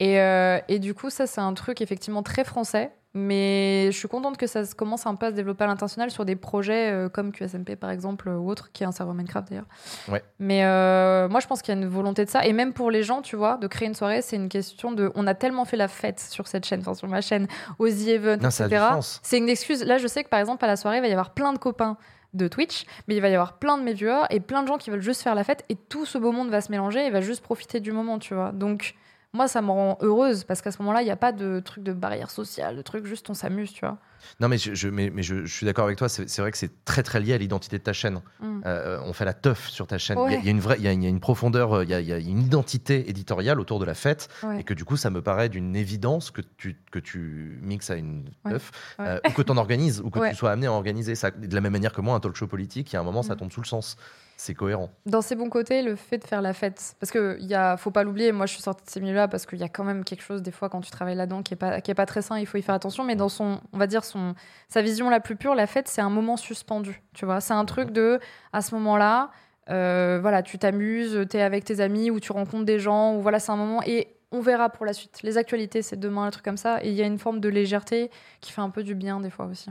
Et, 0.00 0.20
euh, 0.20 0.58
et 0.68 0.78
du 0.78 0.94
coup, 0.94 1.10
ça, 1.10 1.26
c'est 1.26 1.40
un 1.40 1.52
truc 1.54 1.80
effectivement 1.80 2.22
très 2.22 2.44
français. 2.44 2.92
Mais 3.16 3.92
je 3.92 3.96
suis 3.96 4.08
contente 4.08 4.36
que 4.36 4.48
ça 4.48 4.62
commence 4.76 5.06
un 5.06 5.14
peu 5.14 5.26
à 5.26 5.30
se 5.30 5.36
développer 5.36 5.62
à 5.62 5.68
l'international 5.68 6.10
sur 6.10 6.24
des 6.24 6.34
projets 6.34 6.90
euh, 6.90 7.08
comme 7.08 7.30
QSMP 7.30 7.76
par 7.76 7.90
exemple 7.90 8.28
ou 8.28 8.50
autre, 8.50 8.72
qui 8.72 8.82
est 8.82 8.86
un 8.86 8.90
serveur 8.90 9.14
Minecraft 9.14 9.48
d'ailleurs. 9.50 9.68
Ouais. 10.08 10.20
Mais 10.40 10.64
euh, 10.64 11.28
moi, 11.28 11.38
je 11.38 11.46
pense 11.46 11.62
qu'il 11.62 11.72
y 11.72 11.78
a 11.78 11.80
une 11.80 11.86
volonté 11.88 12.24
de 12.24 12.30
ça. 12.30 12.44
Et 12.44 12.52
même 12.52 12.72
pour 12.72 12.90
les 12.90 13.04
gens, 13.04 13.22
tu 13.22 13.36
vois, 13.36 13.56
de 13.56 13.68
créer 13.68 13.86
une 13.86 13.94
soirée, 13.94 14.20
c'est 14.20 14.34
une 14.34 14.48
question 14.48 14.90
de. 14.90 15.12
On 15.14 15.28
a 15.28 15.34
tellement 15.34 15.64
fait 15.64 15.76
la 15.76 15.86
fête 15.86 16.18
sur 16.18 16.48
cette 16.48 16.66
chaîne, 16.66 16.80
enfin 16.80 16.94
sur 16.94 17.06
ma 17.06 17.20
chaîne, 17.20 17.46
aux 17.78 17.88
The 17.88 18.08
Event, 18.08 18.38
Non, 18.38 18.48
etc. 18.48 18.84
C'est 19.22 19.38
une 19.38 19.48
excuse. 19.48 19.84
Là, 19.84 19.98
je 19.98 20.08
sais 20.08 20.24
que 20.24 20.28
par 20.28 20.40
exemple, 20.40 20.64
à 20.64 20.68
la 20.68 20.76
soirée, 20.76 20.96
il 20.96 21.02
va 21.02 21.06
y 21.08 21.12
avoir 21.12 21.34
plein 21.34 21.52
de 21.52 21.58
copains 21.58 21.96
de 22.34 22.48
Twitch, 22.48 22.84
mais 23.08 23.16
il 23.16 23.20
va 23.20 23.28
y 23.28 23.34
avoir 23.34 23.58
plein 23.58 23.78
de 23.78 23.82
mes 23.82 23.94
et 24.30 24.40
plein 24.40 24.62
de 24.62 24.68
gens 24.68 24.76
qui 24.76 24.90
veulent 24.90 25.00
juste 25.00 25.22
faire 25.22 25.34
la 25.34 25.44
fête 25.44 25.64
et 25.68 25.76
tout 25.76 26.04
ce 26.04 26.18
beau 26.18 26.32
monde 26.32 26.50
va 26.50 26.60
se 26.60 26.70
mélanger 26.70 27.06
et 27.06 27.10
va 27.10 27.20
juste 27.20 27.42
profiter 27.42 27.80
du 27.80 27.92
moment, 27.92 28.18
tu 28.18 28.34
vois. 28.34 28.52
Donc, 28.52 28.94
moi, 29.34 29.48
ça 29.48 29.60
me 29.60 29.70
rend 29.70 29.98
heureuse 30.00 30.44
parce 30.44 30.62
qu'à 30.62 30.70
ce 30.72 30.78
moment-là, 30.80 31.02
il 31.02 31.04
n'y 31.04 31.10
a 31.10 31.16
pas 31.16 31.32
de 31.32 31.60
truc 31.60 31.84
de 31.84 31.92
barrière 31.92 32.30
sociale, 32.30 32.76
de 32.76 32.82
truc 32.82 33.04
juste 33.04 33.28
on 33.28 33.34
s'amuse, 33.34 33.72
tu 33.72 33.80
vois. 33.80 33.98
Non, 34.40 34.48
mais 34.48 34.56
je, 34.56 34.72
je- 34.74 34.88
mais, 34.88 35.10
mais 35.10 35.22
je, 35.22 35.44
je 35.44 35.54
suis 35.54 35.66
d'accord 35.66 35.84
avec 35.84 35.98
toi. 35.98 36.08
C'est 36.08 36.38
vrai 36.38 36.50
que 36.50 36.56
c'est 36.56 36.84
très 36.86 37.02
très 37.02 37.20
lié 37.20 37.34
à 37.34 37.36
l'identité 37.38 37.76
de 37.76 37.82
ta 37.82 37.92
chaîne. 37.92 38.20
Mm. 38.40 38.60
Euh, 38.64 38.98
on 39.04 39.12
fait 39.12 39.26
la 39.26 39.34
teuf 39.34 39.68
sur 39.68 39.86
ta 39.86 39.98
chaîne. 39.98 40.16
Il 40.26 40.32
y 40.32 40.34
a- 40.34 40.36
Ouais. 40.36 40.38
il 40.40 40.44
y, 40.46 40.48
a 40.48 40.50
une 40.52 40.60
vraie, 40.60 40.76
il 40.78 40.84
y 40.84 40.88
a, 40.88 40.92
il 40.94 41.02
y 41.02 41.06
a 41.06 41.10
une 41.10 41.20
profondeur, 41.20 41.74
euh, 41.74 41.84
il 41.84 41.90
y 41.90 41.94
a, 41.94 42.00
il 42.00 42.06
y 42.08 42.12
a 42.12 42.16
une 42.18 42.40
identité 42.40 43.10
éditoriale 43.10 43.60
autour 43.60 43.80
de 43.80 43.84
la 43.84 43.92
fête, 43.94 44.28
Ouais. 44.42 44.60
et 44.60 44.64
que 44.64 44.72
du 44.72 44.84
coup, 44.86 44.96
ça 44.96 45.10
me 45.10 45.20
paraît 45.20 45.50
d'une 45.50 45.76
évidence 45.76 46.30
que 46.30 46.40
tu 46.56 46.76
que 46.90 46.98
tu 47.00 47.58
mixes 47.60 47.90
à 47.90 47.96
une 47.96 48.30
teuf, 48.48 48.70
Ouais. 48.98 49.04
euh, 49.08 49.20
ou 49.28 49.32
que 49.32 49.42
tu 49.42 49.50
en 49.52 49.56
organises, 49.58 50.00
ou 50.00 50.08
que 50.10 50.26
tu 50.30 50.34
sois 50.36 50.52
amené 50.52 50.68
à 50.68 50.72
organiser 50.72 51.16
ça. 51.16 51.30
De 51.30 51.54
la 51.54 51.60
même 51.60 51.72
manière 51.72 51.92
que 51.92 52.00
moi, 52.00 52.14
un 52.14 52.20
talk 52.20 52.36
show 52.36 52.46
politique, 52.46 52.92
il 52.92 52.94
y 52.94 52.96
a 52.96 53.00
un 53.00 53.04
moment, 53.04 53.22
ça 53.22 53.34
Mm. 53.34 53.38
tombe 53.38 53.52
sous 53.52 53.60
le 53.60 53.66
sens. 53.66 53.96
C'est 54.44 54.52
cohérent. 54.52 54.90
Dans 55.06 55.22
ses 55.22 55.36
bons 55.36 55.48
côtés, 55.48 55.80
le 55.80 55.96
fait 55.96 56.18
de 56.18 56.24
faire 56.24 56.42
la 56.42 56.52
fête. 56.52 56.96
Parce 57.00 57.10
y 57.14 57.54
a, 57.54 57.78
faut 57.78 57.90
pas 57.90 58.04
l'oublier, 58.04 58.30
moi 58.30 58.44
je 58.44 58.52
suis 58.52 58.60
sortie 58.60 58.84
de 58.84 58.90
ces 58.90 59.00
milieux-là 59.00 59.26
parce 59.26 59.46
qu'il 59.46 59.58
y 59.58 59.62
a 59.62 59.70
quand 59.70 59.84
même 59.84 60.04
quelque 60.04 60.20
chose, 60.20 60.42
des 60.42 60.50
fois, 60.50 60.68
quand 60.68 60.82
tu 60.82 60.90
travailles 60.90 61.14
là-dedans, 61.14 61.42
qui 61.42 61.54
est 61.54 61.56
pas, 61.56 61.80
qui 61.80 61.90
est 61.90 61.94
pas 61.94 62.04
très 62.04 62.20
sain, 62.20 62.38
il 62.38 62.44
faut 62.44 62.58
y 62.58 62.62
faire 62.62 62.74
attention. 62.74 63.04
Mais 63.04 63.16
dans 63.16 63.30
son, 63.30 63.62
on 63.72 63.78
va 63.78 63.86
dire, 63.86 64.04
son, 64.04 64.34
sa 64.68 64.82
vision 64.82 65.08
la 65.08 65.20
plus 65.20 65.36
pure, 65.36 65.54
la 65.54 65.66
fête, 65.66 65.88
c'est 65.88 66.02
un 66.02 66.10
moment 66.10 66.36
suspendu. 66.36 67.02
Tu 67.14 67.24
vois, 67.24 67.40
c'est 67.40 67.54
un 67.54 67.64
truc 67.64 67.90
de, 67.90 68.20
à 68.52 68.60
ce 68.60 68.74
moment-là, 68.74 69.30
euh, 69.70 70.18
voilà, 70.20 70.42
tu 70.42 70.58
t'amuses, 70.58 71.24
tu 71.30 71.38
es 71.38 71.40
avec 71.40 71.64
tes 71.64 71.80
amis 71.80 72.10
ou 72.10 72.20
tu 72.20 72.30
rencontres 72.30 72.66
des 72.66 72.78
gens, 72.78 73.14
ou 73.14 73.22
voilà, 73.22 73.38
c'est 73.38 73.52
un 73.52 73.56
moment. 73.56 73.80
Et 73.86 74.08
on 74.30 74.42
verra 74.42 74.68
pour 74.68 74.84
la 74.84 74.92
suite. 74.92 75.22
Les 75.22 75.38
actualités, 75.38 75.80
c'est 75.80 75.98
demain, 75.98 76.24
un 76.24 76.30
truc 76.30 76.44
comme 76.44 76.58
ça. 76.58 76.84
Et 76.84 76.90
il 76.90 76.94
y 76.94 77.02
a 77.02 77.06
une 77.06 77.18
forme 77.18 77.40
de 77.40 77.48
légèreté 77.48 78.10
qui 78.42 78.52
fait 78.52 78.60
un 78.60 78.68
peu 78.68 78.82
du 78.82 78.94
bien, 78.94 79.20
des 79.20 79.30
fois 79.30 79.46
aussi. 79.46 79.70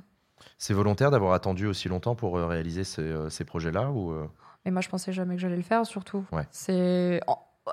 C'est 0.57 0.73
volontaire 0.73 1.11
d'avoir 1.11 1.33
attendu 1.33 1.67
aussi 1.67 1.89
longtemps 1.89 2.15
pour 2.15 2.39
euh, 2.39 2.47
réaliser 2.47 2.83
ces, 2.83 3.03
euh, 3.03 3.29
ces 3.29 3.45
projets-là 3.45 3.91
ou 3.91 4.15
Mais 4.65 4.71
moi, 4.71 4.81
je 4.81 4.89
pensais 4.89 5.11
jamais 5.11 5.35
que 5.35 5.41
j'allais 5.41 5.55
le 5.57 5.61
faire, 5.63 5.85
surtout. 5.85 6.23
Ouais. 6.31 6.47
C'est 6.51 7.19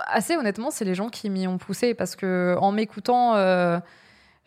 assez 0.07 0.37
honnêtement, 0.37 0.71
c'est 0.71 0.85
les 0.85 0.95
gens 0.95 1.09
qui 1.09 1.31
m'y 1.31 1.47
ont 1.49 1.59
poussé 1.59 1.95
parce 1.95 2.17
que 2.17 2.57
en 2.61 2.73
m'écoutant, 2.73 3.35
euh, 3.37 3.79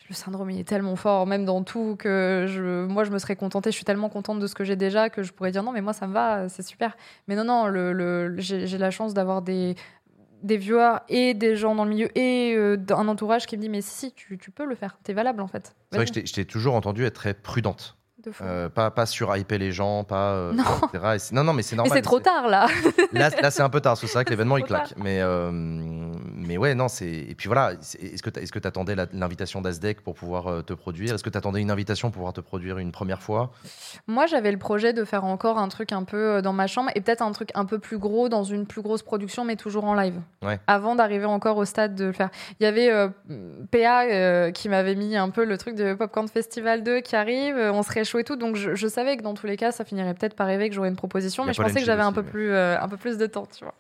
le 0.09 0.15
syndrome 0.15 0.49
il 0.51 0.59
est 0.59 0.63
tellement 0.67 0.95
fort, 0.97 1.25
même 1.25 1.45
dans 1.45 1.63
tout, 1.63 1.95
que 1.97 2.45
je, 2.47 2.85
moi, 2.85 3.03
je 3.05 3.11
me 3.11 3.17
serais 3.19 3.35
contentée. 3.37 3.71
Je 3.71 3.75
suis 3.75 3.85
tellement 3.85 4.09
contente 4.09 4.39
de 4.39 4.47
ce 4.47 4.55
que 4.55 4.63
j'ai 4.65 4.75
déjà 4.75 5.09
que 5.09 5.23
je 5.23 5.31
pourrais 5.31 5.51
dire 5.51 5.63
non, 5.63 5.71
mais 5.71 5.81
moi, 5.81 5.93
ça 5.93 6.07
me 6.07 6.13
va, 6.13 6.49
c'est 6.49 6.61
super. 6.63 6.95
Mais 7.27 7.35
non, 7.35 7.45
non, 7.45 7.67
le, 7.67 7.93
le- 7.93 8.35
j'ai 8.37 8.77
la 8.77 8.91
chance 8.91 9.13
d'avoir 9.13 9.41
des 9.41 9.75
des 10.43 10.57
viewers 10.57 10.97
et 11.07 11.33
des 11.33 11.55
gens 11.55 11.73
dans 11.73 11.85
le 11.85 11.89
milieu 11.89 12.09
et 12.17 12.53
euh, 12.57 12.75
un 12.89 13.07
entourage 13.07 13.45
qui 13.45 13.55
me 13.55 13.61
dit 13.61 13.69
mais 13.69 13.79
si, 13.79 14.11
tu, 14.11 14.37
tu 14.37 14.51
peux 14.51 14.65
le 14.65 14.75
faire, 14.75 14.97
t'es 15.01 15.13
valable 15.13 15.41
en 15.41 15.47
fait. 15.47 15.73
C'est 15.89 15.95
vrai 15.97 16.05
que 16.05 16.25
je 16.27 16.33
t'ai 16.33 16.43
toujours 16.43 16.75
entendu 16.75 17.05
être 17.05 17.13
très 17.15 17.33
prudente. 17.33 17.95
Euh, 18.41 18.69
pas, 18.69 18.89
pas 18.91 19.05
surhyper 19.05 19.57
les 19.57 19.71
gens, 19.71 20.03
pas. 20.03 20.31
euh, 20.33 20.53
Non. 20.53 20.63
etc. 20.93 21.33
Non, 21.33 21.43
non, 21.43 21.53
mais 21.53 21.61
c'est 21.63 21.75
mais 21.75 21.77
normal. 21.77 21.97
c'est 21.97 22.01
trop 22.01 22.19
tard 22.19 22.47
là. 22.47 22.67
Là, 23.11 23.29
là 23.41 23.51
c'est 23.51 23.61
un 23.61 23.69
peu 23.69 23.81
tard, 23.81 23.97
c'est 23.97 24.11
vrai 24.11 24.23
que 24.25 24.29
l'événement 24.35 24.57
il 24.57 24.63
tard. 24.65 24.83
claque. 24.83 24.93
Mais, 24.97 25.19
euh, 25.21 25.51
mais 26.45 26.57
ouais, 26.57 26.75
non, 26.75 26.87
c'est. 26.87 27.07
Et 27.07 27.35
puis 27.35 27.47
voilà, 27.47 27.73
est-ce 27.73 28.21
que 28.21 28.29
tu 28.29 28.39
est 28.39 28.65
attendais 28.65 28.95
l'invitation 29.13 29.61
d'Asdec 29.61 30.01
pour 30.01 30.15
pouvoir 30.15 30.47
euh, 30.47 30.61
te 30.61 30.73
produire? 30.73 31.13
Est-ce 31.13 31.23
que 31.23 31.29
tu 31.29 31.37
attendais 31.37 31.61
une 31.61 31.71
invitation 31.71 32.09
pour 32.09 32.15
pouvoir 32.15 32.33
te 32.33 32.41
produire 32.41 32.77
une 32.77 32.91
première 32.91 33.21
fois? 33.21 33.51
Moi, 34.07 34.25
j'avais 34.27 34.51
le 34.51 34.57
projet 34.57 34.93
de 34.93 35.03
faire 35.03 35.25
encore 35.25 35.57
un 35.57 35.67
truc 35.67 35.91
un 35.91 36.03
peu 36.03 36.17
euh, 36.17 36.41
dans 36.41 36.53
ma 36.53 36.67
chambre 36.67 36.91
et 36.95 37.01
peut-être 37.01 37.21
un 37.21 37.31
truc 37.31 37.49
un 37.55 37.65
peu 37.65 37.79
plus 37.79 37.97
gros 37.97 38.29
dans 38.29 38.43
une 38.43 38.65
plus 38.65 38.81
grosse 38.81 39.03
production, 39.03 39.45
mais 39.45 39.55
toujours 39.55 39.85
en 39.85 39.95
live. 39.95 40.19
Ouais. 40.41 40.59
Avant 40.67 40.95
d'arriver 40.95 41.25
encore 41.25 41.57
au 41.57 41.65
stade 41.65 41.95
de 41.95 42.05
le 42.05 42.13
faire. 42.13 42.29
Il 42.59 42.63
y 42.63 42.67
avait 42.67 42.91
euh, 42.91 43.09
PA 43.71 44.03
euh, 44.03 44.51
qui 44.51 44.69
m'avait 44.69 44.95
mis 44.95 45.15
un 45.15 45.29
peu 45.29 45.45
le 45.45 45.57
truc 45.57 45.75
de 45.75 45.93
Popcorn 45.93 46.27
Festival 46.27 46.83
2 46.83 47.01
qui 47.01 47.15
arrive, 47.15 47.55
on 47.57 47.83
serait 47.83 48.03
chaud 48.03 48.19
et 48.19 48.23
tout. 48.23 48.35
Donc 48.35 48.55
je, 48.55 48.75
je 48.75 48.87
savais 48.87 49.17
que 49.17 49.23
dans 49.23 49.33
tous 49.33 49.47
les 49.47 49.57
cas, 49.57 49.71
ça 49.71 49.83
finirait 49.83 50.13
peut-être 50.13 50.35
par 50.35 50.47
arriver 50.47 50.69
que 50.69 50.75
j'aurais 50.75 50.89
une 50.89 50.95
proposition, 50.95 51.45
mais 51.45 51.53
je 51.53 51.61
pensais 51.61 51.79
que 51.79 51.85
j'avais 51.85 52.03
un 52.03 52.13
peu, 52.13 52.23
plus, 52.23 52.51
euh, 52.51 52.79
un 52.79 52.87
peu 52.87 52.97
plus 52.97 53.17
de 53.17 53.25
temps, 53.25 53.47
tu 53.55 53.63
vois. 53.63 53.75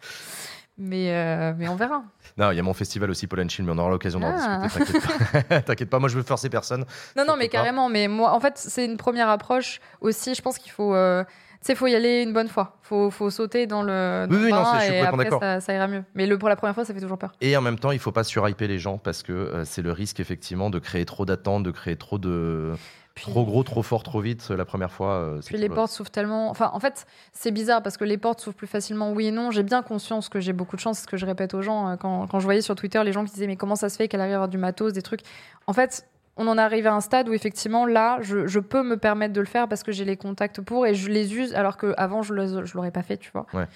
Mais, 0.77 1.13
euh, 1.13 1.53
mais 1.55 1.67
on 1.67 1.75
verra. 1.75 2.03
Non, 2.35 2.49
il 2.51 2.57
y 2.57 2.59
a 2.59 2.63
mon 2.63 2.73
festival 2.73 3.09
aussi, 3.11 3.27
and 3.31 3.49
Chill, 3.49 3.63
mais 3.63 3.71
on 3.73 3.77
aura 3.77 3.91
l'occasion 3.91 4.19
d'en 4.19 4.33
Ah. 4.35 4.63
discuter. 4.67 4.99
T'inquiète 4.99 5.47
pas. 5.49 5.61
T'inquiète 5.61 5.89
pas, 5.89 5.99
moi 5.99 6.09
je 6.09 6.15
veux 6.17 6.23
forcer 6.23 6.49
personne. 6.49 6.83
Non, 7.15 7.25
non, 7.27 7.35
mais 7.37 7.45
pas. 7.45 7.51
carrément. 7.57 7.89
Mais 7.89 8.07
moi, 8.07 8.33
en 8.33 8.39
fait, 8.39 8.53
c'est 8.57 8.85
une 8.85 8.97
première 8.97 9.29
approche 9.29 9.79
aussi. 10.01 10.33
Je 10.33 10.41
pense 10.41 10.57
qu'il 10.57 10.71
faut, 10.71 10.95
euh, 10.95 11.23
tu 11.63 11.75
faut 11.75 11.85
y 11.87 11.93
aller 11.95 12.23
une 12.23 12.33
bonne 12.33 12.47
fois. 12.47 12.77
Faut, 12.81 13.11
faut 13.11 13.29
sauter 13.29 13.67
dans 13.67 13.83
le. 13.83 14.25
dans 14.27 14.35
Oui, 14.35 14.41
le 14.41 14.45
oui, 14.47 14.51
non, 14.51 14.65
je 14.79 14.79
suis 14.85 14.93
et 14.95 14.99
après, 15.01 15.23
d'accord. 15.25 15.39
ça, 15.41 15.61
ça 15.61 15.73
ira 15.75 15.87
mieux. 15.87 16.03
Mais 16.15 16.25
le 16.25 16.39
pour 16.39 16.49
la 16.49 16.55
première 16.55 16.73
fois, 16.73 16.85
ça 16.85 16.93
fait 16.95 16.99
toujours 17.01 17.19
peur. 17.19 17.33
Et 17.39 17.55
en 17.55 17.61
même 17.61 17.77
temps, 17.77 17.91
il 17.91 17.99
faut 17.99 18.11
pas 18.11 18.23
surhyper 18.23 18.67
les 18.67 18.79
gens 18.79 18.97
parce 18.97 19.21
que 19.21 19.31
euh, 19.31 19.65
c'est 19.65 19.83
le 19.83 19.91
risque 19.91 20.19
effectivement 20.19 20.71
de 20.71 20.79
créer 20.79 21.05
trop 21.05 21.25
d'attentes, 21.25 21.63
de 21.63 21.71
créer 21.71 21.95
trop 21.97 22.17
de. 22.17 22.73
Puis, 23.15 23.25
Trop 23.29 23.45
gros, 23.45 23.61
trop 23.63 23.83
fort, 23.83 24.01
trop 24.01 24.21
vite 24.21 24.47
euh, 24.49 24.57
la 24.57 24.65
première 24.65 24.91
fois. 24.91 25.11
euh, 25.13 25.39
Puis 25.45 25.57
les 25.57 25.69
portes 25.69 25.91
s'ouvrent 25.91 26.09
tellement. 26.09 26.49
Enfin, 26.49 26.71
en 26.73 26.79
fait, 26.79 27.05
c'est 27.31 27.51
bizarre 27.51 27.83
parce 27.83 27.95
que 27.95 28.03
les 28.03 28.17
portes 28.17 28.41
s'ouvrent 28.41 28.55
plus 28.57 28.65
facilement, 28.67 29.11
oui 29.11 29.27
et 29.27 29.31
non. 29.31 29.51
J'ai 29.51 29.61
bien 29.61 29.83
conscience 29.83 30.29
que 30.29 30.39
j'ai 30.39 30.51
beaucoup 30.53 30.75
de 30.75 30.81
chance, 30.81 31.01
ce 31.01 31.07
que 31.07 31.15
je 31.17 31.25
répète 31.27 31.53
aux 31.53 31.61
gens 31.61 31.89
euh, 31.89 31.95
quand, 31.95 32.25
quand 32.27 32.39
je 32.39 32.45
voyais 32.45 32.61
sur 32.61 32.75
Twitter 32.75 33.03
les 33.03 33.13
gens 33.13 33.23
qui 33.23 33.31
disaient 33.31 33.45
mais 33.47 33.55
comment 33.55 33.75
ça 33.75 33.89
se 33.89 33.97
fait 33.97 34.07
qu'elle 34.07 34.21
arrive 34.21 34.33
à 34.33 34.37
avoir 34.37 34.49
du 34.49 34.57
matos, 34.57 34.93
des 34.93 35.03
trucs? 35.03 35.21
En 35.67 35.73
fait, 35.73 36.07
on 36.37 36.47
en 36.47 36.57
arrive 36.57 36.87
à 36.87 36.93
un 36.95 37.01
stade 37.01 37.29
où 37.29 37.33
effectivement 37.33 37.85
là, 37.85 38.17
je, 38.21 38.47
je 38.47 38.59
peux 38.59 38.81
me 38.81 38.97
permettre 38.97 39.33
de 39.33 39.41
le 39.41 39.45
faire 39.45 39.67
parce 39.67 39.83
que 39.83 39.91
j'ai 39.91 40.05
les 40.05 40.17
contacts 40.17 40.61
pour 40.61 40.87
et 40.87 40.95
je 40.95 41.07
les 41.09 41.35
use 41.35 41.53
alors 41.53 41.77
qu'avant 41.77 42.23
je 42.23 42.33
ne 42.33 42.73
l'aurais 42.73 42.89
pas 42.89 43.03
fait, 43.03 43.17
tu 43.17 43.29
vois. 43.31 43.45
Ouais. 43.53 43.67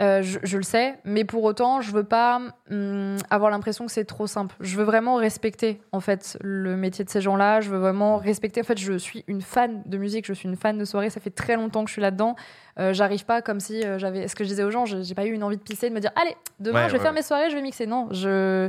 Euh, 0.00 0.22
je, 0.22 0.40
je 0.42 0.56
le 0.56 0.64
sais, 0.64 0.96
mais 1.04 1.24
pour 1.24 1.44
autant, 1.44 1.80
je 1.80 1.92
veux 1.92 2.02
pas 2.02 2.40
hum, 2.70 3.16
avoir 3.30 3.52
l'impression 3.52 3.86
que 3.86 3.92
c'est 3.92 4.04
trop 4.04 4.26
simple. 4.26 4.56
Je 4.58 4.76
veux 4.76 4.82
vraiment 4.82 5.14
respecter 5.14 5.80
en 5.92 6.00
fait 6.00 6.36
le 6.42 6.76
métier 6.76 7.04
de 7.04 7.10
ces 7.10 7.20
gens-là. 7.20 7.60
Je 7.60 7.70
veux 7.70 7.78
vraiment 7.78 8.16
respecter. 8.16 8.60
En 8.60 8.64
fait, 8.64 8.76
je 8.78 8.94
suis 8.98 9.24
une 9.28 9.40
fan 9.40 9.82
de 9.86 9.96
musique, 9.96 10.26
je 10.26 10.32
suis 10.32 10.48
une 10.48 10.56
fan 10.56 10.76
de 10.78 10.84
soirée. 10.84 11.10
Ça 11.10 11.20
fait 11.20 11.30
très 11.30 11.54
longtemps 11.54 11.84
que 11.84 11.90
je 11.90 11.92
suis 11.92 12.02
là-dedans. 12.02 12.34
Euh, 12.80 12.92
J'arrive 12.92 13.24
pas 13.24 13.40
comme 13.40 13.60
si 13.60 13.84
euh, 13.84 13.98
j'avais. 14.00 14.26
Ce 14.26 14.34
que 14.34 14.42
je 14.42 14.48
disais 14.48 14.64
aux 14.64 14.70
gens, 14.72 14.84
je- 14.84 15.02
j'ai 15.02 15.14
pas 15.14 15.26
eu 15.26 15.32
une 15.32 15.44
envie 15.44 15.56
de 15.58 15.62
pisser, 15.62 15.88
de 15.90 15.94
me 15.94 16.00
dire 16.00 16.10
allez, 16.20 16.34
demain 16.58 16.80
Ouais, 16.82 16.86
je 16.88 16.92
vais 16.92 16.98
ouais, 16.98 17.02
faire 17.04 17.12
ouais. 17.12 17.18
mes 17.18 17.22
soirées, 17.22 17.50
je 17.50 17.54
vais 17.54 17.62
mixer. 17.62 17.86
Non, 17.86 18.08
je 18.10 18.68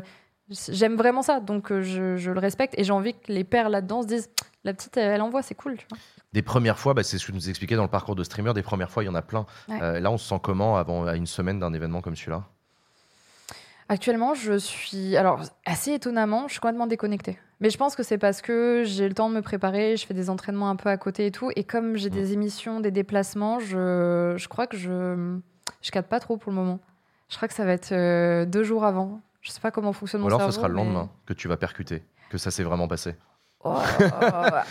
j'aime 0.50 0.96
vraiment 0.96 1.22
ça, 1.22 1.40
donc 1.40 1.72
euh, 1.72 1.82
je, 1.82 2.18
je 2.18 2.32
le 2.32 2.40
respecte 2.40 2.74
et 2.78 2.84
j'ai 2.84 2.92
envie 2.92 3.14
que 3.14 3.32
les 3.32 3.44
pères 3.44 3.70
là-dedans 3.70 4.02
se 4.02 4.08
disent 4.08 4.30
la 4.64 4.74
petite, 4.74 4.98
elle 4.98 5.22
envoie, 5.22 5.42
c'est 5.42 5.56
cool. 5.56 5.78
Tu 5.78 5.86
vois. 5.90 5.98
Des 6.34 6.42
premières 6.42 6.80
fois, 6.80 6.94
bah, 6.94 7.04
c'est 7.04 7.18
ce 7.18 7.28
que 7.28 7.32
nous 7.32 7.50
expliquais 7.50 7.76
dans 7.76 7.84
le 7.84 7.90
parcours 7.90 8.16
de 8.16 8.24
streamer, 8.24 8.54
des 8.54 8.64
premières 8.64 8.90
fois, 8.92 9.04
il 9.04 9.06
y 9.06 9.10
en 9.10 9.16
a 9.16 9.22
plein. 9.22 9.46
Ouais. 9.70 9.80
Euh, 9.82 10.00
là, 10.00 10.12
on 10.12 10.18
se 10.18 10.28
sent 10.28 10.40
comment 10.42 10.78
avant 10.78 11.06
à 11.06 11.16
une 11.16 11.28
semaine 11.28 11.60
d'un 11.60 11.74
événement 11.74 12.02
comme 12.02 12.16
celui-là? 12.16 12.44
Actuellement, 13.88 14.34
je 14.34 14.58
suis. 14.58 15.16
Alors, 15.16 15.42
assez 15.66 15.94
étonnamment, 15.94 16.48
je 16.48 16.54
suis 16.54 16.60
complètement 16.60 16.88
déconnectée. 16.88 17.38
Mais 17.62 17.70
je 17.70 17.78
pense 17.78 17.96
que 17.96 18.04
c'est 18.04 18.18
parce 18.18 18.42
que 18.42 18.84
j'ai 18.86 19.08
le 19.08 19.14
temps 19.14 19.30
de 19.30 19.36
me 19.36 19.42
préparer, 19.42 19.96
je 19.96 20.06
fais 20.06 20.16
des 20.16 20.30
entraînements 20.30 20.70
un 20.70 20.76
peu 20.76 20.90
à 20.90 20.98
côté 20.98 21.28
et 21.28 21.32
tout. 21.32 21.52
Et 21.56 21.64
comme 21.64 21.96
j'ai 21.96 22.10
des 22.10 22.34
émissions, 22.34 22.80
des 22.80 22.92
déplacements, 22.92 23.60
je, 23.60 24.34
je 24.36 24.48
crois 24.48 24.68
que 24.68 24.78
je. 24.78 25.38
Je 25.82 25.92
capte 25.92 26.10
pas 26.10 26.20
trop 26.20 26.38
pour 26.38 26.52
le 26.52 26.58
moment. 26.58 26.80
Je 27.30 27.36
crois 27.38 27.48
que 27.48 27.54
ça 27.54 27.64
va 27.64 27.74
être 27.74 27.92
euh, 27.92 28.46
deux 28.46 28.64
jours 28.64 28.86
avant. 28.86 29.22
Je 29.46 29.52
sais 29.52 29.60
pas 29.62 29.70
comment 29.70 29.94
fonctionne 29.94 30.22
Ou 30.22 30.24
mon 30.24 30.28
alors 30.30 30.40
cerveau. 30.40 30.52
ce 30.54 30.58
sera 30.58 30.68
le 30.68 30.74
mais- 30.74 30.84
lendemain 30.84 31.10
que 31.28 31.34
tu 31.34 31.48
vas 31.48 31.56
percuter, 31.56 32.04
que 32.32 32.38
ça 32.40 32.50
s'est 32.50 32.64
vraiment 32.64 32.88
passé. 32.88 33.16
Oh, 33.64 33.76
ah, 33.76 34.64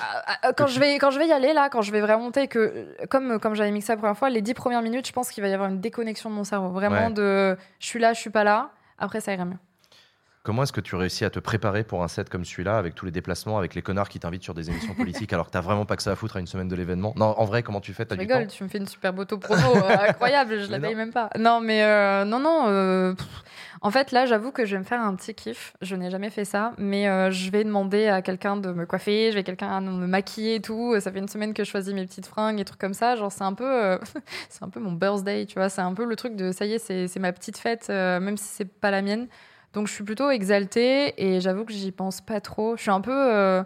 quand, 0.56 0.66
je 0.66 0.78
vais, 0.80 0.96
quand 0.98 1.10
je 1.12 1.18
vais 1.18 1.28
y 1.28 1.32
aller, 1.32 1.52
là, 1.52 1.68
quand 1.68 1.80
je 1.82 1.92
vais 1.92 2.00
vraiment 2.00 2.24
monter, 2.24 2.48
que, 2.48 2.88
comme, 3.08 3.38
comme 3.38 3.54
j'avais 3.54 3.70
mixé 3.70 3.92
la 3.92 3.96
première 3.96 4.16
fois, 4.18 4.30
les 4.30 4.42
dix 4.42 4.54
premières 4.54 4.82
minutes, 4.82 5.06
je 5.06 5.12
pense 5.12 5.30
qu'il 5.30 5.42
va 5.42 5.48
y 5.48 5.52
avoir 5.52 5.68
une 5.70 5.80
déconnexion 5.80 6.28
de 6.30 6.34
mon 6.34 6.44
cerveau. 6.44 6.70
Vraiment 6.70 7.06
Ouais. 7.06 7.12
de 7.12 7.56
je 7.78 7.86
suis 7.86 7.98
là, 8.00 8.12
je 8.14 8.20
suis 8.20 8.30
pas 8.30 8.42
là. 8.44 8.70
Après, 8.98 9.20
ça 9.20 9.32
ira 9.32 9.44
mieux. 9.44 9.58
Comment 10.44 10.64
est-ce 10.64 10.74
que 10.74 10.82
tu 10.82 10.94
réussis 10.94 11.24
à 11.24 11.30
te 11.30 11.38
préparer 11.38 11.84
pour 11.84 12.02
un 12.02 12.08
set 12.08 12.28
comme 12.28 12.44
celui-là, 12.44 12.76
avec 12.76 12.94
tous 12.94 13.06
les 13.06 13.10
déplacements, 13.10 13.56
avec 13.56 13.74
les 13.74 13.80
connards 13.80 14.10
qui 14.10 14.20
t'invitent 14.20 14.42
sur 14.42 14.52
des 14.52 14.68
émissions 14.68 14.92
politiques, 14.94 15.32
alors 15.32 15.46
que 15.46 15.52
t'as 15.52 15.62
vraiment 15.62 15.86
pas 15.86 15.96
que 15.96 16.02
ça 16.02 16.12
à 16.12 16.16
foutre 16.16 16.36
à 16.36 16.40
une 16.40 16.46
semaine 16.46 16.68
de 16.68 16.76
l'événement? 16.76 17.14
Non, 17.16 17.34
en 17.38 17.46
vrai, 17.46 17.62
comment 17.62 17.80
tu 17.80 17.94
fais? 17.94 18.04
Du 18.04 18.12
rigoles, 18.14 18.46
temps? 18.46 18.52
tu 18.54 18.62
me 18.62 18.68
fais 18.68 18.76
une 18.76 18.86
super 18.86 19.16
auto 19.16 19.38
promo 19.38 19.74
euh, 19.74 19.96
incroyable, 20.10 20.60
je 20.60 20.70
la 20.70 20.78
Mais 20.78 20.88
paye 20.88 20.96
non. 20.96 20.98
même 20.98 21.12
pas. 21.14 21.30
Non, 21.38 21.60
mais 21.62 21.82
euh, 21.82 22.26
non, 22.26 22.40
non. 22.40 22.64
euh, 22.66 23.14
pff. 23.14 23.26
en 23.80 23.90
fait, 23.90 24.12
là, 24.12 24.26
j'avoue 24.26 24.52
que 24.52 24.66
je 24.66 24.72
vais 24.76 24.80
me 24.80 24.84
faire 24.84 25.00
un 25.00 25.14
petit 25.14 25.32
kiff. 25.34 25.72
Je 25.80 25.96
n'ai 25.96 26.10
jamais 26.10 26.28
fait 26.28 26.44
ça, 26.44 26.74
mais 26.76 27.04
je 27.32 27.50
vais 27.50 27.64
demander 27.64 28.08
à 28.08 28.20
quelqu'un 28.20 28.58
de 28.58 28.70
me 28.70 28.84
coiffer, 28.84 29.30
je 29.30 29.36
vais 29.36 29.44
quelqu'un 29.44 29.70
à 29.70 29.80
me 29.80 30.06
maquiller 30.06 30.56
et 30.56 30.60
tout. 30.60 30.94
Ça 31.00 31.10
fait 31.10 31.20
une 31.20 31.28
semaine 31.28 31.54
que 31.54 31.64
je 31.64 31.70
choisis 31.70 31.94
mes 31.94 32.04
petites 32.04 32.26
fringues 32.26 32.60
et 32.60 32.66
trucs 32.66 32.78
comme 32.80 32.92
ça. 32.92 33.16
Genre, 33.16 33.32
c'est 33.32 33.44
un 33.44 33.54
peu, 33.54 33.98
c'est 34.50 34.62
un 34.62 34.68
peu 34.68 34.80
mon 34.80 34.92
birthday, 34.92 35.46
tu 35.46 35.54
vois. 35.54 35.70
C'est 35.70 35.80
un 35.80 35.94
peu 35.94 36.04
le 36.04 36.16
truc 36.16 36.36
de 36.36 36.52
ça 36.52 36.66
y 36.66 36.74
est, 36.74 36.78
c'est 37.08 37.18
ma 37.18 37.32
petite 37.32 37.56
fête, 37.56 37.88
même 37.88 38.36
si 38.36 38.44
c'est 38.44 38.70
pas 38.70 38.90
la 38.90 39.00
mienne. 39.00 39.26
Donc, 39.74 39.88
je 39.88 39.92
suis 39.92 40.04
plutôt 40.04 40.30
exaltée 40.30 41.14
et 41.22 41.40
j'avoue 41.40 41.64
que 41.64 41.72
j'y 41.72 41.90
pense 41.92 42.20
pas 42.20 42.40
trop. 42.40 42.76
Je 42.76 42.82
suis 42.82 42.90
un 42.90 43.00
peu. 43.00 43.12
euh, 43.12 43.62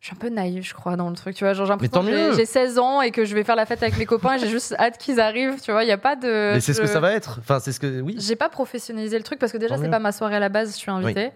je 0.00 0.08
suis 0.08 0.14
un 0.14 0.18
peu 0.20 0.28
naïve, 0.28 0.62
je 0.62 0.74
crois, 0.74 0.94
dans 0.96 1.08
le 1.08 1.16
truc. 1.16 1.34
Tu 1.34 1.42
vois, 1.44 1.54
genre, 1.54 1.66
j'ai 1.66 1.72
Mais 1.72 1.82
l'impression 1.84 2.00
tant 2.02 2.06
que 2.06 2.12
j'ai- 2.14 2.28
mieux. 2.28 2.36
j'ai 2.36 2.44
16 2.46 2.78
ans 2.78 3.00
et 3.00 3.10
que 3.10 3.24
je 3.24 3.34
vais 3.34 3.42
faire 3.44 3.56
la 3.56 3.66
fête 3.66 3.82
avec 3.82 3.96
mes 3.98 4.04
copains 4.06 4.34
et 4.34 4.38
j'ai 4.38 4.48
juste 4.48 4.74
hâte 4.78 4.98
qu'ils 4.98 5.18
arrivent. 5.20 5.60
Tu 5.60 5.72
vois, 5.72 5.82
il 5.82 5.86
n'y 5.86 5.92
a 5.92 5.98
pas 5.98 6.14
de. 6.16 6.52
Mais 6.54 6.60
c'est 6.60 6.74
ce 6.74 6.80
que 6.80 6.86
ça 6.86 7.00
va 7.00 7.12
être. 7.12 7.38
Enfin, 7.40 7.58
c'est 7.60 7.72
ce 7.72 7.80
que. 7.80 8.00
Oui. 8.02 8.14
J'ai 8.20 8.36
pas 8.36 8.48
professionnalisé 8.50 9.16
le 9.16 9.24
truc 9.24 9.38
parce 9.38 9.52
que 9.52 9.58
déjà, 9.58 9.76
c'est 9.78 9.88
pas 9.90 9.98
ma 9.98 10.12
soirée 10.12 10.36
à 10.36 10.40
la 10.40 10.48
base, 10.50 10.72
je 10.74 10.76
suis 10.78 10.90
invitée. 10.90 11.30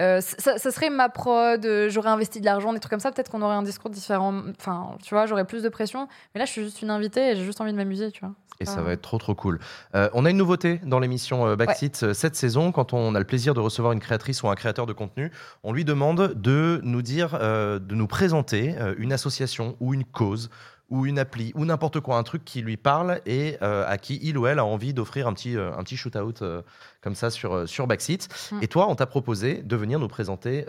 Euh, 0.00 0.20
ça, 0.20 0.58
ça 0.58 0.70
serait 0.70 0.90
ma 0.90 1.08
prod, 1.08 1.64
euh, 1.64 1.88
j'aurais 1.88 2.10
investi 2.10 2.40
de 2.40 2.44
l'argent, 2.44 2.72
des 2.72 2.80
trucs 2.80 2.90
comme 2.90 3.00
ça. 3.00 3.12
Peut-être 3.12 3.30
qu'on 3.30 3.40
aurait 3.42 3.54
un 3.54 3.62
discours 3.62 3.90
différent. 3.90 4.42
Enfin, 4.58 4.90
tu 5.02 5.14
vois, 5.14 5.24
j'aurais 5.26 5.46
plus 5.46 5.62
de 5.62 5.68
pression. 5.70 6.06
Mais 6.34 6.38
là, 6.38 6.44
je 6.44 6.50
suis 6.52 6.62
juste 6.64 6.82
une 6.82 6.90
invitée 6.90 7.30
et 7.30 7.36
j'ai 7.36 7.44
juste 7.44 7.60
envie 7.60 7.72
de 7.72 7.76
m'amuser, 7.78 8.10
tu 8.10 8.20
vois. 8.20 8.34
Et 8.60 8.64
pas- 8.64 8.70
ça 8.70 8.80
va 8.82 8.92
être 8.92 9.02
trop 9.02 9.18
trop 9.18 9.34
cool. 9.34 9.58
Euh, 9.94 10.08
on 10.14 10.24
a 10.24 10.30
une 10.30 10.36
nouveauté 10.38 10.80
dans 10.84 10.98
l'émission 10.98 11.46
euh, 11.46 11.56
Backseat 11.56 12.12
cette 12.14 12.36
saison. 12.36 12.72
Quand 12.72 12.92
on 12.94 13.14
a 13.14 13.18
le 13.18 13.24
plaisir 13.26 13.52
de 13.54 13.60
recevoir 13.60 13.92
une 13.92 14.00
créatrice 14.00 14.42
ou 14.42 14.48
un 14.48 14.54
créateur 14.54 14.86
de 14.86 14.92
contenu, 14.94 15.30
on 15.62 15.72
lui 15.72 15.84
demande 15.84 16.32
de 16.34 16.80
nous 16.82 17.02
dire, 17.02 17.36
euh, 17.40 17.78
de 17.78 17.94
nous 17.94 18.06
présenter 18.06 18.74
une 18.98 19.12
association 19.12 19.76
ou 19.80 19.92
une 19.94 20.04
cause 20.04 20.48
ou 20.88 21.06
une 21.06 21.18
appli 21.18 21.52
ou 21.54 21.64
n'importe 21.64 22.00
quoi, 22.00 22.16
un 22.16 22.22
truc 22.22 22.44
qui 22.44 22.60
lui 22.60 22.76
parle 22.76 23.20
et 23.26 23.56
euh, 23.62 23.84
à 23.86 23.98
qui 23.98 24.20
il 24.22 24.38
ou 24.38 24.46
elle 24.46 24.58
a 24.58 24.64
envie 24.64 24.94
d'offrir 24.94 25.26
un 25.26 25.32
petit, 25.32 25.56
euh, 25.56 25.72
un 25.76 25.82
petit 25.82 25.96
shoot-out 25.96 26.42
euh, 26.42 26.62
comme 27.00 27.14
ça 27.14 27.30
sur, 27.30 27.68
sur 27.68 27.86
Backseat. 27.86 28.28
Mm. 28.52 28.58
Et 28.62 28.68
toi, 28.68 28.88
on 28.88 28.94
t'a 28.94 29.06
proposé 29.06 29.62
de 29.62 29.76
venir 29.76 29.98
nous 29.98 30.08
présenter 30.08 30.64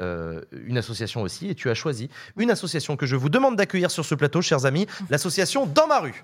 une 0.51 0.77
association 0.77 1.21
aussi 1.21 1.49
et 1.49 1.55
tu 1.55 1.69
as 1.69 1.73
choisi 1.73 2.09
une 2.37 2.51
association 2.51 2.95
que 2.95 3.05
je 3.05 3.15
vous 3.15 3.29
demande 3.29 3.55
d'accueillir 3.55 3.91
sur 3.91 4.05
ce 4.05 4.15
plateau, 4.15 4.41
chers 4.41 4.65
amis, 4.65 4.87
l'association 5.09 5.65
Dans 5.65 5.87
ma 5.87 5.99
rue. 5.99 6.23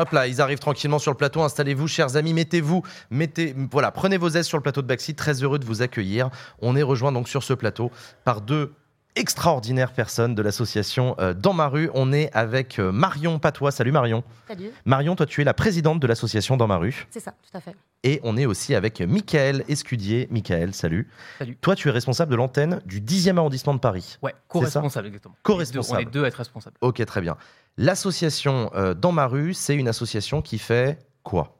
Hop 0.00 0.12
là, 0.12 0.26
ils 0.26 0.40
arrivent 0.40 0.60
tranquillement 0.60 0.98
sur 0.98 1.10
le 1.10 1.16
plateau. 1.18 1.42
Installez-vous, 1.42 1.86
chers 1.86 2.16
amis, 2.16 2.32
mettez-vous, 2.32 2.82
mettez, 3.10 3.54
voilà, 3.70 3.90
prenez 3.90 4.16
vos 4.16 4.30
aises 4.30 4.46
sur 4.46 4.56
le 4.56 4.62
plateau 4.62 4.80
de 4.80 4.86
Backseat. 4.86 5.14
Très 5.14 5.42
heureux 5.42 5.58
de 5.58 5.66
vous 5.66 5.82
accueillir. 5.82 6.30
On 6.62 6.74
est 6.74 6.82
rejoint 6.82 7.12
donc 7.12 7.28
sur 7.28 7.42
ce 7.42 7.52
plateau 7.52 7.90
par 8.24 8.40
deux 8.40 8.72
extraordinaires 9.14 9.92
personnes 9.92 10.34
de 10.34 10.40
l'association 10.40 11.16
euh, 11.18 11.34
Dans 11.34 11.52
ma 11.52 11.68
rue. 11.68 11.90
On 11.92 12.14
est 12.14 12.32
avec 12.32 12.78
euh, 12.78 12.92
Marion 12.92 13.38
Patois. 13.38 13.72
Salut 13.72 13.92
Marion. 13.92 14.24
Salut, 14.48 14.70
Marion, 14.86 15.16
toi, 15.16 15.26
tu 15.26 15.42
es 15.42 15.44
la 15.44 15.52
présidente 15.52 16.00
de 16.00 16.06
l'association 16.06 16.56
Dans 16.56 16.66
ma 16.66 16.78
rue. 16.78 17.06
c'est 17.10 17.20
ça, 17.20 17.32
tout 17.32 17.58
à 17.58 17.60
fait. 17.60 17.76
Et 18.02 18.20
on 18.22 18.38
est 18.38 18.46
aussi 18.46 18.74
avec 18.74 19.02
Michael 19.02 19.64
Escudier. 19.68 20.28
Michael, 20.30 20.72
salut. 20.72 21.08
Salut. 21.38 21.58
Toi, 21.60 21.76
tu 21.76 21.88
es 21.88 21.90
responsable 21.90 22.30
de 22.30 22.36
l'antenne 22.36 22.80
du 22.86 23.02
10e 23.02 23.36
arrondissement 23.36 23.74
de 23.74 23.80
Paris. 23.80 24.16
Ouais, 24.22 24.34
co-responsable, 24.48 25.08
exactement. 25.08 25.36
Co-responsable. 25.42 25.98
On 25.98 26.08
est 26.08 26.10
deux 26.10 26.24
à 26.24 26.28
être 26.28 26.36
responsables. 26.36 26.76
Ok, 26.80 27.04
très 27.04 27.20
bien. 27.20 27.36
L'association 27.80 28.70
euh, 28.74 28.92
Dans 28.92 29.10
ma 29.10 29.26
rue, 29.26 29.54
c'est 29.54 29.74
une 29.74 29.88
association 29.88 30.42
qui 30.42 30.58
fait 30.58 30.98
quoi? 31.22 31.56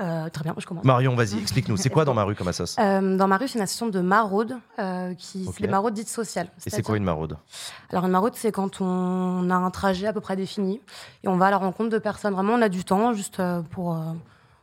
Euh, 0.00 0.30
très 0.30 0.42
bien, 0.44 0.54
je 0.56 0.64
commence. 0.64 0.82
Marion, 0.82 1.14
vas-y, 1.14 1.38
explique-nous. 1.42 1.76
C'est 1.76 1.90
quoi 1.90 2.06
Dans 2.06 2.14
ma 2.14 2.24
rue 2.24 2.34
comme 2.34 2.48
association? 2.48 2.82
Euh, 2.82 3.16
dans 3.18 3.28
ma 3.28 3.36
rue, 3.36 3.48
c'est 3.48 3.58
une 3.58 3.64
association 3.64 3.88
de 3.88 4.00
maraude, 4.00 4.56
euh, 4.78 5.12
qui 5.12 5.44
Ok. 5.46 5.54
c'est 5.56 5.62
des 5.62 5.68
maraudes 5.68 5.92
dites 5.92 6.08
sociales. 6.08 6.48
Et 6.64 6.70
c'est 6.70 6.80
quoi 6.80 6.96
une 6.96 7.04
maraude? 7.04 7.36
Alors 7.90 8.06
une 8.06 8.12
maraude, 8.12 8.32
c'est 8.34 8.50
quand 8.50 8.80
on 8.80 9.50
a 9.50 9.54
un 9.54 9.70
trajet 9.70 10.06
à 10.06 10.14
peu 10.14 10.22
près 10.22 10.36
défini 10.36 10.80
et 11.22 11.28
on 11.28 11.36
va 11.36 11.48
à 11.48 11.50
la 11.50 11.58
rencontre 11.58 11.90
de 11.90 11.98
personnes. 11.98 12.32
Vraiment, 12.32 12.54
on 12.54 12.62
a 12.62 12.70
du 12.70 12.82
temps 12.82 13.12
juste 13.12 13.40
euh, 13.40 13.60
pour 13.60 13.94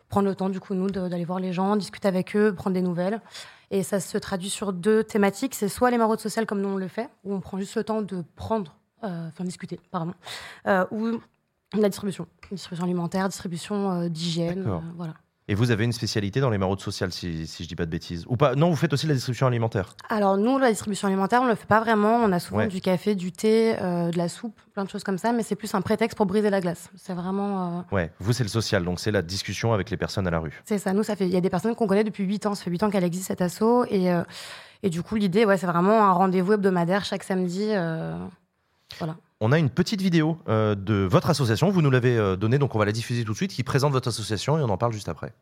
prendre 0.10 0.28
le 0.28 0.34
temps, 0.34 0.50
du 0.50 0.60
coup, 0.60 0.74
nous, 0.74 0.90
d'aller 0.90 1.26
voir 1.26 1.40
les 1.40 1.54
gens, 1.54 1.76
discuter 1.76 2.08
avec 2.08 2.36
eux, 2.36 2.52
prendre 2.52 2.74
des 2.74 2.82
nouvelles. 2.82 3.22
Et 3.70 3.84
ça 3.84 4.00
se 4.00 4.18
traduit 4.18 4.50
sur 4.50 4.74
deux 4.74 5.04
thématiques. 5.04 5.54
C'est 5.54 5.70
soit 5.70 5.92
les 5.92 6.00
maraudes 6.00 6.20
sociales 6.20 6.48
comme 6.48 6.62
nous 6.62 6.70
on 6.70 6.78
le 6.78 6.88
fait, 6.88 7.10
où 7.26 7.36
on 7.36 7.42
prend 7.42 7.60
juste 7.60 7.76
le 7.76 7.84
temps 7.84 8.02
de 8.02 8.24
prendre, 8.36 8.74
enfin 9.06 9.44
discuter, 9.44 9.80
pardon, 9.92 10.14
euh, 10.68 10.86
ou 10.92 11.20
la 11.78 11.90
distribution, 11.90 12.28
distribution 12.52 12.84
alimentaire, 12.86 13.28
distribution 13.28 13.92
euh, 13.92 14.10
d'hygiène, 14.10 14.64
euh, 14.68 14.80
voilà. 14.96 15.14
Et 15.48 15.54
vous 15.54 15.70
avez 15.70 15.84
une 15.84 15.92
spécialité 15.92 16.40
dans 16.40 16.50
les 16.50 16.58
maraudes 16.58 16.80
sociales, 16.80 17.12
si, 17.12 17.46
si 17.46 17.64
je 17.64 17.68
dis 17.70 17.76
pas 17.76 17.86
de 17.86 17.92
bêtises? 17.92 18.26
Ou 18.28 18.36
pas? 18.36 18.56
Non, 18.56 18.72
vous 18.72 18.76
faites 18.76 18.92
aussi 18.94 19.06
la 19.06 19.14
distribution 19.14 19.46
alimentaire? 19.46 19.96
Alors 20.10 20.38
nous, 20.38 20.58
la 20.58 20.72
distribution 20.72 21.08
alimentaire, 21.08 21.44
on 21.44 21.46
le 21.46 21.54
fait 21.54 21.68
pas 21.68 21.80
vraiment. 21.82 22.16
On 22.16 22.32
a 22.32 22.40
souvent 22.40 22.62
Ouais. 22.62 22.68
du 22.68 22.82
café, 22.82 23.14
du 23.14 23.32
thé, 23.32 23.76
euh, 23.80 24.10
de 24.10 24.18
la 24.18 24.28
soupe, 24.28 24.60
plein 24.74 24.84
de 24.86 24.90
choses 24.90 25.04
comme 25.04 25.20
ça, 25.20 25.34
mais 25.34 25.44
c'est 25.44 25.56
plus 25.56 25.76
un 25.76 25.82
prétexte 25.82 26.18
pour 26.18 26.26
briser 26.26 26.50
la 26.50 26.62
glace. 26.62 26.90
C'est 26.96 27.14
vraiment, 27.14 27.78
euh, 27.92 27.96
Ouais, 27.96 28.12
vous, 28.20 28.34
c'est 28.34 28.42
le 28.44 28.50
social, 28.50 28.84
donc 28.84 29.00
c'est 29.00 29.12
la 29.12 29.22
discussion 29.22 29.72
avec 29.72 29.92
les 29.92 29.98
personnes 29.98 30.26
à 30.26 30.32
la 30.32 30.40
rue. 30.40 30.60
c'est 30.66 30.80
ça. 30.80 30.94
Nous, 30.94 31.04
ça 31.04 31.16
fait. 31.16 31.28
Il 31.28 31.34
y 31.34 31.38
a 31.38 31.42
des 31.42 31.52
personnes 31.52 31.76
qu'on 31.76 31.86
connaît 31.86 32.04
depuis 32.04 32.24
8 32.24 32.48
ans. 32.48 32.56
Ça 32.56 32.64
fait 32.64 32.72
8 32.72 32.82
ans 32.82 32.90
qu'elle 32.90 33.04
existe 33.04 33.28
cette 33.28 33.42
asso, 33.42 33.86
et 33.92 34.12
euh, 34.12 34.24
et 34.82 34.90
du 34.90 35.04
coup, 35.04 35.14
l'idée, 35.14 35.46
ouais, 35.46 35.58
c'est 35.58 35.68
vraiment 35.68 36.04
un 36.06 36.12
rendez-vous 36.12 36.54
hebdomadaire 36.54 37.06
chaque 37.06 37.24
samedi. 37.24 37.70
Voilà. 38.98 39.16
On 39.42 39.52
a 39.52 39.60
une 39.60 39.70
petite 39.70 40.02
vidéo 40.02 40.38
euh, 40.48 40.76
de 40.76 41.06
votre 41.10 41.30
association, 41.30 41.70
vous 41.70 41.82
nous 41.82 41.92
l'avez 41.92 42.18
euh, 42.18 42.36
donnée, 42.36 42.58
donc 42.58 42.74
on 42.76 42.80
va 42.80 42.86
la 42.86 42.92
diffuser 42.94 43.24
tout 43.26 43.32
de 43.34 43.38
suite, 43.38 43.52
qui 43.54 43.64
présente 43.64 43.92
votre 43.92 44.08
association 44.08 44.58
et 44.58 44.62
on 44.62 44.70
en 44.70 44.78
parle 44.78 44.94
juste 44.94 45.10
après. 45.10 45.34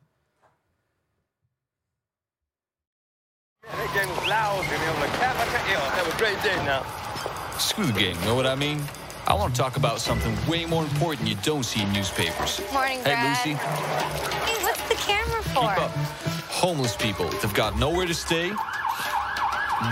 That 3.63 3.93
game 3.93 4.09
was 4.09 4.27
loud, 4.27 4.59
and 4.65 4.81
it 4.81 4.93
was 4.93 4.99
like, 5.01 5.19
"Cap, 5.19 5.35
I 5.37 5.45
can't- 5.45 5.67
yeah, 5.69 5.79
have 5.97 6.07
a 6.07 6.17
great 6.17 6.41
day 6.43 6.55
now. 6.65 6.81
Screw 7.59 7.85
the 7.85 7.93
game, 7.97 8.17
know 8.25 8.35
what 8.35 8.45
I 8.45 8.55
mean? 8.55 8.79
I 9.27 9.33
want 9.35 9.55
to 9.55 9.61
talk 9.61 9.77
about 9.77 9.99
something 9.99 10.35
way 10.49 10.65
more 10.65 10.83
important 10.83 11.27
you 11.29 11.35
don't 11.43 11.63
see 11.63 11.81
in 11.81 11.91
newspapers. 11.93 12.59
Morning, 12.73 12.99
Hey, 13.05 13.13
Brad. 13.13 13.29
Lucy, 13.29 13.53
Hey, 13.55 14.63
what's 14.63 14.81
the 14.89 14.95
camera 14.95 15.41
for? 15.53 15.61
keep 15.61 15.77
up. 15.77 15.91
Homeless 16.49 16.95
people, 16.97 17.27
they've 17.41 17.53
got 17.53 17.77
nowhere 17.77 18.05
to 18.05 18.13
stay, 18.13 18.51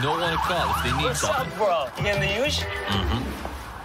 no 0.04 0.12
one 0.12 0.32
to 0.32 0.38
call 0.38 0.70
if 0.78 0.84
they 0.84 0.92
need 0.98 1.04
What's 1.06 1.24
up, 1.24 1.36
something. 1.36 1.58
bro? 1.58 1.86
You 1.98 2.04
getting 2.04 2.22
the 2.22 2.28
huge? 2.28 2.64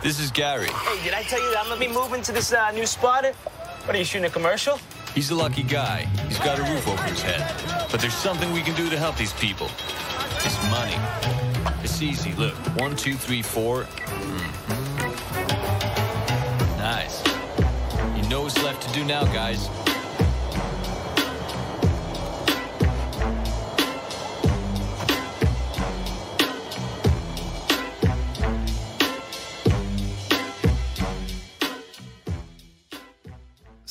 This 0.02 0.20
is 0.20 0.30
Gary. 0.30 0.68
Hey, 0.68 1.02
did 1.04 1.14
I 1.14 1.22
tell 1.22 1.40
you 1.42 1.50
that 1.50 1.58
I'm 1.60 1.68
gonna 1.68 1.80
be 1.80 1.88
moving 1.88 2.22
to 2.22 2.32
this 2.32 2.52
uh, 2.52 2.70
new 2.70 2.86
spot? 2.86 3.24
What 3.24 3.94
are 3.94 3.98
you 3.98 4.04
shooting 4.04 4.26
a 4.26 4.30
commercial? 4.30 4.78
He's 5.14 5.30
a 5.30 5.34
lucky 5.34 5.62
guy. 5.62 6.02
He's 6.28 6.38
got 6.38 6.58
a 6.58 6.62
roof 6.62 6.86
over 6.86 7.02
his 7.04 7.22
head. 7.22 7.42
But 7.90 8.00
there's 8.00 8.14
something 8.14 8.52
we 8.52 8.62
can 8.62 8.74
do 8.76 8.88
to 8.90 8.98
help 8.98 9.16
these 9.16 9.32
people. 9.34 9.68
It's 10.44 10.70
money. 10.70 10.96
It's 11.82 12.00
easy. 12.02 12.32
Look, 12.34 12.54
one, 12.78 12.94
two, 12.96 13.14
three, 13.14 13.42
four. 13.42 13.84
Mhm. 13.84 14.46
Nice. 16.78 17.22
You 18.16 18.28
know 18.28 18.42
what's 18.42 18.62
left 18.62 18.86
to 18.86 18.92
do 18.92 19.04
now, 19.04 19.24
guys. 19.24 19.68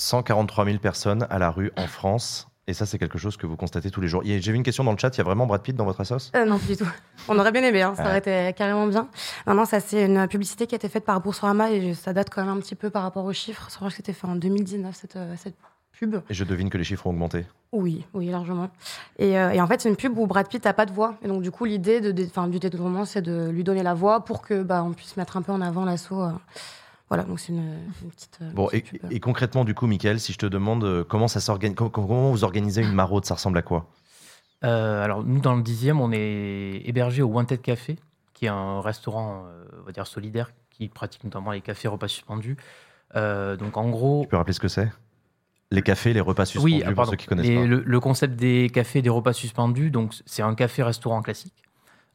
143 0.05 0.65
000 0.65 0.77
personnes 0.77 1.25
à 1.31 1.39
la 1.39 1.49
rue 1.49 1.71
en 1.77 1.87
France. 1.87 2.47
Et 2.67 2.73
ça, 2.73 2.85
c'est 2.85 2.97
quelque 2.99 3.17
chose 3.17 3.37
que 3.37 3.45
vous 3.47 3.57
constatez 3.57 3.89
tous 3.91 4.01
les 4.01 4.07
jours. 4.07 4.21
J'ai 4.23 4.39
vu 4.39 4.53
une 4.55 4.63
question 4.63 4.83
dans 4.83 4.91
le 4.91 4.97
chat. 4.99 5.09
Il 5.15 5.17
y 5.17 5.21
a 5.21 5.23
vraiment 5.23 5.45
Brad 5.47 5.61
Pitt 5.61 5.75
dans 5.75 5.85
votre 5.85 6.01
assos? 6.01 6.31
Euh, 6.35 6.45
non, 6.45 6.57
du 6.67 6.75
tout. 6.77 6.87
On 7.27 7.37
aurait 7.39 7.51
bien 7.51 7.63
aimé, 7.63 7.81
hein, 7.81 7.93
ça 7.95 8.03
Ouais. 8.03 8.09
aurait 8.09 8.17
été 8.19 8.53
carrément 8.55 8.85
bien. 8.87 9.07
Non, 9.47 9.53
non, 9.55 9.65
ça 9.65 9.79
c'est 9.79 10.05
une 10.05 10.27
publicité 10.27 10.65
qui 10.67 10.75
a 10.75 10.77
été 10.77 10.89
faite 10.89 11.05
par 11.05 11.19
Boursorama 11.21 11.71
et 11.71 11.93
ça 11.95 12.13
date 12.13 12.29
quand 12.31 12.43
même 12.45 12.55
un 12.55 12.59
petit 12.59 12.75
peu 12.75 12.89
par 12.91 13.01
rapport 13.03 13.25
aux 13.25 13.33
chiffres. 13.33 13.67
Je 13.71 13.75
crois 13.75 13.89
que 13.89 13.95
c'était 13.95 14.13
fait 14.13 14.27
en 14.27 14.35
2019 14.35 14.95
cette, 14.95 15.15
euh, 15.15 15.33
cette 15.37 15.55
pub. 15.91 16.15
Et 16.29 16.33
je 16.35 16.43
devine 16.43 16.69
que 16.69 16.77
les 16.77 16.83
chiffres 16.83 17.05
ont 17.07 17.11
augmenté. 17.11 17.45
Oui, 17.71 18.05
oui, 18.13 18.27
largement. 18.29 18.69
Et, 19.19 19.37
euh, 19.39 19.51
et 19.51 19.61
en 19.61 19.67
fait, 19.67 19.81
c'est 19.81 19.89
une 19.89 19.95
pub 19.95 20.17
où 20.17 20.25
Brad 20.27 20.47
Pitt 20.47 20.63
n'a 20.65 20.73
pas 20.73 20.85
de 20.85 20.91
voix. 20.91 21.15
Et 21.23 21.27
donc, 21.27 21.41
du 21.41 21.49
coup, 21.51 21.65
l'idée 21.65 21.99
de, 22.01 22.25
enfin, 22.25 22.47
du 22.47 22.59
détournement, 22.59 23.05
c'est 23.05 23.21
de 23.21 23.49
lui 23.49 23.63
donner 23.63 23.81
la 23.83 23.93
voix 23.95 24.23
pour 24.25 24.41
que 24.41 24.61
bah, 24.63 24.83
on 24.83 24.93
puisse 24.93 25.17
mettre 25.17 25.35
un 25.37 25.41
peu 25.41 25.51
en 25.51 25.61
avant 25.61 25.83
l'assaut. 25.85 26.21
euh. 26.21 26.31
Voilà, 27.09 27.23
donc 27.23 27.39
c'est 27.39 27.53
une, 27.53 27.77
une 28.01 28.09
petite. 28.11 28.39
euh, 28.41 28.51
Bon, 28.53 28.67
et, 28.71 28.81
petite 28.81 29.01
pub. 29.01 29.11
et 29.11 29.19
concrètement, 29.19 29.63
du 29.63 29.75
coup, 29.75 29.85
Michael, 29.87 30.19
si 30.19 30.33
je 30.33 30.37
te 30.39 30.45
demande 30.45 30.83
euh, 30.83 31.03
comment 31.03 31.27
ça 31.27 31.39
s'organise, 31.39 31.75
com- 31.75 31.89
comment 31.91 32.31
vous 32.31 32.43
organisez 32.43 32.81
une 32.81 32.93
maraude, 32.93 33.25
ça 33.25 33.35
ressemble 33.35 33.57
à 33.57 33.61
quoi? 33.61 33.87
Euh, 34.63 35.03
alors, 35.03 35.23
nous, 35.23 35.39
dans 35.39 35.55
le 35.55 35.61
10e, 35.61 35.99
on 35.99 36.11
est 36.11 36.81
hébergé 36.85 37.21
au 37.21 37.27
Wanted 37.27 37.61
Café, 37.61 37.97
qui 38.33 38.45
est 38.45 38.49
un 38.49 38.81
restaurant, 38.81 39.45
euh, 39.47 39.65
on 39.81 39.85
va 39.85 39.91
dire, 39.91 40.07
solidaire, 40.07 40.51
qui 40.71 40.87
pratique 40.87 41.23
notamment 41.23 41.51
les 41.51 41.61
cafés 41.61 41.87
repas 41.87 42.07
suspendus. 42.07 42.57
Euh, 43.15 43.55
donc, 43.55 43.77
en 43.77 43.89
gros. 43.89 44.23
Tu 44.23 44.29
peux 44.29 44.37
rappeler 44.37 44.53
ce 44.53 44.59
que 44.59 44.67
c'est? 44.67 44.91
Les 45.71 45.81
cafés, 45.83 46.13
les 46.13 46.21
repas 46.21 46.45
suspendus, 46.45 46.73
Oui, 46.75 46.81
ah, 46.83 46.87
pour 46.87 46.95
pardon. 46.95 47.11
ceux 47.11 47.17
qui 47.17 47.27
connaissent 47.27 47.47
Et 47.47 47.55
pas. 47.55 47.65
Le, 47.65 47.81
le 47.85 47.99
concept 47.99 48.35
des 48.35 48.69
cafés 48.73 48.99
et 48.99 49.01
des 49.03 49.09
repas 49.09 49.33
suspendus, 49.33 49.91
donc 49.91 50.13
c'est 50.25 50.41
un 50.41 50.55
café-restaurant 50.55 51.21
classique. 51.21 51.53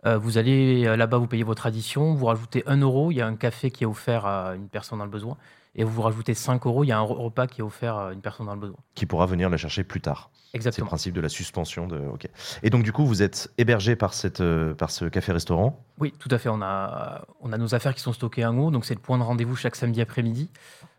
Euh, 0.07 0.17
vous 0.19 0.39
allez 0.39 0.87
euh, 0.87 0.97
là-bas, 0.97 1.19
vous 1.19 1.27
payez 1.27 1.43
votre 1.45 1.67
addition, 1.67 2.15
vous 2.15 2.27
rajoutez 2.27 2.63
1 2.67 2.79
euro, 2.79 3.11
il 3.11 3.17
y 3.17 3.21
a 3.21 3.27
un 3.27 3.37
café 3.37 3.71
qui 3.71 3.85
est 3.85 3.87
offert 3.87 4.25
à 4.27 4.55
une 4.55 4.69
personne 4.69 4.99
dans 4.99 5.05
le 5.05 5.11
besoin. 5.11 5.37
Et 5.77 5.85
vous 5.85 6.03
rajoutez 6.03 6.35
5 6.35 6.67
euros, 6.67 6.83
il 6.83 6.89
y 6.89 6.93
a 6.93 6.99
un 6.99 7.05
re- 7.05 7.13
repas 7.17 7.47
qui 7.47 7.61
est 7.61 7.65
offert 7.65 7.97
à 7.97 8.13
une 8.13 8.21
personne 8.21 8.47
dans 8.47 8.55
le 8.55 8.61
besoin. 8.61 8.79
Qui 8.97 9.07
pourra 9.07 9.27
venir 9.27 9.49
la 9.51 9.57
chercher 9.57 9.85
plus 9.85 10.01
tard. 10.01 10.31
C'est 10.35 10.55
le 10.55 10.59
Exactement. 10.59 10.87
principe 10.89 11.15
de 11.15 11.21
la 11.21 11.29
suspension. 11.29 11.87
De... 11.87 11.97
ok. 12.13 12.29
Et 12.65 12.71
donc, 12.71 12.83
du 12.83 12.93
coup, 12.93 13.07
vous 13.07 13.23
êtes 13.23 13.53
hébergé 13.57 13.95
par, 13.95 14.13
cette, 14.13 14.41
euh, 14.41 14.75
par 14.75 14.91
ce 14.91 15.05
café-restaurant? 15.05 15.81
Oui, 16.01 16.13
tout 16.19 16.29
à 16.33 16.39
fait. 16.39 16.49
On 16.49 16.61
a, 16.61 17.23
on 17.41 17.53
a 17.53 17.57
nos 17.59 17.73
affaires 17.77 17.95
qui 17.95 18.01
sont 18.01 18.13
stockées 18.13 18.45
en 18.45 18.59
haut, 18.59 18.73
donc 18.73 18.85
c'est 18.85 18.95
le 18.95 19.01
point 19.01 19.17
de 19.17 19.23
rendez-vous 19.23 19.55
chaque 19.55 19.77
samedi 19.77 20.01
après-midi. 20.01 20.51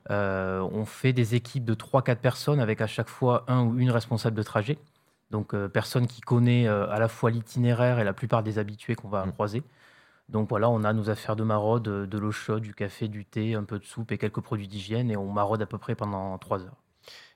Euh, 0.10 0.62
on 0.72 0.86
fait 0.86 1.12
des 1.12 1.36
équipes 1.36 1.66
de 1.66 1.74
3-4 1.74 2.16
personnes 2.16 2.60
avec 2.62 2.80
à 2.80 2.88
chaque 2.88 3.10
fois 3.10 3.44
un 3.50 3.64
ou 3.64 3.78
une 3.78 3.92
responsable 3.92 4.38
de 4.38 4.44
trajet. 4.44 4.78
Donc, 5.32 5.54
euh, 5.54 5.68
personne 5.70 6.08
qui 6.08 6.22
connaît 6.22 6.68
euh, 6.68 6.88
à 6.90 7.00
la 7.00 7.08
fois 7.08 7.32
l'itinéraire 7.32 8.00
et 8.00 8.04
la 8.04 8.14
plupart 8.14 8.44
des 8.44 8.60
habitués 8.60 8.96
qu'on 8.96 9.10
va 9.10 9.26
Mm. 9.26 9.32
croiser. 9.32 9.64
Donc 10.30 10.50
voilà, 10.50 10.70
on 10.70 10.84
a 10.84 10.94
nos 10.94 11.10
affaires 11.10 11.36
de 11.36 11.44
maraude, 11.44 11.88
euh, 11.88 12.06
de 12.08 12.18
l'eau 12.18 12.32
chaude, 12.32 12.62
du 12.64 12.74
café, 12.74 13.08
du 13.08 13.26
thé, 13.26 13.56
un 13.56 13.64
peu 13.64 13.80
de 13.80 13.86
soupe 13.86 14.12
et 14.12 14.18
quelques 14.18 14.42
produits 14.42 14.68
d'hygiène, 14.68 15.12
et 15.12 15.18
on 15.18 15.32
maraude 15.32 15.62
à 15.62 15.66
peu 15.66 15.78
près 15.78 15.96
pendant 15.96 16.38
3 16.38 16.62
heures. 16.64 16.78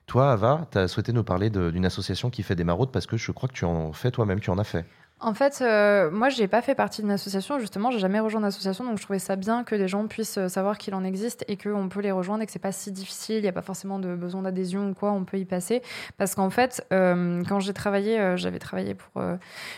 Toi, 0.06 0.30
Ava, 0.32 0.66
tu 0.70 0.78
as 0.78 0.88
souhaité 0.88 1.12
nous 1.12 1.24
parler 1.24 1.50
d'une 1.50 1.84
association 1.84 2.30
qui 2.30 2.42
fait 2.42 2.54
des 2.54 2.64
maraudes 2.64 2.92
parce 2.92 3.06
que 3.06 3.16
je 3.16 3.32
crois 3.32 3.48
que 3.48 3.54
tu 3.54 3.64
en 3.64 3.92
fais 3.92 4.10
toi-même, 4.10 4.40
tu 4.40 4.50
en 4.50 4.58
as 4.58 4.64
fait. 4.64 4.86
En 5.18 5.32
fait, 5.32 5.60
euh, 5.62 6.10
moi, 6.10 6.28
j'ai 6.28 6.46
pas 6.46 6.60
fait 6.60 6.74
partie 6.74 7.00
d'une 7.00 7.10
association. 7.10 7.58
Justement, 7.58 7.90
j'ai 7.90 7.98
jamais 7.98 8.20
rejoint 8.20 8.42
d'association, 8.42 8.84
donc 8.84 8.98
je 8.98 9.02
trouvais 9.02 9.18
ça 9.18 9.34
bien 9.34 9.64
que 9.64 9.74
des 9.74 9.88
gens 9.88 10.06
puissent 10.08 10.36
euh, 10.36 10.48
savoir 10.48 10.76
qu'il 10.76 10.94
en 10.94 11.04
existe 11.04 11.42
et 11.48 11.56
qu'on 11.56 11.88
peut 11.88 12.00
les 12.00 12.10
rejoindre 12.12 12.42
et 12.42 12.46
que 12.46 12.52
c'est 12.52 12.58
pas 12.58 12.70
si 12.70 12.92
difficile. 12.92 13.36
Il 13.36 13.42
n'y 13.42 13.48
a 13.48 13.52
pas 13.52 13.62
forcément 13.62 13.98
de 13.98 14.14
besoin 14.14 14.42
d'adhésion 14.42 14.90
ou 14.90 14.94
quoi. 14.94 15.12
On 15.12 15.24
peut 15.24 15.38
y 15.38 15.46
passer 15.46 15.80
parce 16.18 16.34
qu'en 16.34 16.50
fait, 16.50 16.86
euh, 16.92 17.42
quand 17.48 17.60
j'ai 17.60 17.72
travaillé, 17.72 18.20
euh, 18.20 18.36
j'avais 18.36 18.58
travaillé 18.58 18.94
pour 18.94 19.22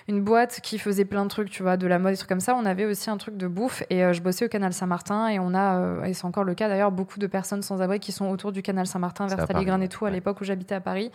une 0.08 0.22
boîte 0.22 0.58
qui 0.60 0.76
faisait 0.76 1.04
plein 1.04 1.22
de 1.22 1.30
trucs, 1.30 1.50
tu 1.50 1.62
vois, 1.62 1.76
de 1.76 1.86
la 1.86 2.00
mode, 2.00 2.14
des 2.14 2.16
trucs 2.16 2.28
comme 2.28 2.40
ça. 2.40 2.56
On 2.56 2.66
avait 2.66 2.84
aussi 2.84 3.08
un 3.08 3.16
truc 3.16 3.36
de 3.36 3.46
bouffe 3.46 3.84
et 3.90 4.12
je 4.12 4.20
bossais 4.20 4.46
au 4.46 4.48
Canal 4.48 4.72
Saint-Martin 4.72 5.28
et 5.28 5.38
on 5.38 5.54
a, 5.54 6.04
et 6.04 6.14
c'est 6.14 6.24
encore 6.24 6.44
le 6.44 6.54
cas 6.54 6.68
d'ailleurs, 6.68 6.90
beaucoup 6.90 7.20
de 7.20 7.28
personnes 7.28 7.62
sans 7.62 7.80
abri 7.80 8.00
qui 8.00 8.10
sont 8.10 8.28
autour 8.28 8.50
du 8.50 8.62
Canal 8.62 8.88
Saint-Martin, 8.88 9.28
vers 9.28 9.44
Stalingrad 9.44 9.82
et 9.82 9.88
tout, 9.88 10.04
à 10.04 10.10
l'époque 10.10 10.40
où 10.40 10.44
j'habitais 10.44 10.74
à 10.74 10.80
Paris. 10.80 11.12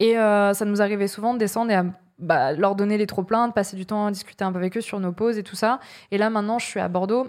Et 0.00 0.14
ça 0.14 0.64
nous 0.64 0.80
arrivait 0.80 1.08
souvent 1.08 1.34
de 1.34 1.38
descendre 1.38 1.70
et 1.70 1.74
à 1.74 1.84
bah, 2.18 2.52
leur 2.52 2.74
donner 2.74 2.98
les 2.98 3.06
trop-pleins, 3.06 3.48
de 3.48 3.52
passer 3.52 3.76
du 3.76 3.86
temps 3.86 4.06
à 4.06 4.10
discuter 4.10 4.44
un 4.44 4.52
peu 4.52 4.58
avec 4.58 4.76
eux 4.76 4.80
sur 4.80 5.00
nos 5.00 5.12
pauses 5.12 5.38
et 5.38 5.42
tout 5.42 5.56
ça. 5.56 5.80
Et 6.10 6.18
là, 6.18 6.30
maintenant, 6.30 6.58
je 6.58 6.66
suis 6.66 6.80
à 6.80 6.88
Bordeaux. 6.88 7.28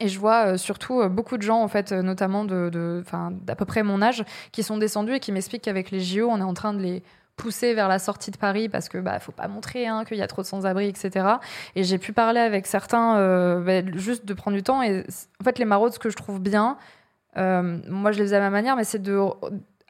Et 0.00 0.08
je 0.08 0.18
vois 0.18 0.46
euh, 0.46 0.56
surtout 0.56 1.00
euh, 1.00 1.08
beaucoup 1.08 1.36
de 1.36 1.42
gens, 1.42 1.62
en 1.62 1.68
fait, 1.68 1.92
euh, 1.92 2.02
notamment 2.02 2.44
de, 2.44 3.02
d'à 3.42 3.54
peu 3.54 3.64
près 3.64 3.82
mon 3.82 4.02
âge, 4.02 4.24
qui 4.52 4.62
sont 4.62 4.76
descendus 4.76 5.14
et 5.14 5.20
qui 5.20 5.32
m'expliquent 5.32 5.62
qu'avec 5.62 5.90
les 5.90 6.00
JO, 6.00 6.28
on 6.28 6.38
est 6.38 6.44
en 6.44 6.54
train 6.54 6.74
de 6.74 6.80
les 6.80 7.02
pousser 7.36 7.74
vers 7.74 7.88
la 7.88 7.98
sortie 7.98 8.30
de 8.30 8.36
Paris 8.36 8.68
parce 8.68 8.88
que 8.88 8.96
bah 8.96 9.18
faut 9.18 9.32
pas 9.32 9.48
montrer 9.48 9.88
hein, 9.88 10.04
qu'il 10.04 10.16
y 10.16 10.22
a 10.22 10.26
trop 10.28 10.42
de 10.42 10.46
sans-abri 10.46 10.86
etc 10.86 11.26
et 11.74 11.82
j'ai 11.82 11.98
pu 11.98 12.12
parler 12.12 12.38
avec 12.38 12.64
certains 12.64 13.58
bah, 13.58 13.84
juste 13.96 14.24
de 14.24 14.34
prendre 14.34 14.56
du 14.56 14.62
temps 14.62 14.84
et 14.84 15.04
en 15.40 15.44
fait 15.44 15.58
les 15.58 15.64
maraudes 15.64 15.92
ce 15.92 15.98
que 15.98 16.10
je 16.10 16.16
trouve 16.16 16.38
bien 16.38 16.78
moi 17.34 18.12
je 18.12 18.18
les 18.18 18.26
faisais 18.26 18.36
à 18.36 18.40
ma 18.40 18.50
manière 18.50 18.76
mais 18.76 18.84
c'est 18.84 19.02
de 19.02 19.18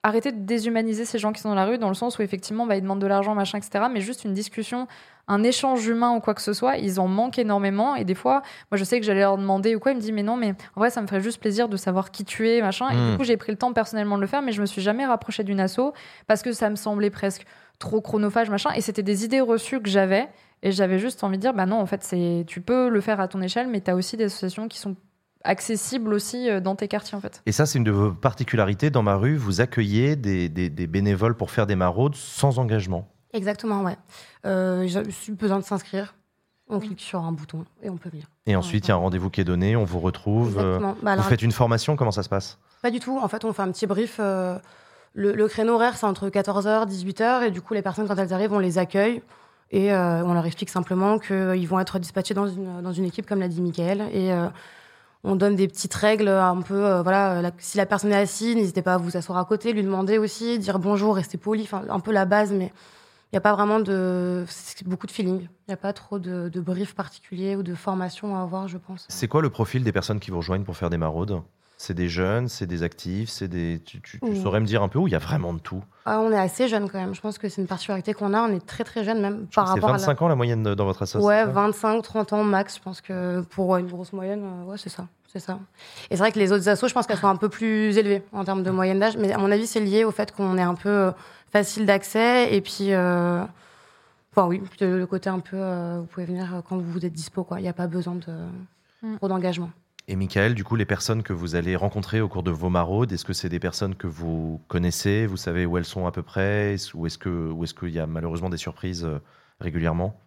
arrêter 0.05 0.33
de 0.33 0.45
déshumaniser 0.45 1.07
ces 1.07 1.19
gens 1.19 1.33
qui 1.33 1.41
sont 1.41 1.49
dans 1.49 1.55
la 1.55 1.65
rue 1.65 1.79
dans 1.79 1.89
le 1.89 1.95
sens 1.95 2.19
où 2.19 2.23
effectivement 2.23 2.67
bah, 2.67 2.77
ils 2.77 2.83
demandent 2.83 3.01
de 3.01 3.07
l'argent 3.07 3.35
machin 3.35 3.59
etc 3.59 3.87
mais 3.91 4.03
juste 4.03 4.25
une 4.25 4.35
discussion 4.35 4.87
un 5.29 5.43
échange 5.43 5.87
humain 5.87 6.13
ou 6.13 6.21
quoi 6.21 6.35
que 6.35 6.43
ce 6.43 6.53
soit 6.53 6.77
ils 6.77 7.01
en 7.01 7.09
manquent 7.09 7.39
énormément 7.39 7.97
et 7.97 8.05
des 8.05 8.15
fois 8.15 8.43
moi 8.71 8.77
je 8.77 8.85
sais 8.85 9.01
que 9.01 9.07
j'allais 9.07 9.21
leur 9.21 9.39
demander 9.39 9.75
ou 9.75 9.81
quoi 9.81 9.93
ils 9.93 9.95
me 9.95 10.01
disent 10.01 10.13
mais 10.13 10.23
non 10.23 10.37
mais 10.37 10.51
en 10.77 10.81
vrai 10.81 10.91
ça 10.91 11.01
me 11.01 11.07
ferait 11.07 11.23
juste 11.23 11.41
plaisir 11.41 11.71
de 11.71 11.79
savoir 11.79 12.11
qui 12.11 12.27
tu 12.27 12.51
es 12.51 12.61
machin 12.61 12.91
et 12.91 13.11
du 13.13 13.17
coup 13.17 13.25
j'ai 13.25 13.39
pris 13.39 13.51
le 13.51 13.57
temps 13.57 13.73
personnellement 13.73 14.17
de 14.17 14.21
le 14.21 14.27
faire 14.27 14.43
mais 14.43 14.53
je 14.53 14.61
me 14.61 14.67
suis 14.67 14.83
jamais 14.83 15.07
rapprochée 15.07 15.43
d'une 15.43 15.59
asso 15.59 15.95
parce 16.27 16.43
que 16.43 16.53
ça 16.53 16.69
me 16.69 16.77
semblait 16.77 17.11
presque 17.11 17.47
trop 17.79 18.03
chronophage 18.03 18.51
machin 18.51 18.71
et 18.77 18.83
c'était 18.83 19.03
des 19.03 19.25
idées 19.25 19.41
reçues 19.41 19.81
que 19.81 19.89
j'avais 19.89 20.29
et 20.63 20.71
j'avais 20.71 20.99
juste 20.99 21.25
envie 21.25 21.39
de 21.39 21.43
dire 21.43 21.55
bah 21.55 21.65
non 21.65 21.81
en 21.81 21.87
fait 21.87 22.05
c'est 22.05 22.45
tu 22.47 22.61
peux 22.61 22.91
le 22.91 23.01
faire 23.01 23.21
à 23.21 23.29
ton 23.29 23.41
échelle 23.41 23.69
mais 23.69 23.81
tu 23.81 23.91
as 23.91 23.97
aussi 23.97 24.19
des 24.19 24.25
associations 24.25 24.69
qui 24.69 24.79
sont 24.79 24.97
accessibles 25.45 26.13
aussi 26.13 26.49
euh, 26.51 26.61
dans 26.61 26.75
tes 26.75 26.89
quartiers 26.89 27.17
en 27.17 27.21
fait 27.21 27.43
Et 27.47 27.53
ça, 27.53 27.67
c'est 27.67 27.79
une 27.79 27.85
de 27.85 27.91
vos 27.91 28.11
particularités. 28.13 28.91
Dans 28.91 29.03
ma 29.03 29.17
rue, 29.17 29.37
vous 29.37 29.61
accueillez 29.61 30.17
des, 30.17 30.49
des- 30.49 30.71
des 30.71 30.87
bénévoles 30.87 31.37
pour 31.37 31.51
faire 31.51 31.67
des 31.67 31.77
maraudes 31.77 32.15
sans 32.17 32.59
engagement. 32.59 33.09
Exactement, 33.33 33.83
ouais. 33.83 33.97
Euh, 34.47 34.87
J'ai 34.87 35.03
besoin 35.33 35.59
de 35.59 35.65
s'inscrire. 35.65 36.15
On 36.69 36.79
clique 36.81 37.01
sur 37.01 37.21
un 37.21 37.33
bouton 37.33 37.65
et 37.83 37.91
on 37.91 37.97
peut 37.99 38.09
venir. 38.09 38.27
Et 38.47 38.57
ensuite, 38.57 38.87
il 38.87 38.89
y 38.89 38.93
a 38.93 38.95
un 38.95 38.99
rendez-vous 38.99 39.29
qui 39.29 39.41
est 39.43 39.45
donné, 39.45 39.77
on 39.77 39.85
vous 39.85 40.01
retrouve. 40.01 40.57
euh, 40.59 40.63
Exactement. 40.77 40.97
Bah, 41.03 41.13
alors, 41.13 41.25
vous 41.25 41.31
faites 41.31 41.43
une 41.43 41.53
formation, 41.53 41.95
comment 41.95 42.11
ça 42.11 42.23
se 42.23 42.29
passe? 42.31 42.59
Pas 42.81 42.91
du 42.91 43.01
tout. 43.01 43.19
En 43.19 43.29
fait, 43.29 43.45
on 43.45 43.53
fait 43.53 43.61
un 43.63 43.71
petit 43.71 43.87
brief. 43.87 44.17
euh, 44.19 44.59
le, 45.13 45.33
le 45.33 45.47
créneau 45.49 45.75
horaire, 45.75 45.97
c'est 45.97 46.07
entre 46.07 46.29
14h, 46.31 46.89
18h. 46.89 47.43
Et 47.47 47.51
du 47.51 47.61
coup, 47.61 47.75
les 47.75 47.83
personnes, 47.83 48.09
quand 48.09 48.17
elles 48.17 48.33
arrivent, 48.33 48.53
on 48.55 48.59
les 48.59 48.79
accueille. 48.79 49.21
Et 49.73 49.93
euh, 49.93 50.25
on 50.25 50.33
leur 50.33 50.47
explique 50.47 50.71
simplement 50.71 51.19
qu'ils 51.19 51.69
vont 51.69 51.81
être 51.81 51.99
dispatchés 51.99 52.33
dans 52.35 52.47
une, 52.47 52.81
dans 52.81 52.93
une 52.93 53.05
équipe, 53.05 53.27
comme 53.27 53.41
l'a 53.41 53.49
dit 53.49 53.61
Michael. 53.61 54.03
Et 54.13 54.33
euh, 54.33 54.47
on 55.25 55.37
donne 55.37 55.57
des 55.57 55.67
petites 55.69 55.95
règles 55.95 56.29
un 56.29 56.61
peu. 56.63 56.85
euh, 56.85 57.03
voilà, 57.03 57.43
la- 57.43 57.51
si 57.59 57.77
la 57.79 57.87
personne 57.87 58.13
est 58.13 58.17
assise, 58.17 58.55
n'hésitez 58.57 58.83
pas 58.83 58.95
à 58.95 58.99
vous 58.99 59.17
asseoir 59.17 59.39
à 59.39 59.45
côté, 59.45 59.73
lui 59.73 59.83
demander 59.83 60.19
aussi, 60.19 60.59
dire 60.59 60.79
bonjour, 60.79 61.17
rester 61.17 61.39
poli. 61.39 61.63
Enfin, 61.63 61.83
un 61.89 62.01
peu 62.01 62.13
la 62.13 62.25
base, 62.25 62.53
mais 62.53 62.67
il 62.67 63.35
n'y 63.35 63.39
a 63.39 63.41
pas 63.41 63.55
vraiment 63.55 63.81
de. 63.81 64.45
C'est 64.49 64.87
beaucoup 64.87 65.07
de 65.07 65.13
feeling. 65.13 65.41
Il 65.41 65.49
n'y 65.69 65.75
a 65.75 65.79
pas 65.79 65.93
trop 65.93 66.19
de, 66.19 66.49
de 66.49 66.61
brief 66.61 66.95
particulier 66.95 67.57
ou 67.57 67.63
de 67.63 67.75
formation 67.75 68.37
à 68.37 68.43
avoir, 68.43 68.69
je 68.69 68.79
pense. 68.79 69.07
C'est 69.09 69.27
quoi 69.29 69.43
le 69.43 69.51
profil 69.51 69.83
des 69.83 69.93
personnes 69.93 70.21
qui 70.21 70.31
vous 70.31 70.37
rejoignent 70.39 70.65
pour 70.65 70.77
faire 70.77 70.91
des 70.91 70.99
maraudes? 70.99 71.41
C'est 71.77 71.95
des 71.95 72.09
jeunes, 72.09 72.49
c'est 72.49 72.67
des 72.67 72.83
actifs, 72.83 73.29
c'est 73.29 73.49
des. 73.49 73.81
Tu, 73.85 74.01
tu- 74.01 74.21
tu 74.21 74.25
Ouh. 74.27 74.43
saurais 74.43 74.61
me 74.61 74.67
dire 74.67 74.83
un 74.83 74.89
peu 74.89 74.99
où 75.01 75.09
il 75.09 75.11
y 75.11 75.17
a 75.17 75.19
vraiment 75.19 75.53
de 75.53 75.59
tout 75.59 75.83
Ah, 76.07 76.21
on 76.21 76.31
est 76.31 76.39
assez 76.39 76.69
jeune 76.69 76.89
quand 76.89 76.99
même. 77.01 77.15
Je 77.15 77.21
pense 77.21 77.37
que 77.37 77.49
c'est 77.49 77.61
une 77.61 77.67
particularité 77.67 78.15
qu'on 78.15 78.33
a. 78.33 78.41
On 78.43 78.53
est 78.55 78.65
très 78.65 78.85
très 78.85 79.03
jeune 79.05 79.21
même 79.21 79.47
Je 79.51 79.55
par 79.57 79.67
rapport 79.69 79.89
à 79.89 79.93
la... 79.93 79.99
25 79.99 80.23
ans 80.23 80.29
la 80.29 80.37
moyenne 80.37 80.63
de- 80.63 80.75
dans 80.75 80.85
votre 80.85 81.03
association 81.03 81.27
Ouais, 81.27 81.45
25, 81.45 82.01
30 82.03 82.33
ans 82.33 82.45
max. 82.45 82.77
Je 82.77 82.81
pense 82.83 83.01
que 83.01 83.41
pour 83.43 83.69
ouais, 83.69 83.81
une 83.81 83.89
grosse 83.89 84.13
moyenne, 84.13 84.43
euh, 84.45 84.65
ouais, 84.71 84.77
c'est 84.79 84.89
ça. 84.89 85.07
C'est 85.27 85.41
ça. 85.41 85.59
Et 86.11 86.17
c'est 86.17 86.19
vrai 86.19 86.31
que 86.31 86.39
les 86.39 86.53
autres 86.53 86.69
assos, 86.69 86.87
je 86.87 86.95
pense 86.95 87.09
qu'elles 87.09 87.19
sont 87.19 87.27
un 87.27 87.35
peu 87.37 87.49
plus 87.49 87.99
élevées 87.99 88.23
en 88.33 88.45
termes 88.45 88.63
de 88.63 88.71
moyenne 88.71 89.01
d'âge. 89.01 89.17
Mais 89.17 89.33
à 89.33 89.39
mon 89.39 89.51
avis, 89.51 89.67
c'est 89.67 89.81
lié 89.81 90.05
au 90.05 90.13
fait 90.13 90.31
qu'on 90.31 90.57
est 90.57 90.63
un 90.63 90.77
peu 90.77 90.89
euh, 90.89 91.11
facile 91.51 91.87
d'accès. 91.87 92.55
Et 92.55 92.61
puis, 92.61 92.93
euh, 92.93 93.43
enfin 94.31 94.47
oui, 94.47 94.63
le 94.81 95.05
côté 95.07 95.29
un 95.29 95.41
peu, 95.41 95.57
euh, 95.57 95.99
vous 95.99 96.07
pouvez 96.07 96.25
venir 96.27 96.63
quand 96.69 96.79
vous 96.79 97.05
êtes 97.05 97.13
dispo. 97.13 97.43
quoi. 97.43 97.59
Il 97.59 97.63
n'y 97.65 97.69
a 97.69 97.73
pas 97.73 97.89
besoin 97.89 98.15
de 98.15 98.33
Mm. 99.03 99.17
trop 99.17 99.29
d'engagement. 99.29 99.71
Et 100.09 100.17
Michael, 100.17 100.55
du 100.55 100.65
coup, 100.65 100.77
les 100.77 100.85
personnes 100.87 101.23
que 101.23 101.33
vous 101.35 101.55
allez 101.57 101.77
rencontrer 101.77 102.21
au 102.23 102.29
cours 102.29 102.43
de 102.43 102.51
vos 102.51 102.69
maraudes, 102.71 103.13
est-ce 103.13 103.25
que 103.25 103.33
c'est 103.35 103.49
des 103.51 103.61
personnes 103.61 103.95
que 103.95 104.07
vous 104.07 104.63
connaissez 104.69 105.27
Vous 105.27 105.37
savez 105.39 105.65
où 105.67 105.77
elles 105.79 105.85
sont 105.85 106.07
à 106.07 106.13
peu 106.13 106.23
près 106.23 106.77
Ou 106.95 107.07
est-ce 107.07 107.19
que- 107.19 107.53
est-ce 107.63 107.75
qu'il 107.75 107.91
y 107.91 107.99
a 107.99 108.07
malheureusement 108.07 108.51
des 108.51 108.57
surprises 108.59 109.05
euh, 109.05 109.19
régulièrement? 109.61 110.19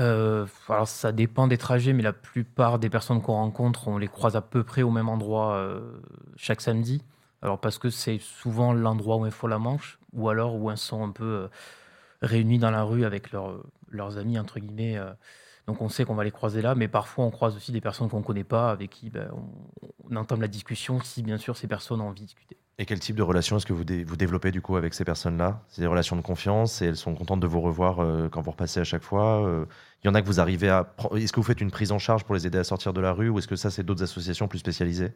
Euh, 0.00 0.46
alors 0.68 0.88
ça 0.88 1.12
dépend 1.12 1.46
des 1.46 1.58
trajets, 1.58 1.92
mais 1.92 2.02
la 2.02 2.14
plupart 2.14 2.78
des 2.78 2.88
personnes 2.88 3.20
qu'on 3.20 3.34
rencontre, 3.34 3.88
on 3.88 3.98
les 3.98 4.08
croise 4.08 4.36
à 4.36 4.40
peu 4.42 4.64
près 4.64 4.82
au 4.82 4.90
même 4.90 5.08
endroit 5.08 5.54
euh, 5.56 6.00
chaque 6.36 6.62
samedi. 6.62 7.02
Alors 7.42 7.60
parce 7.60 7.78
que 7.78 7.90
c'est 7.90 8.18
souvent 8.18 8.72
l'endroit 8.72 9.16
où 9.18 9.26
il 9.26 9.32
faut 9.32 9.48
la 9.48 9.58
manche, 9.58 9.98
ou 10.14 10.28
alors 10.30 10.56
où 10.56 10.70
elles 10.70 10.78
sont 10.78 11.04
un 11.04 11.10
peu 11.10 11.24
euh, 11.24 11.48
réunies 12.22 12.58
dans 12.58 12.70
la 12.70 12.84
rue 12.84 13.04
avec 13.04 13.32
leurs 13.32 14.18
amis, 14.18 14.38
entre 14.38 14.60
guillemets. 14.60 14.98
Euh. 15.68 15.72
donc 15.72 15.80
on 15.82 15.88
sait 15.88 16.04
qu'on 16.04 16.14
va 16.14 16.24
les 16.24 16.30
croiser 16.30 16.62
là, 16.62 16.74
mais 16.74 16.88
parfois 16.88 17.24
on 17.24 17.30
croise 17.30 17.56
aussi 17.56 17.72
des 17.72 17.80
personnes 17.80 18.08
qu'on 18.08 18.18
ne 18.20 18.24
connaît 18.24 18.44
pas, 18.44 18.70
avec 18.70 18.90
qui 18.90 19.10
ben, 19.10 19.28
on, 19.32 19.88
on 20.10 20.16
entame 20.16 20.40
la 20.40 20.48
discussion, 20.48 21.00
si 21.02 21.22
bien 21.22 21.38
sûr 21.38 21.56
ces 21.56 21.66
personnes 21.68 22.00
ont 22.00 22.08
envie 22.08 22.20
de 22.20 22.26
discuter. 22.26 22.56
Et 22.78 22.86
quel 22.86 22.98
type 23.00 23.16
de 23.16 23.22
relation 23.22 23.58
est-ce 23.58 23.66
que 23.66 23.74
vous, 23.74 23.84
dé- 23.84 24.02
vous 24.02 24.16
développez 24.16 24.50
du 24.50 24.62
coup 24.62 24.76
avec 24.76 24.94
ces 24.94 25.04
personnes-là? 25.04 25.62
C'est 25.68 25.82
des 25.82 25.86
relations 25.86 26.16
de 26.16 26.22
confiance 26.22 26.80
et 26.82 26.86
elles 26.86 26.96
sont 26.96 27.14
contentes 27.14 27.38
de 27.40 27.46
vous 27.46 27.60
revoir 27.60 28.00
euh, 28.00 28.28
quand 28.30 28.40
vous 28.40 28.50
repassez 28.50 28.80
à 28.80 28.84
chaque 28.84 29.02
fois 29.02 29.46
euh, 29.46 29.66
Il 30.02 30.06
y 30.06 30.10
en 30.10 30.14
a 30.14 30.22
que 30.22 30.26
vous 30.26 30.40
arrivez 30.40 30.70
à... 30.70 30.92
Est-ce 31.14 31.32
que 31.32 31.38
vous 31.38 31.44
faites 31.46 31.60
une 31.60 31.70
prise 31.70 31.92
en 31.92 31.98
charge 31.98 32.24
pour 32.24 32.34
les 32.34 32.46
aider 32.46 32.56
à 32.58 32.64
sortir 32.64 32.92
de 32.94 33.00
la 33.02 33.12
rue 33.12 33.28
ou 33.28 33.38
est-ce 33.38 33.46
que 33.46 33.56
ça 33.56 33.70
c'est 33.70 33.82
d'autres 33.84 34.02
associations 34.02 34.48
plus 34.48 34.58
spécialisées? 34.58 35.12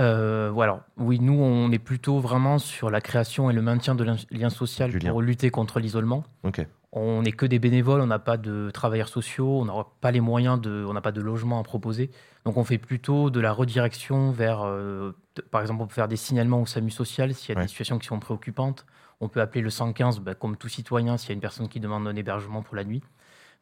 Euh, 0.00 0.50
voilà. 0.52 0.86
Oui, 0.96 1.20
nous, 1.20 1.34
on 1.34 1.70
est 1.70 1.78
plutôt 1.78 2.18
vraiment 2.18 2.58
sur 2.58 2.90
la 2.90 3.00
création 3.00 3.50
et 3.50 3.52
le 3.52 3.62
maintien 3.62 3.94
de 3.94 4.04
lien- 4.30 4.50
social 4.50 4.90
lien. 4.90 5.10
pour 5.10 5.22
lutter 5.22 5.50
contre 5.50 5.78
l'isolement. 5.80 6.24
Ok. 6.44 6.66
On 6.96 7.22
n'est 7.22 7.32
que 7.32 7.44
des 7.44 7.58
bénévoles, 7.58 8.00
on 8.00 8.06
n'a 8.06 8.20
pas 8.20 8.36
de 8.36 8.70
travailleurs 8.72 9.08
sociaux, 9.08 9.60
on 9.60 9.64
n'a 9.64 9.74
pas 10.00 10.12
les 10.12 10.20
moyens 10.20 10.60
de, 10.60 10.84
on 10.88 10.92
n'a 10.92 11.00
pas 11.00 11.10
de 11.10 11.20
logement 11.20 11.58
à 11.58 11.64
proposer. 11.64 12.08
Donc 12.44 12.56
on 12.56 12.62
fait 12.62 12.78
plutôt 12.78 13.30
de 13.30 13.40
la 13.40 13.50
redirection 13.52 14.30
vers, 14.30 14.62
euh, 14.64 15.12
de- 15.34 15.42
par 15.42 15.60
exemple, 15.60 15.82
on 15.82 15.86
peut 15.88 15.94
faire 15.94 16.06
des 16.06 16.14
signalements 16.16 16.62
au 16.62 16.66
SAMU 16.66 16.92
social 16.92 17.34
s'il 17.34 17.52
y 17.52 17.56
a 17.56 17.58
Ouais. 17.58 17.64
des 17.64 17.68
situations 17.68 17.98
qui 17.98 18.06
sont 18.06 18.20
préoccupantes. 18.20 18.86
On 19.20 19.28
peut 19.28 19.40
appeler 19.40 19.60
le 19.60 19.70
115, 19.70 20.20
bah, 20.20 20.34
comme 20.34 20.56
tout 20.56 20.68
citoyen, 20.68 21.16
s'il 21.16 21.30
y 21.30 21.32
a 21.32 21.34
une 21.34 21.40
personne 21.40 21.68
qui 21.68 21.80
demande 21.80 22.06
un 22.06 22.14
hébergement 22.14 22.62
pour 22.62 22.76
la 22.76 22.84
nuit. 22.84 23.02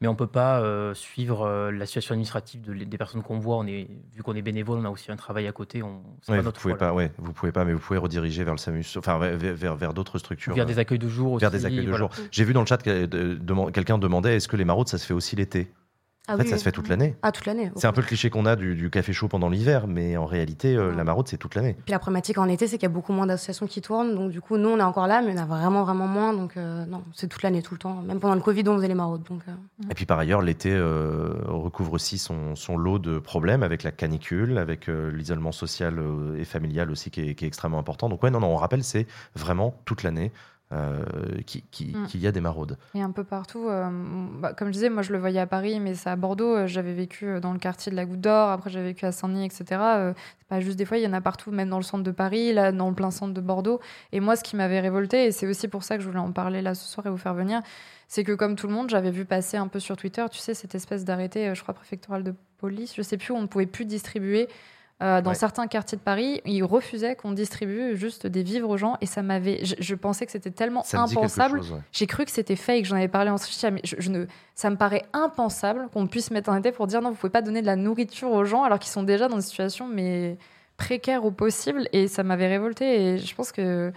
Mais 0.00 0.08
on 0.08 0.12
ne 0.12 0.16
peut 0.16 0.26
pas 0.26 0.60
euh, 0.60 0.94
suivre 0.94 1.42
euh, 1.46 1.70
la 1.70 1.86
situation 1.86 2.12
administrative 2.14 2.60
de- 2.62 2.72
des 2.84 2.98
personnes 2.98 3.22
qu'on 3.22 3.38
voit. 3.38 3.56
On 3.56 3.66
est, 3.66 3.88
vu 4.14 4.22
qu'on 4.24 4.34
est 4.34 4.42
bénévole, 4.42 4.78
on 4.80 4.84
a 4.84 4.90
aussi 4.90 5.12
un 5.12 5.16
travail 5.16 5.46
à 5.46 5.52
côté. 5.52 5.82
On, 5.82 5.88
Ouais, 5.88 6.02
pas 6.26 6.36
vous 6.38 6.42
notre 6.42 6.60
pouvez 6.60 6.74
pas, 6.74 6.92
ouais, 6.92 7.12
vous 7.18 7.32
pouvez 7.32 7.52
pas, 7.52 7.64
mais 7.64 7.72
vous 7.72 7.78
pouvez 7.78 7.98
rediriger 7.98 8.42
vers 8.44 8.54
le 8.54 8.58
SAMU, 8.58 8.84
enfin 8.96 9.18
vers, 9.18 9.76
vers- 9.76 9.94
d'autres 9.94 10.18
structures. 10.18 10.54
Vers 10.54 10.64
euh, 10.64 10.66
des 10.66 10.78
accueils 10.78 10.98
de 10.98 11.08
jour 11.08 11.32
aussi. 11.32 11.40
vers 11.42 11.50
des 11.50 11.66
accueils 11.66 11.84
de 11.84 11.90
voilà. 11.90 11.98
jour. 11.98 12.10
J'ai 12.30 12.44
vu 12.44 12.52
dans 12.52 12.60
le 12.60 12.66
chat 12.66 12.78
que 12.82 13.06
de- 13.06 13.34
de- 13.34 13.70
quelqu'un 13.70 13.98
demandait 13.98 14.36
est-ce 14.36 14.48
que 14.48 14.56
les 14.56 14.64
maraudes 14.64 14.88
ça 14.88 14.98
se 14.98 15.06
fait 15.06 15.14
aussi 15.14 15.36
l'été? 15.36 15.70
Ah 16.28 16.34
En 16.34 16.36
fait, 16.36 16.44
oui, 16.44 16.48
ça 16.50 16.54
oui. 16.54 16.58
se 16.60 16.64
fait 16.64 16.70
toute 16.72 16.88
l'année. 16.88 17.16
Ah, 17.22 17.32
toute 17.32 17.46
l'année. 17.46 17.72
C'est 17.74 17.88
un 17.88 17.92
peu 17.92 18.00
le 18.00 18.06
cliché 18.06 18.30
qu'on 18.30 18.46
a 18.46 18.54
du, 18.54 18.76
du 18.76 18.90
café 18.90 19.12
chaud 19.12 19.26
pendant 19.26 19.48
l'hiver, 19.48 19.88
mais 19.88 20.16
en 20.16 20.24
réalité, 20.24 20.76
euh, 20.76 20.90
Ouais. 20.90 20.96
la 20.96 21.02
maraude 21.02 21.26
c'est 21.26 21.36
toute 21.36 21.56
l'année. 21.56 21.74
Puis 21.84 21.90
la 21.90 21.98
problématique 21.98 22.38
en 22.38 22.48
été, 22.48 22.68
c'est 22.68 22.76
qu'il 22.78 22.84
y 22.88 22.92
a 22.92 22.94
beaucoup 22.94 23.12
moins 23.12 23.26
d'associations 23.26 23.66
qui 23.66 23.80
tournent. 23.82 24.14
Donc, 24.14 24.30
du 24.30 24.40
coup, 24.40 24.56
nous, 24.56 24.68
on 24.68 24.78
est 24.78 24.82
encore 24.82 25.08
là, 25.08 25.20
mais 25.20 25.32
en 25.32 25.42
a 25.42 25.46
vraiment, 25.46 25.82
vraiment 25.82 26.06
moins. 26.06 26.32
Donc, 26.32 26.56
euh, 26.56 26.84
non, 26.86 27.02
c'est 27.12 27.26
toute 27.26 27.42
l'année, 27.42 27.60
tout 27.62 27.74
le 27.74 27.78
temps. 27.78 28.02
Même 28.02 28.20
pendant 28.20 28.36
le 28.36 28.40
Covid, 28.40 28.62
on 28.68 28.76
faisait 28.76 28.86
les 28.88 28.94
maraudes. 28.94 29.24
Donc, 29.24 29.40
euh, 29.48 29.52
Et 29.90 29.94
puis 29.94 30.06
par 30.06 30.18
ailleurs, 30.20 30.42
l'été 30.42 30.78
recouvre 30.78 31.92
aussi 31.94 32.18
son, 32.18 32.54
son 32.54 32.76
lot 32.76 32.98
de 32.98 33.18
problèmes 33.18 33.62
avec 33.64 33.82
la 33.82 33.90
canicule, 33.90 34.58
avec 34.58 34.86
l'isolement 34.88 35.52
social 35.52 36.00
et 36.38 36.44
familial 36.44 36.90
aussi 36.90 37.10
qui 37.10 37.30
est, 37.30 37.34
qui 37.34 37.44
est 37.44 37.48
extrêmement 37.48 37.78
important. 37.78 38.08
Donc 38.08 38.22
ouais, 38.22 38.30
non, 38.30 38.40
non, 38.40 38.48
on 38.48 38.56
rappelle, 38.56 38.84
c'est 38.84 39.06
vraiment 39.34 39.74
toute 39.84 40.02
l'année 40.02 40.30
euh, 40.72 41.04
qui- 41.46 41.62
qui- 41.70 41.94
Mm. 41.94 42.06
qu'il 42.06 42.20
y 42.20 42.26
a 42.26 42.32
des 42.32 42.40
maraudes. 42.40 42.78
Et 42.94 43.02
un 43.02 43.10
peu 43.10 43.24
partout. 43.24 43.68
euh, 43.68 43.88
bah, 44.40 44.54
comme 44.54 44.68
je 44.68 44.72
disais, 44.72 44.88
moi 44.88 45.02
je 45.02 45.12
le 45.12 45.18
voyais 45.18 45.38
à 45.40 45.46
Paris, 45.46 45.78
mais 45.80 45.94
c'est 45.94 46.08
à 46.10 46.16
Bordeaux. 46.16 46.56
euh, 46.56 46.66
J'avais 46.66 46.94
vécu 46.94 47.38
dans 47.40 47.52
le 47.52 47.58
quartier 47.58 47.90
de 47.92 47.96
la 47.96 48.04
Goutte 48.06 48.20
d'Or, 48.22 48.48
après 48.50 48.70
j'avais 48.70 48.86
vécu 48.86 49.04
à 49.04 49.12
Saint-Denis, 49.12 49.44
etc. 49.44 49.64
Euh, 49.80 50.12
c'est 50.38 50.48
pas 50.48 50.60
juste 50.60 50.78
des 50.78 50.84
fois, 50.84 50.96
il 50.98 51.04
y 51.04 51.06
en 51.06 51.12
a 51.12 51.20
partout, 51.20 51.50
même 51.50 51.68
dans 51.68 51.76
le 51.76 51.82
centre 51.82 52.04
de 52.04 52.10
Paris, 52.10 52.52
là, 52.52 52.72
dans 52.72 52.88
le 52.88 52.94
plein 52.94 53.10
centre 53.10 53.34
de 53.34 53.40
Bordeaux. 53.40 53.80
Et 54.12 54.20
moi, 54.20 54.34
ce 54.36 54.42
qui 54.44 54.56
m'avait 54.56 54.80
révolté, 54.80 55.26
et 55.26 55.32
c'est 55.32 55.46
aussi 55.46 55.68
pour 55.68 55.82
ça 55.84 55.96
que 55.96 56.02
je 56.02 56.08
voulais 56.08 56.20
en 56.20 56.32
parler 56.32 56.62
là 56.62 56.74
ce 56.74 56.86
soir 56.88 57.06
et 57.06 57.10
vous 57.10 57.16
faire 57.18 57.34
venir, 57.34 57.60
c'est 58.08 58.24
que 58.24 58.32
comme 58.32 58.56
tout 58.56 58.66
le 58.66 58.72
monde, 58.74 58.88
j'avais 58.90 59.10
vu 59.10 59.24
passer 59.24 59.56
un 59.56 59.68
peu 59.68 59.78
sur 59.80 59.96
Twitter, 59.96 60.24
tu 60.30 60.38
sais, 60.38 60.54
cette 60.54 60.74
espèce 60.74 61.04
d'arrêté, 61.04 61.54
je 61.54 61.62
crois, 61.62 61.74
préfectoral 61.74 62.22
de 62.22 62.34
police, 62.58 62.94
je 62.96 63.02
sais 63.02 63.16
plus, 63.16 63.32
où 63.32 63.36
on 63.36 63.42
ne 63.42 63.46
pouvait 63.46 63.66
plus 63.66 63.84
distribuer. 63.86 64.48
Euh, 65.02 65.20
dans 65.20 65.30
Ouais. 65.30 65.34
certains 65.36 65.66
quartiers 65.66 65.98
de 65.98 66.02
Paris, 66.02 66.40
ils 66.46 66.62
refusaient 66.62 67.16
qu'on 67.16 67.32
distribue 67.32 67.96
juste 67.96 68.26
des 68.26 68.42
vivres 68.42 68.68
aux 68.70 68.76
gens 68.76 68.96
et 69.00 69.06
ça 69.06 69.20
m'avait. 69.22 69.64
Je, 69.64 69.74
je 69.78 69.94
pensais 69.94 70.24
que 70.26 70.32
c'était 70.32 70.50
tellement 70.52 70.82
Ça 70.84 71.00
impensable. 71.02 71.58
chose, 71.58 71.72
ouais. 71.72 71.78
J'ai 71.92 72.06
cru 72.06 72.24
que 72.24 72.30
c'était 72.30 72.56
fake, 72.56 72.84
j'en 72.84 72.96
avais 72.96 73.08
parlé 73.08 73.30
en 73.30 73.38
social, 73.38 73.74
mais 73.74 73.80
je, 73.84 73.96
je 73.98 74.10
ne, 74.10 74.26
ça 74.54 74.70
me 74.70 74.76
paraît 74.76 75.04
impensable 75.12 75.88
qu'on 75.92 76.06
puisse 76.06 76.30
mettre 76.30 76.50
un 76.50 76.58
été 76.58 76.72
pour 76.72 76.86
dire 76.86 77.02
non, 77.02 77.10
vous 77.10 77.16
pouvez 77.16 77.30
pas 77.32 77.42
donner 77.42 77.60
de 77.62 77.66
la 77.66 77.76
nourriture 77.76 78.30
aux 78.30 78.44
gens 78.44 78.62
alors 78.62 78.78
qu'ils 78.78 78.92
sont 78.92 79.02
déjà 79.02 79.28
dans 79.28 79.36
une 79.36 79.42
situation 79.42 79.88
mais 79.88 80.38
précaire 80.76 81.24
au 81.24 81.30
possible 81.30 81.88
et 81.92 82.08
ça 82.08 82.22
m'avait 82.22 82.48
révolté 82.48 82.84
et 83.14 83.18
je 83.18 83.34
pense 83.34 83.52
que 83.52 83.88
Mm. 83.90 83.92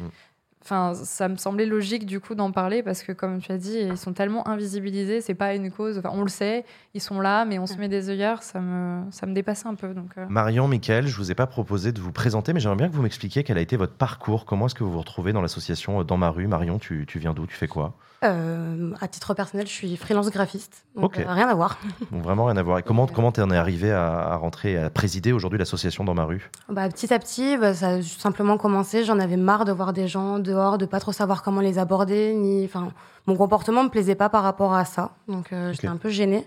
Enfin 0.65 0.93
ça 0.95 1.29
me 1.29 1.37
semblait 1.37 1.65
logique 1.65 2.05
du 2.05 2.19
coup 2.19 2.35
d'en 2.35 2.51
parler 2.51 2.83
parce 2.83 3.03
que 3.03 3.11
comme 3.11 3.39
tu 3.39 3.51
as 3.51 3.57
dit 3.57 3.77
ils 3.77 3.97
sont 3.97 4.13
tellement 4.13 4.47
invisibilisés 4.47 5.21
c'est 5.21 5.35
pas 5.35 5.55
une 5.55 5.71
cause. 5.71 5.97
Enfin 5.99 6.09
on 6.11 6.23
le 6.23 6.29
sait 6.29 6.65
ils 6.93 7.01
sont 7.01 7.21
là 7.21 7.45
mais 7.45 7.59
on 7.59 7.67
se 7.67 7.77
met 7.77 7.87
des 7.87 8.09
œillères 8.09 8.43
ça 8.43 8.59
me 8.59 9.03
ça 9.11 9.25
me 9.25 9.33
dépassait 9.33 9.67
un 9.67 9.75
peu 9.75 9.93
donc 9.93 10.09
euh, 10.17 10.25
Marion, 10.29 10.67
Mickaël, 10.67 11.07
je 11.07 11.15
vous 11.15 11.31
ai 11.31 11.35
pas 11.35 11.47
proposé 11.47 11.91
de 11.91 12.01
vous 12.01 12.11
présenter, 12.11 12.53
mais 12.53 12.59
j'aimerais 12.59 12.77
bien 12.77 12.89
que 12.89 12.93
vous 12.93 13.01
m'expliquiez 13.01 13.43
quel 13.43 13.57
a 13.57 13.61
été 13.61 13.77
votre 13.77 13.93
parcours. 13.93 14.45
Comment 14.45 14.65
est-ce 14.65 14.75
que 14.75 14.83
vous 14.83 14.91
vous 14.91 14.99
retrouvez 14.99 15.33
dans 15.33 15.41
l'association 15.41 16.01
euh, 16.01 16.03
Dans 16.03 16.17
ma 16.17 16.29
rue? 16.29 16.47
Marion, 16.47 16.79
tu, 16.79 17.05
tu 17.07 17.19
viens 17.19 17.33
d'où? 17.33 17.47
Tu 17.47 17.55
fais 17.55 17.67
quoi? 17.67 17.95
Euh, 18.27 18.91
à 19.01 19.07
titre 19.07 19.33
personnel, 19.33 19.67
je 19.67 19.71
suis 19.71 19.95
freelance 19.97 20.29
graphiste. 20.29 20.85
Donc, 20.95 21.17
euh, 21.17 21.23
rien 21.27 21.47
à 21.47 21.53
voir. 21.53 21.77
Donc, 22.11 22.23
Vraiment 22.23 22.45
rien 22.45 22.57
à 22.57 22.63
voir. 22.63 22.79
Et 22.79 22.83
comment 22.83 23.07
comment 23.07 23.31
t'en 23.31 23.49
es 23.51 23.57
arrivé 23.57 23.91
à, 23.91 24.31
à 24.31 24.35
rentrer, 24.35 24.77
à 24.77 24.89
présider 24.89 25.31
aujourd'hui 25.31 25.59
l'association 25.59 26.03
Dans 26.03 26.13
ma 26.13 26.23
rue? 26.23 26.49
Bah, 26.69 26.87
petit 26.89 27.13
à 27.13 27.19
petit, 27.19 27.57
bah, 27.57 27.73
ça 27.73 27.89
a 27.89 28.01
simplement 28.01 28.57
commencé. 28.57 29.03
J'en 29.03 29.19
avais 29.19 29.37
marre 29.37 29.65
de 29.65 29.71
voir 29.71 29.93
des 29.93 30.07
gens 30.07 30.39
dehors, 30.39 30.77
de 30.77 30.85
pas 30.85 30.99
trop 30.99 31.11
savoir 31.11 31.43
comment 31.43 31.61
les 31.61 31.79
aborder. 31.79 32.33
Ni, 32.33 32.65
enfin, 32.65 32.89
mon 33.27 33.35
comportement 33.35 33.83
me 33.83 33.89
plaisait 33.89 34.15
pas 34.15 34.29
par 34.29 34.43
rapport 34.43 34.73
à 34.73 34.85
ça. 34.85 35.11
Donc, 35.27 35.51
euh, 35.51 35.73
j'étais 35.73 35.87
un 35.87 35.97
peu 35.97 36.09
gênée. 36.09 36.45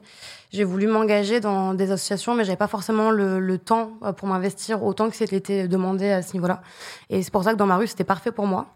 J'ai 0.51 0.65
voulu 0.65 0.87
m'engager 0.87 1.41
dans 1.41 1.75
des 1.75 1.91
associations, 1.91 2.35
mais 2.35 2.45
j'avais 2.45 2.57
pas 2.57 2.69
forcément 2.69 3.11
le, 3.11 3.39
le 3.41 3.59
temps 3.59 3.93
euh, 4.03 4.13
pour 4.13 4.29
m'investir 4.29 4.83
autant 4.83 5.11
que 5.11 5.17
c'était 5.17 5.69
demandé 5.69 6.11
à 6.11 6.23
ce 6.23 6.33
niveau-là. 6.35 6.63
Et 7.11 7.23
c'est 7.23 7.33
pour 7.33 7.45
ça 7.45 7.53
que 7.53 7.59
dans 7.59 7.67
ma 7.67 7.77
rue, 7.77 7.87
c'était 7.87 8.05
parfait 8.05 8.33
pour 8.33 8.47
moi. 8.47 8.67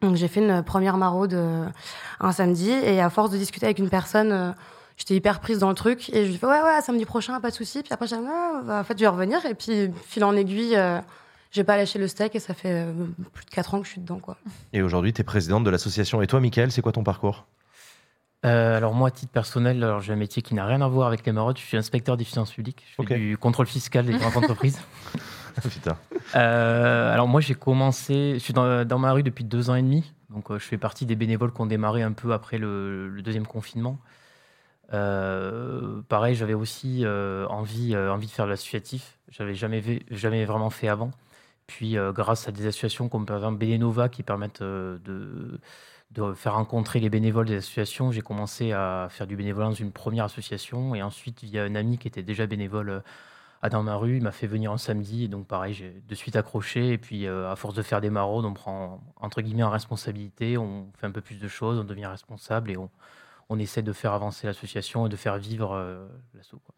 Donc, 0.00 0.16
j'ai 0.16 0.28
fait 0.28 0.40
une 0.40 0.62
première 0.62 0.96
maraude 0.96 1.34
euh, 1.34 1.66
un 2.20 2.32
samedi, 2.32 2.70
et 2.70 3.00
à 3.00 3.10
force 3.10 3.30
de 3.30 3.36
discuter 3.36 3.66
avec 3.66 3.78
une 3.78 3.90
personne. 3.90 4.32
euh, 4.32 4.52
J'étais 4.96 5.14
hyper 5.14 5.38
prise 5.38 5.60
dans 5.60 5.68
le 5.68 5.76
truc 5.76 6.08
et 6.12 6.24
je 6.24 6.28
lui 6.28 6.34
ai 6.34 6.38
fait 6.38 6.46
ouais 6.46 6.60
ouais 6.60 6.80
samedi 6.82 7.04
prochain 7.04 7.38
pas 7.38 7.50
de 7.50 7.54
souci 7.54 7.84
puis 7.84 7.92
après 7.92 8.08
j'ai 8.08 8.16
dit 8.16 8.24
ah, 8.28 8.60
bah, 8.64 8.80
en 8.80 8.82
fait 8.82 8.94
je 8.98 9.04
vais 9.04 9.06
revenir 9.06 9.46
et 9.46 9.54
puis 9.54 9.92
fil 10.08 10.24
en 10.24 10.34
aiguille 10.34 10.74
euh, 10.74 10.98
j'ai 11.52 11.62
pas 11.62 11.76
lâché 11.76 12.00
le 12.00 12.08
steak 12.08 12.34
et 12.34 12.40
ça 12.40 12.52
fait 12.52 12.72
euh, 12.72 12.92
plus 13.32 13.44
de 13.44 13.50
4 13.50 13.74
ans 13.74 13.78
que 13.80 13.86
je 13.86 13.92
suis 13.92 14.00
dedans 14.00 14.18
quoi. 14.18 14.36
Et 14.72 14.82
aujourd'hui, 14.82 15.12
tu 15.12 15.20
es 15.20 15.24
présidente 15.24 15.62
de 15.62 15.70
l'association. 15.70 16.20
Et 16.20 16.26
toi, 16.26 16.40
Mickaël, 16.40 16.72
c'est 16.72 16.82
quoi 16.82 16.90
ton 16.90 17.04
parcours? 17.04 17.46
Euh, 18.44 18.76
alors 18.76 18.92
moi, 18.92 19.06
à 19.08 19.10
titre 19.12 19.30
personnel, 19.30 19.84
alors 19.84 20.00
j'ai 20.00 20.12
un 20.12 20.16
métier 20.16 20.42
qui 20.42 20.54
n'a 20.54 20.66
rien 20.66 20.80
à 20.80 20.88
voir 20.88 21.06
avec 21.06 21.24
les 21.24 21.30
maraudes. 21.30 21.58
Je 21.58 21.62
suis 21.62 21.76
inspecteur 21.76 22.16
des 22.16 22.24
finances 22.24 22.50
publiques. 22.52 22.84
Je 22.98 23.02
fais 23.06 23.14
du 23.18 23.38
contrôle 23.38 23.66
fiscal 23.68 24.04
des 24.04 24.14
grandes 24.14 24.36
entreprises. 24.36 24.80
Euh, 26.36 27.10
alors 27.10 27.26
moi, 27.26 27.40
j'ai 27.40 27.54
commencé, 27.54 28.34
je 28.34 28.38
suis 28.40 28.52
dans, 28.52 28.98
ma 28.98 29.12
rue 29.12 29.22
depuis 29.22 29.44
deux 29.44 29.70
ans 29.70 29.76
et 29.76 29.82
demi. 29.82 30.12
Donc 30.28 30.50
euh, 30.50 30.58
je 30.58 30.64
fais 30.64 30.76
partie 30.76 31.06
des 31.06 31.16
bénévoles 31.16 31.54
qui 31.54 31.60
ont 31.62 31.66
démarré 31.66 32.02
un 32.02 32.12
peu 32.12 32.34
après 32.34 32.58
le, 32.58 33.22
deuxième 33.22 33.46
confinement. 33.46 33.98
Euh, 34.92 36.02
pareil, 36.10 36.34
j'avais 36.34 36.52
aussi 36.52 37.04
envie, 37.48 37.96
envie 37.96 38.26
de 38.26 38.32
faire 38.32 38.44
de 38.44 38.50
l'associatif. 38.50 39.16
J'avais 39.30 39.54
jamais, 39.54 39.82
jamais 40.10 40.44
vraiment 40.44 40.68
fait 40.68 40.88
avant. 40.88 41.12
Puis 41.66 41.96
grâce 42.12 42.46
à 42.46 42.52
des 42.52 42.66
associations 42.66 43.08
comme 43.08 43.24
par 43.24 43.36
exemple 43.36 43.56
Bénénova 43.56 44.10
qui 44.10 44.22
permettent 44.22 44.62
de, 44.62 45.00
de 46.10 46.32
faire 46.34 46.54
rencontrer 46.54 47.00
les 47.00 47.10
bénévoles 47.10 47.46
des 47.46 47.56
associations, 47.56 48.12
j'ai 48.12 48.22
commencé 48.22 48.72
à 48.72 49.08
faire 49.10 49.26
du 49.26 49.36
bénévolat 49.36 49.68
dans 49.68 49.74
une 49.74 49.92
première 49.92 50.24
association. 50.24 50.94
Et 50.94 51.02
ensuite, 51.02 51.42
via 51.44 51.64
un 51.64 51.74
ami 51.74 51.96
qui 51.96 52.08
était 52.08 52.22
déjà 52.22 52.46
bénévole 52.46 53.02
à 53.62 53.68
dans 53.68 53.82
ma 53.82 53.96
rue, 53.96 54.16
il 54.16 54.22
m'a 54.22 54.32
fait 54.32 54.46
venir 54.46 54.72
un 54.72 54.78
samedi. 54.78 55.24
Et 55.24 55.28
donc 55.28 55.46
pareil, 55.46 55.74
j'ai 55.74 56.02
de 56.06 56.14
suite 56.14 56.36
accroché. 56.36 56.92
Et 56.92 56.98
puis 56.98 57.26
euh, 57.26 57.50
à 57.50 57.56
force 57.56 57.74
de 57.74 57.82
faire 57.82 58.00
des 58.00 58.10
maraudes, 58.10 58.44
on 58.44 58.54
prend 58.54 59.00
entre 59.16 59.42
guillemets 59.42 59.62
en 59.62 59.70
responsabilité, 59.70 60.58
on 60.58 60.88
fait 60.98 61.06
un 61.06 61.10
peu 61.10 61.20
plus 61.20 61.38
de 61.38 61.48
choses, 61.48 61.78
on 61.78 61.84
devient 61.84 62.06
responsable 62.06 62.70
et 62.70 62.76
on, 62.76 62.88
essaie 63.58 63.82
de 63.82 63.92
faire 63.92 64.12
avancer 64.12 64.46
l'association 64.46 65.06
et 65.06 65.08
de 65.08 65.16
faire 65.16 65.38
vivre 65.38 65.72
euh, 65.72 66.06
l'asso. 66.34 66.56
quoi. 66.64 66.74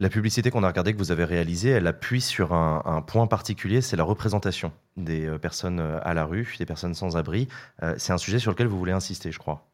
La 0.00 0.08
publicité 0.08 0.50
qu'on 0.50 0.62
a 0.62 0.68
regardée, 0.68 0.94
que 0.94 0.98
vous 0.98 1.12
avez 1.12 1.24
réalisée, 1.24 1.68
elle 1.68 1.86
appuie 1.86 2.22
sur 2.22 2.54
un, 2.54 3.02
point 3.02 3.26
particulier, 3.26 3.82
c'est 3.82 3.96
la 3.96 4.04
représentation 4.04 4.72
des 4.96 5.26
euh, 5.26 5.38
personnes 5.38 5.78
euh, 5.78 5.98
à 6.02 6.14
la 6.14 6.24
rue, 6.24 6.56
des 6.58 6.64
personnes 6.64 6.94
sans 6.94 7.18
abri. 7.18 7.48
C'est 7.98 8.12
un 8.12 8.18
sujet 8.18 8.38
sur 8.38 8.50
lequel 8.50 8.66
vous 8.66 8.78
voulez 8.78 8.92
insister, 8.92 9.30
je 9.30 9.38
crois. 9.38 9.69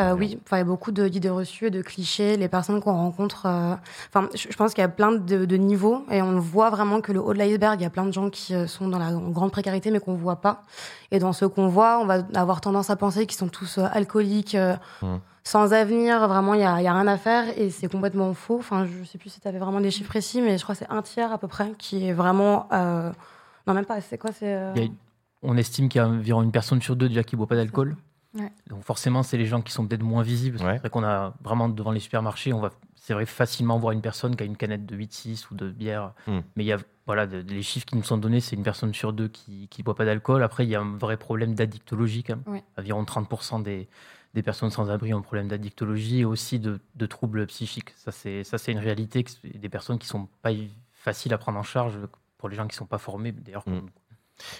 Euh, 0.00 0.14
oui, 0.16 0.38
enfin, 0.44 0.56
il 0.56 0.60
y 0.60 0.62
a 0.62 0.64
beaucoup 0.64 0.90
de- 0.92 1.08
d'idées 1.08 1.30
reçues 1.30 1.66
et 1.66 1.70
de 1.70 1.82
clichés. 1.82 2.36
Les 2.36 2.48
personnes 2.48 2.80
qu'on 2.80 2.92
rencontre, 2.94 3.46
euh, 3.46 3.74
enfin, 4.12 4.28
je, 4.34 4.48
pense 4.56 4.74
qu'il 4.74 4.82
y 4.82 4.84
a 4.84 4.88
plein 4.88 5.12
de, 5.12 5.44
de 5.44 5.56
niveaux 5.56 6.04
et 6.10 6.22
on 6.22 6.38
voit 6.40 6.70
vraiment 6.70 7.00
que 7.00 7.12
le 7.12 7.20
haut 7.20 7.32
de 7.32 7.38
l'iceberg, 7.38 7.78
il 7.80 7.82
y 7.82 7.86
a 7.86 7.90
plein 7.90 8.06
de 8.06 8.12
gens 8.12 8.30
qui 8.30 8.54
euh, 8.54 8.66
sont 8.66 8.88
dans 8.88 8.98
la 8.98 9.12
grande 9.12 9.50
précarité 9.52 9.90
mais 9.90 10.00
qu'on 10.00 10.14
voit 10.14 10.40
pas. 10.40 10.62
Et 11.10 11.18
dans 11.18 11.32
ceux 11.32 11.48
qu'on 11.48 11.68
voit, 11.68 11.98
on 12.00 12.06
va 12.06 12.22
avoir 12.34 12.60
tendance 12.60 12.90
à 12.90 12.96
penser 12.96 13.26
qu'ils 13.26 13.38
sont 13.38 13.48
tous 13.48 13.78
euh, 13.78 13.86
alcooliques, 13.92 14.56
Hmm. 15.02 15.16
sans 15.44 15.72
avenir. 15.72 16.26
Vraiment, 16.28 16.54
il 16.54 16.60
y 16.60 16.64
a, 16.64 16.80
il 16.80 16.84
y 16.84 16.88
a 16.88 16.92
rien 16.94 17.06
à 17.06 17.16
faire 17.16 17.44
et 17.58 17.70
c'est 17.70 17.88
complètement 17.90 18.32
faux. 18.34 18.58
Enfin, 18.58 18.86
je 18.86 19.04
sais 19.04 19.18
plus 19.18 19.30
si 19.30 19.40
tu 19.40 19.48
avais 19.48 19.58
vraiment 19.58 19.80
des 19.80 19.90
chiffres 19.90 20.08
précis, 20.10 20.40
mais 20.42 20.58
je 20.58 20.62
crois 20.62 20.74
que 20.74 20.78
c'est 20.80 20.90
un 20.90 21.02
tiers 21.02 21.32
à 21.32 21.38
peu 21.38 21.48
près 21.48 21.72
qui 21.78 22.06
est 22.06 22.12
vraiment. 22.12 22.68
Non, 23.66 23.74
même 23.74 23.84
pas. 23.84 24.00
C'est 24.00 24.18
quoi 24.18 24.30
C'est. 24.32 24.58
on 25.42 25.56
estime 25.56 25.88
qu'il 25.88 26.00
y 26.00 26.04
a 26.04 26.08
environ 26.08 26.42
une 26.42 26.52
personne 26.52 26.80
sur 26.82 26.96
deux 26.96 27.08
déjà 27.08 27.22
qui 27.22 27.34
ne 27.34 27.38
boit 27.38 27.46
pas 27.46 27.56
d'alcool. 27.56 27.96
Ouais. 28.34 28.52
Donc 28.68 28.84
forcément, 28.84 29.22
c'est 29.22 29.36
les 29.36 29.46
gens 29.46 29.60
qui 29.60 29.72
sont 29.72 29.86
peut-être 29.86 30.02
moins 30.02 30.22
visibles. 30.22 30.58
Ouais. 30.58 30.74
C'est 30.74 30.78
vrai 30.78 30.90
qu'on 30.90 31.02
a 31.04 31.34
vraiment 31.42 31.68
devant 31.68 31.90
les 31.90 32.00
supermarchés, 32.00 32.52
on 32.52 32.60
va, 32.60 32.70
c'est 32.94 33.12
vrai, 33.14 33.26
facilement 33.26 33.78
voir 33.78 33.92
une 33.92 34.02
personne 34.02 34.36
qui 34.36 34.42
a 34.42 34.46
une 34.46 34.56
canette 34.56 34.86
de 34.86 34.96
8-6 34.96 35.46
ou 35.50 35.54
de 35.54 35.70
bière. 35.70 36.12
Mm. 36.28 36.38
Mais 36.56 36.64
il 36.64 36.66
y 36.66 36.72
a, 36.72 36.78
voilà, 37.06 37.26
de- 37.26 37.38
les 37.52 37.62
chiffres 37.62 37.86
qui 37.86 37.96
nous 37.96 38.04
sont 38.04 38.18
donnés, 38.18 38.40
c'est 38.40 38.54
une 38.54 38.62
personne 38.62 38.94
sur 38.94 39.12
deux 39.12 39.28
qui 39.28 39.68
ne 39.78 39.82
boit 39.82 39.96
pas 39.96 40.04
d'alcool. 40.04 40.42
Après, 40.44 40.64
il 40.64 40.70
y 40.70 40.76
a 40.76 40.80
un 40.80 40.96
vrai 40.96 41.16
problème 41.16 41.54
d'addictologie 41.54 42.22
quand 42.22 42.36
même. 42.46 42.60
Environ 42.78 43.02
30% 43.04 43.62
des, 43.62 43.88
des 44.34 44.42
personnes 44.44 44.70
sans 44.70 44.90
abri 44.90 45.12
ont 45.12 45.18
un 45.18 45.22
problème 45.22 45.48
d'addictologie 45.48 46.20
et 46.20 46.24
aussi 46.24 46.60
de, 46.60 46.78
de 46.94 47.06
troubles 47.06 47.46
psychiques. 47.48 47.90
Ça, 47.96 48.12
c'est, 48.12 48.44
ça, 48.44 48.58
c'est 48.58 48.70
une 48.70 48.78
réalité. 48.78 49.24
des 49.42 49.68
personnes 49.68 49.98
qui 49.98 50.06
sont 50.06 50.28
pas 50.42 50.50
faciles 50.92 51.34
à 51.34 51.38
prendre 51.38 51.58
en 51.58 51.64
charge 51.64 51.98
pour 52.38 52.48
les 52.48 52.54
gens 52.54 52.68
qui 52.68 52.76
sont 52.76 52.86
pas 52.86 52.98
formés. 52.98 53.32
D'ailleurs, 53.32 53.64
Mm. 53.66 53.80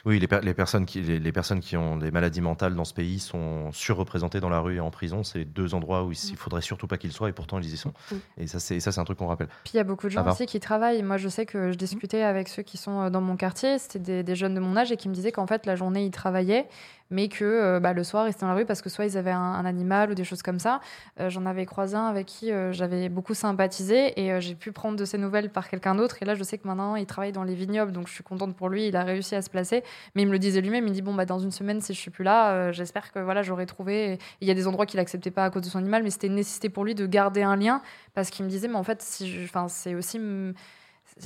Oui, 0.05 0.19
les, 0.19 0.29
per- 0.29 0.41
les 0.43 0.55
personnes 0.55 0.87
qui, 0.87 1.01
les, 1.01 1.19
les 1.19 1.33
personnes 1.33 1.61
qui 1.61 1.77
ont 1.77 1.97
des 1.97 2.11
maladies 2.11 2.41
mentales 2.41 2.75
dans 2.75 2.85
ce 2.85 2.95
pays 2.95 3.19
sont 3.19 3.73
surreprésentées 3.73 4.41
dans 4.41 4.49
la 4.49 4.61
rue 4.61 4.77
et 4.77 4.81
en 4.81 4.91
prison. 4.91 5.25
C'est 5.25 5.45
deux 5.45 5.75
endroits 5.75 6.05
où 6.05 6.13
il 6.13 6.19
il 6.31 6.37
faudrait 6.37 6.63
surtout 6.63 6.87
pas 6.87 6.99
qu'ils 6.99 7.13
soient 7.13 7.29
et 7.29 7.33
pourtant 7.33 7.59
ils 7.59 7.73
y 7.73 7.77
sont. 7.77 7.93
Mm. 8.11 8.17
Et 8.39 8.47
ça, 8.47 8.61
c'est 8.61 8.99
un 8.99 9.05
truc 9.05 9.19
qu'on 9.19 9.27
rappelle. 9.27 9.49
Puis 9.65 9.73
il 9.75 9.77
y 9.77 9.81
a 9.81 9.85
beaucoup 9.85 10.07
de 10.07 10.13
gens 10.13 10.27
aussi 10.29 10.47
qui 10.47 10.61
travaillent. 10.61 11.03
Moi, 11.03 11.17
je 11.17 11.29
sais 11.29 11.47
que 11.47 11.73
je 11.73 11.77
discutais 11.77 12.23
avec 12.23 12.49
ceux 12.49 12.63
qui 12.63 12.77
sont 12.77 13.01
euh, 13.01 13.11
dans 13.11 13.21
mon 13.21 13.37
quartier. 13.37 13.79
C'était 13.79 13.99
des, 13.99 14.23
des 14.23 14.37
jeunes 14.37 14.55
de 14.55 14.61
mon 14.61 14.77
âge 14.77 14.93
et 14.93 14.97
qui 14.97 15.09
me 15.09 15.15
disaient 15.15 15.33
qu'en 15.33 15.47
fait, 15.47 15.67
la 15.67 15.77
journée, 15.77 16.05
ils 16.05 16.11
travaillaient, 16.11 16.69
mais 17.11 17.29
que 17.29 17.45
euh, 17.45 17.81
bah, 17.81 17.93
le 17.93 18.05
soir, 18.05 18.27
ils 18.27 18.31
étaient 18.31 18.41
dans 18.41 18.49
la 18.49 18.55
rue 18.55 18.65
parce 18.65 18.83
que 18.83 18.89
soit 18.89 19.05
ils 19.05 19.19
avaient 19.19 19.31
un, 19.31 19.65
animal 19.65 20.11
ou 20.11 20.15
des 20.15 20.25
choses 20.25 20.43
comme 20.43 20.59
ça. 20.59 20.81
Euh, 21.19 21.29
J'en 21.29 21.47
avais 21.47 21.67
croisé 21.67 21.97
un 21.97 22.07
avec 22.07 22.27
qui 22.27 22.53
euh, 22.53 22.73
j'avais 22.73 23.09
beaucoup 23.09 23.35
sympathisé 23.35 24.19
et 24.21 24.41
j'ai 24.41 24.55
pu 24.55 24.73
prendre 24.73 24.97
de 24.97 25.05
ses 25.05 25.19
nouvelles 25.19 25.51
par 25.51 25.69
quelqu'un 25.69 25.95
d'autre. 25.95 26.23
Et 26.23 26.25
là, 26.25 26.35
je 26.35 26.43
sais 26.43 26.59
que 26.59 26.67
maintenant, 26.67 26.97
il 26.97 27.07
travaille 27.07 27.33
dans 27.33 27.45
les 27.45 27.55
vignobles, 27.55 27.93
donc 27.93 28.09
je 28.09 28.13
suis 28.13 28.25
contente 28.25 28.57
pour 28.57 28.69
lui. 28.69 28.87
Il 28.87 28.97
a 28.97 29.05
réussi 29.05 29.35
à 29.35 29.43
se 29.43 29.51
placer, 29.51 29.83
mais 30.15 30.23
il 30.23 30.27
me 30.27 30.33
le 30.33 30.39
disait 30.39 30.61
lui-même. 30.61 30.87
Il 30.87 30.91
me 30.91 30.95
dit 30.95 31.03
bon, 31.03 31.15
bah, 31.15 31.27
dans 31.27 31.39
une 31.39 31.53
semaine, 31.53 31.81
si 31.81 31.95
je 31.95 31.99
suis 31.99 32.11
plus 32.11 32.25
là, 32.25 32.73
j'espère 32.73 33.13
que 33.13 33.19
voilà, 33.19 33.43
j'aurai 33.43 33.67
trouvé. 33.67 34.19
Il 34.41 34.49
y 34.49 34.51
a 34.51 34.55
des 34.55 34.67
endroits 34.67 34.87
qu'il 34.87 35.01
acceptait 35.01 35.31
pas 35.31 35.45
à 35.45 35.51
cause 35.51 35.63
de 35.63 35.69
son 35.69 35.79
animal, 35.79 36.03
mais 36.03 36.11
c'était 36.11 36.29
une 36.29 36.37
nécessité 36.37 36.69
pour 36.69 36.85
lui 36.85 36.95
de 36.95 37.07
garder 37.07 37.43
un 37.43 37.57
lien 37.57 37.83
parce 38.15 38.31
qu'il 38.31 38.45
me 38.45 38.51
disait, 38.51 38.69
mais 38.69 38.77
en 38.77 38.85
fait, 38.85 39.03
si 39.03 39.41
enfin, 39.45 39.69
c'est 39.69 39.95
aussi. 39.95 40.21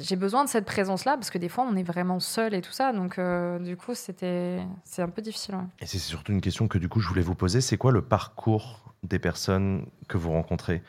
J'ai 0.01 0.17
besoin 0.17 0.45
de 0.45 0.49
cette 0.49 0.65
présence-là 0.65 1.15
parce 1.17 1.31
que 1.31 1.39
des 1.39 1.49
fois, 1.49 1.65
on 1.69 1.77
est 1.77 1.83
vraiment 1.83 2.21
seul 2.21 2.55
et 2.55 2.61
tout 2.61 2.73
ça. 2.73 2.93
Donc, 2.93 3.19
euh, 3.19 3.59
du 3.59 3.77
coup, 3.77 3.95
c'était 3.95 4.61
c'est 4.85 5.03
un 5.03 5.09
peu 5.09 5.23
difficile. 5.23 5.55
ouais. 5.55 5.65
Et 5.81 5.87
c'est 5.87 5.99
surtout 5.99 6.33
une 6.33 6.41
question 6.41 6.69
que 6.69 6.79
du 6.79 6.89
coup 6.89 7.01
je 7.01 7.09
voulais 7.09 7.23
vous 7.23 7.35
poser. 7.35 7.61
C'est 7.61 7.77
quoi 7.77 7.93
le 7.93 8.03
parcours 8.03 8.95
des 9.03 9.19
personnes 9.19 9.87
que 10.09 10.17
vous 10.19 10.31
rencontrez? 10.33 10.83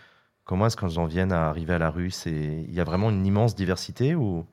Comment 0.44 0.68
est-ce 0.68 0.78
qu'elles 0.78 1.00
en 1.00 1.06
viennent 1.06 1.32
à 1.32 1.48
arriver 1.50 1.74
à 1.74 1.80
la 1.80 1.90
rue? 1.90 2.12
C'est 2.12 2.32
il 2.68 2.74
y 2.74 2.80
a 2.80 2.84
vraiment 2.84 3.10
une 3.10 3.26
immense 3.26 3.56
diversité 3.56 4.16
ou? 4.16 4.46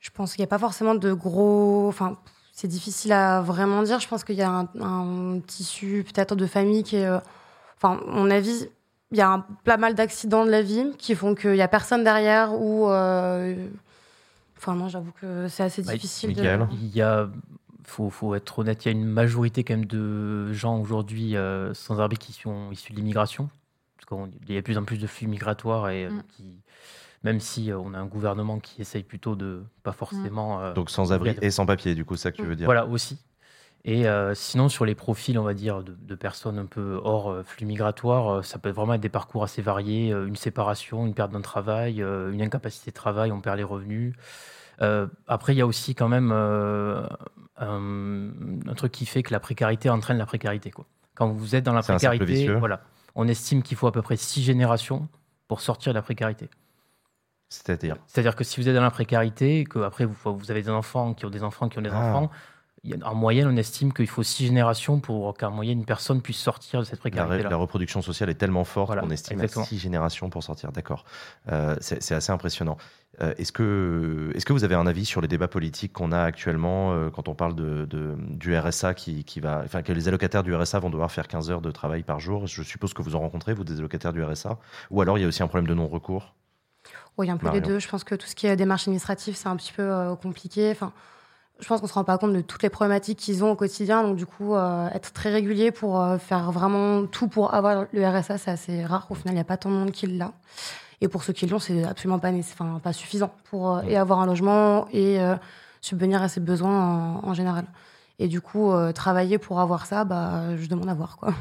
Je 0.00 0.10
pense 0.10 0.34
qu'il 0.34 0.42
n'y 0.42 0.44
a 0.44 0.48
pas 0.48 0.58
forcément 0.58 0.94
de 0.94 1.12
gros. 1.12 1.88
Enfin, 1.88 2.18
c'est 2.52 2.68
difficile 2.68 3.12
à 3.12 3.40
vraiment 3.40 3.82
dire. 3.82 3.98
Je 4.00 4.08
pense 4.08 4.22
qu'il 4.24 4.36
y 4.36 4.42
a 4.42 4.50
un, 4.50 4.68
un 4.80 5.40
tissu 5.40 6.04
peut-être 6.06 6.36
de 6.36 6.46
famille 6.46 6.82
qui 6.82 6.96
est. 6.96 7.06
euh, 7.06 7.18
Enfin, 7.76 8.00
mon 8.06 8.30
avis, 8.30 8.68
il 9.14 9.18
y 9.18 9.20
a 9.22 9.30
un, 9.32 9.46
pas 9.64 9.76
mal 9.76 9.94
d'accidents 9.94 10.44
de 10.44 10.50
la 10.50 10.60
vie 10.62 10.84
qui 10.98 11.14
font 11.14 11.34
qu'il 11.34 11.52
n'y 11.52 11.62
a 11.62 11.68
personne 11.68 12.02
derrière 12.04 12.52
ou. 12.60 12.88
euh, 12.90 13.54
Enfin, 14.56 14.74
non, 14.74 14.88
j'avoue 14.88 15.12
que 15.20 15.46
c'est 15.48 15.62
assez 15.62 15.82
Bah, 15.82 15.92
difficile 15.92 16.32
de. 16.34 16.42
Il 16.72 16.88
y 16.96 17.02
a, 17.02 17.28
faut, 17.84 18.08
faut 18.10 18.34
être 18.34 18.58
honnête, 18.60 18.84
il 18.84 18.88
y 18.88 18.88
a 18.88 18.92
une 18.92 19.04
majorité 19.04 19.62
quand 19.62 19.74
même 19.74 19.84
de 19.84 20.52
gens 20.52 20.78
aujourd'hui 20.80 21.36
euh, 21.36 21.74
sans 21.74 22.00
abri 22.00 22.16
qui 22.16 22.32
sont 22.32 22.70
issus 22.72 22.92
de 22.92 22.96
l'immigration. 22.96 23.50
Parce 23.98 24.28
qu'il 24.46 24.54
y 24.54 24.56
a 24.56 24.60
de 24.60 24.64
plus 24.64 24.78
en 24.78 24.84
plus 24.84 24.98
de 24.98 25.06
flux 25.06 25.26
migratoires 25.26 25.90
et 25.90 26.06
euh, 26.06 26.10
Mm. 26.10 26.22
qui, 26.36 26.44
même 27.24 27.40
si 27.40 27.70
euh, 27.70 27.78
on 27.78 27.92
a 27.94 27.98
un 27.98 28.06
gouvernement 28.06 28.58
qui 28.58 28.80
essaye 28.80 29.02
plutôt 29.02 29.36
de 29.36 29.62
pas 29.82 29.92
forcément. 29.92 30.60
euh, 30.62 30.72
donc 30.72 30.88
sans 30.90 31.12
abri 31.12 31.36
et 31.42 31.50
sans 31.50 31.66
papier 31.66 31.94
Du 31.94 32.04
coup, 32.06 32.16
c'est 32.16 32.22
ça 32.24 32.32
que 32.32 32.36
tu 32.38 32.46
veux 32.46 32.56
dire 32.56 32.64
Voilà 32.66 32.86
aussi. 32.86 33.18
Et 33.86 34.08
euh, 34.08 34.34
sinon, 34.34 34.70
sur 34.70 34.86
les 34.86 34.94
profils, 34.94 35.38
on 35.38 35.42
va 35.42 35.52
dire, 35.52 35.82
de, 35.82 35.94
de 36.00 36.14
personnes 36.14 36.58
un 36.58 36.64
peu 36.64 36.98
hors 37.04 37.30
euh, 37.30 37.42
flux 37.42 37.66
migratoire, 37.66 38.36
euh, 38.36 38.42
ça 38.42 38.58
peut 38.58 38.70
vraiment 38.70 38.94
être 38.94 39.02
des 39.02 39.10
parcours 39.10 39.44
assez 39.44 39.60
variés. 39.60 40.08
une 40.08 40.36
séparation, 40.36 41.06
une 41.06 41.12
perte 41.14 41.32
d'un 41.32 41.42
travail, 41.42 42.00
une 42.00 42.40
incapacité 42.40 42.90
de 42.90 42.96
travail, 42.96 43.30
on 43.30 43.40
perd 43.40 43.58
les 43.58 43.64
revenus. 43.64 44.14
Après, 45.28 45.54
il 45.54 45.58
y 45.58 45.60
a 45.60 45.66
aussi 45.66 45.94
quand 45.94 46.08
même 46.08 46.32
un, 46.32 47.08
un 47.58 48.74
truc 48.74 48.92
qui 48.92 49.06
fait 49.06 49.22
que 49.22 49.32
la 49.32 49.40
précarité 49.40 49.90
entraîne 49.90 50.18
la 50.18 50.26
précarité. 50.26 50.70
Quoi. 50.70 50.86
Quand 51.14 51.28
vous 51.28 51.54
êtes 51.54 51.64
dans 51.64 51.72
la 51.74 51.82
précarité, 51.82 52.54
voilà, 52.54 52.80
on 53.14 53.28
estime 53.28 53.62
qu'il 53.62 53.76
faut 53.76 53.86
à 53.86 53.92
peu 53.92 54.02
près 54.02 54.16
six 54.16 54.42
générations 54.42 55.08
pour 55.46 55.60
sortir 55.60 55.92
de 55.92 55.98
la 55.98 56.02
précarité. 56.02 56.48
C'est-à-dire? 57.48 57.96
C'est-à-dire 58.06 58.34
que 58.34 58.42
si 58.42 58.60
vous 58.60 58.68
êtes 58.68 58.74
dans 58.74 58.82
la 58.82 58.90
précarité, 58.90 59.64
que 59.64 59.78
après 59.80 60.06
vous, 60.06 60.16
vous 60.24 60.50
avez 60.50 60.62
des 60.62 60.70
enfants 60.70 61.14
qui 61.14 61.24
ont 61.26 61.30
des 61.30 61.44
enfants 61.44 61.68
qui 61.68 61.78
ont 61.78 61.82
des 61.82 61.90
Ah. 61.92 62.08
enfants, 62.08 62.30
en 63.04 63.14
moyenne, 63.14 63.46
on 63.48 63.56
estime 63.56 63.92
qu'il 63.92 64.06
faut 64.06 64.22
six 64.22 64.46
générations 64.46 65.00
pour 65.00 65.34
qu'en 65.36 65.50
moyenne 65.50 65.78
une 65.78 65.84
personne 65.86 66.20
puisse 66.20 66.36
sortir 66.38 66.80
de 66.80 66.84
cette 66.84 66.98
la, 66.98 67.04
ré- 67.04 67.10
précarité-là. 67.10 67.50
la 67.50 67.56
reproduction 67.56 68.02
sociale 68.02 68.28
est 68.30 68.34
tellement 68.34 68.64
forte 68.64 68.88
Voilà, 68.88 69.02
qu'on 69.02 69.10
estime 69.10 69.38
exactement. 69.40 69.64
à 69.64 69.68
six 69.68 69.78
générations 69.78 70.28
pour 70.30 70.42
sortir. 70.42 70.70
D'accord. 70.72 71.04
Euh, 71.50 71.76
c'est 71.80 72.12
assez 72.14 72.30
impressionnant. 72.32 72.76
Euh, 73.22 73.32
est-ce 73.38 73.52
que, 73.52 74.32
est-ce 74.34 74.44
que 74.44 74.52
vous 74.52 74.64
avez 74.64 74.74
un 74.74 74.86
avis 74.86 75.04
sur 75.04 75.20
les 75.20 75.28
débats 75.28 75.46
politiques 75.48 75.92
qu'on 75.92 76.10
a 76.12 76.20
actuellement 76.20 76.92
euh, 76.92 77.10
quand 77.10 77.28
on 77.28 77.34
parle 77.34 77.54
de, 77.54 77.84
de- 77.84 78.16
du 78.18 78.56
RSA 78.58 78.92
qui, 78.94 79.22
qui 79.24 79.38
va, 79.40 79.62
enfin 79.64 79.82
que 79.82 79.92
les 79.92 80.08
allocataires 80.08 80.42
du 80.42 80.52
RSA 80.54 80.80
vont 80.80 80.90
devoir 80.90 81.10
faire 81.12 81.28
15 81.28 81.50
heures 81.50 81.60
de 81.60 81.70
travail 81.70 82.02
par 82.02 82.18
jour? 82.20 82.46
Je 82.48 82.62
suppose 82.64 82.92
que 82.92 83.02
vous 83.02 83.14
en 83.14 83.20
rencontrez, 83.20 83.54
vous, 83.54 83.62
des 83.64 83.78
allocataires 83.78 84.12
du 84.12 84.22
RSA. 84.22 84.58
Ou 84.90 85.00
alors 85.00 85.16
il 85.16 85.22
y 85.22 85.24
a 85.24 85.28
aussi 85.28 85.42
un 85.42 85.46
problème 85.48 85.68
de 85.68 85.74
non-recours? 85.74 86.34
Oui, 87.16 87.30
un 87.30 87.36
peu 87.36 87.46
Marion. 87.46 87.60
les 87.62 87.66
deux. 87.66 87.78
Je 87.78 87.88
pense 87.88 88.02
que 88.02 88.16
tout 88.16 88.26
ce 88.26 88.34
qui 88.34 88.48
est 88.48 88.56
démarche 88.56 88.88
administrative, 88.88 89.36
c'est 89.36 89.48
un 89.48 89.56
petit 89.56 89.72
peu 89.72 89.82
euh, 89.82 90.16
compliqué. 90.16 90.70
Enfin, 90.72 90.92
je 91.60 91.68
pense 91.68 91.80
qu'on 91.80 91.86
se 91.86 91.92
rend 91.94 92.04
pas 92.04 92.18
compte 92.18 92.32
de 92.32 92.40
toutes 92.40 92.62
les 92.62 92.68
problématiques 92.68 93.18
qu'ils 93.18 93.44
ont 93.44 93.52
au 93.52 93.56
quotidien. 93.56 94.02
Donc, 94.02 94.16
du 94.16 94.26
coup, 94.26 94.54
euh, 94.54 94.88
être 94.90 95.12
très 95.12 95.30
régulier 95.30 95.70
pour 95.70 96.00
euh, 96.00 96.18
faire 96.18 96.50
vraiment 96.50 97.06
tout 97.06 97.28
pour 97.28 97.54
avoir 97.54 97.86
le 97.92 98.06
RSA, 98.06 98.38
c'est 98.38 98.50
assez 98.50 98.84
rare. 98.84 99.06
Au 99.10 99.14
final, 99.14 99.32
il 99.32 99.36
n'y 99.36 99.40
a 99.40 99.44
pas 99.44 99.56
tant 99.56 99.70
de 99.70 99.76
monde 99.76 99.92
qui 99.92 100.06
l'a. 100.06 100.32
Et 101.00 101.08
pour 101.08 101.22
ceux 101.22 101.32
qui 101.32 101.46
l'ont, 101.46 101.58
c'est 101.58 101.84
absolument 101.84 102.18
pas, 102.18 102.30
enfin, 102.32 102.80
pas 102.82 102.92
suffisant 102.92 103.32
pour 103.44 103.76
euh, 103.76 103.82
et 103.82 103.96
avoir 103.96 104.20
un 104.20 104.26
logement 104.26 104.86
et 104.92 105.18
subvenir 105.80 106.22
à 106.22 106.28
ses 106.28 106.40
besoins 106.40 107.20
en, 107.22 107.28
en 107.28 107.34
général. 107.34 107.66
Et 108.18 108.28
du 108.28 108.40
coup, 108.40 108.72
travailler 108.94 109.38
pour 109.38 109.60
avoir 109.60 109.86
ça, 109.86 110.04
bah, 110.04 110.56
je 110.56 110.66
demande 110.68 110.88
à 110.88 110.94
voir. 110.94 111.16
Quoi. 111.16 111.34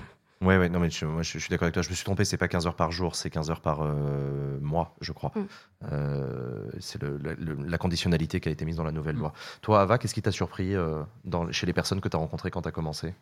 Ouais, 0.43 0.57
ouais, 0.57 0.67
non, 0.69 0.79
mais 0.79 0.89
je, 0.89 1.05
moi, 1.05 1.21
je, 1.21 1.33
je 1.33 1.39
suis 1.39 1.49
d'accord 1.49 1.65
avec 1.65 1.73
toi. 1.73 1.83
Je 1.83 1.89
me 1.89 1.95
suis 1.95 2.03
trompé, 2.03 2.25
c'est 2.25 2.37
pas 2.37 2.47
15 2.47 2.67
heures 2.67 2.75
par 2.75 2.91
jour, 2.91 3.15
c'est 3.15 3.29
15 3.29 3.49
heures 3.49 3.61
par 3.61 3.79
euh, 3.81 4.59
mois, 4.61 4.95
je 4.99 5.11
crois. 5.11 5.31
Mm. 5.35 5.41
Euh, 5.91 6.69
c'est 6.79 7.01
le- 7.01 7.17
la- 7.23 7.33
le- 7.35 7.55
la 7.65 7.77
conditionnalité 7.77 8.39
qui 8.39 8.49
a 8.49 8.51
été 8.51 8.65
mise 8.65 8.75
dans 8.77 8.83
la 8.83 8.91
nouvelle 8.91 9.15
loi. 9.15 9.33
Toi, 9.61 9.81
Ava, 9.81 9.97
qu'est-ce 9.97 10.13
qui 10.13 10.21
t'a 10.21 10.31
surpris 10.31 10.75
euh, 10.75 11.03
dans, 11.23 11.51
chez 11.51 11.65
les 11.65 11.73
personnes 11.73 12.01
que 12.01 12.09
tu 12.09 12.15
as 12.17 12.19
rencontrées 12.19 12.51
quand 12.51 12.61
tu 12.63 12.67
as 12.69 12.71
commencé? 12.71 13.13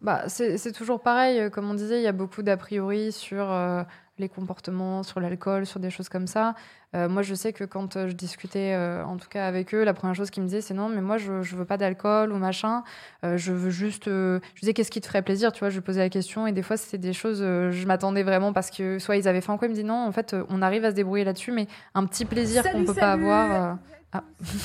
Bah, 0.00 0.24
c'est 0.28 0.72
toujours 0.72 1.00
pareil. 1.00 1.40
euh, 1.40 1.50
Comme 1.50 1.68
on 1.70 1.74
disait, 1.74 1.98
il 1.98 2.04
y 2.04 2.06
a 2.08 2.12
beaucoup 2.12 2.42
d'a 2.42 2.56
priori 2.56 3.10
sur 3.10 3.50
euh, 3.50 3.82
les 4.18 4.28
comportements, 4.28 5.02
sur 5.02 5.18
l'alcool, 5.18 5.66
sur 5.66 5.80
des 5.80 5.90
choses 5.90 6.08
comme 6.08 6.26
ça. 6.28 6.54
Euh, 6.94 7.08
moi, 7.08 7.22
je 7.22 7.34
sais 7.34 7.52
que 7.52 7.64
quand 7.64 8.06
je 8.06 8.12
discutais, 8.12 8.74
euh, 8.74 9.04
en 9.04 9.16
tout 9.16 9.28
cas 9.28 9.46
avec 9.46 9.74
eux, 9.74 9.82
la 9.84 9.92
première 9.94 10.14
chose 10.14 10.30
qu'ils 10.30 10.42
me 10.44 10.48
disaient, 10.48 10.60
c'est 10.60 10.72
non, 10.72 10.88
mais 10.88 11.00
moi, 11.00 11.18
je, 11.18 11.42
je 11.42 11.56
veux 11.56 11.64
pas 11.64 11.76
d'alcool 11.76 12.32
ou 12.32 12.36
machin. 12.36 12.84
Je 13.24 13.52
veux 13.52 13.70
juste. 13.70 14.06
Je 14.06 14.40
disais, 14.60 14.72
qu'est-ce 14.72 14.90
qui 14.92 15.00
te 15.00 15.06
ferait 15.06 15.22
plaisir 15.22 15.52
Tu 15.52 15.58
vois, 15.60 15.68
je 15.70 15.74
lui 15.74 15.82
posais 15.82 16.00
la 16.00 16.08
question 16.08 16.46
et 16.46 16.52
des 16.52 16.62
fois, 16.62 16.76
c'était 16.76 16.96
des 16.98 17.12
choses. 17.12 17.40
je 17.40 17.86
m'attendais 17.86 18.22
vraiment 18.22 18.52
parce 18.52 18.70
que 18.70 18.98
soit 19.00 19.16
ils 19.16 19.26
avaient 19.28 19.40
faim, 19.40 19.56
quoi. 19.58 19.66
Ils 19.66 19.70
me 19.70 19.74
disaient 19.74 19.86
non, 19.86 20.06
en 20.06 20.12
fait, 20.12 20.34
on 20.48 20.62
arrive 20.62 20.84
à 20.84 20.90
se 20.90 20.94
débrouiller 20.94 21.24
là-dessus, 21.24 21.50
mais 21.52 21.66
un 21.94 22.06
petit 22.06 22.24
plaisir 22.24 22.62
qu'on 22.70 22.84
peut 22.84 22.94
pas 22.94 23.12
avoir. 23.12 23.78
Euh, 24.14 24.18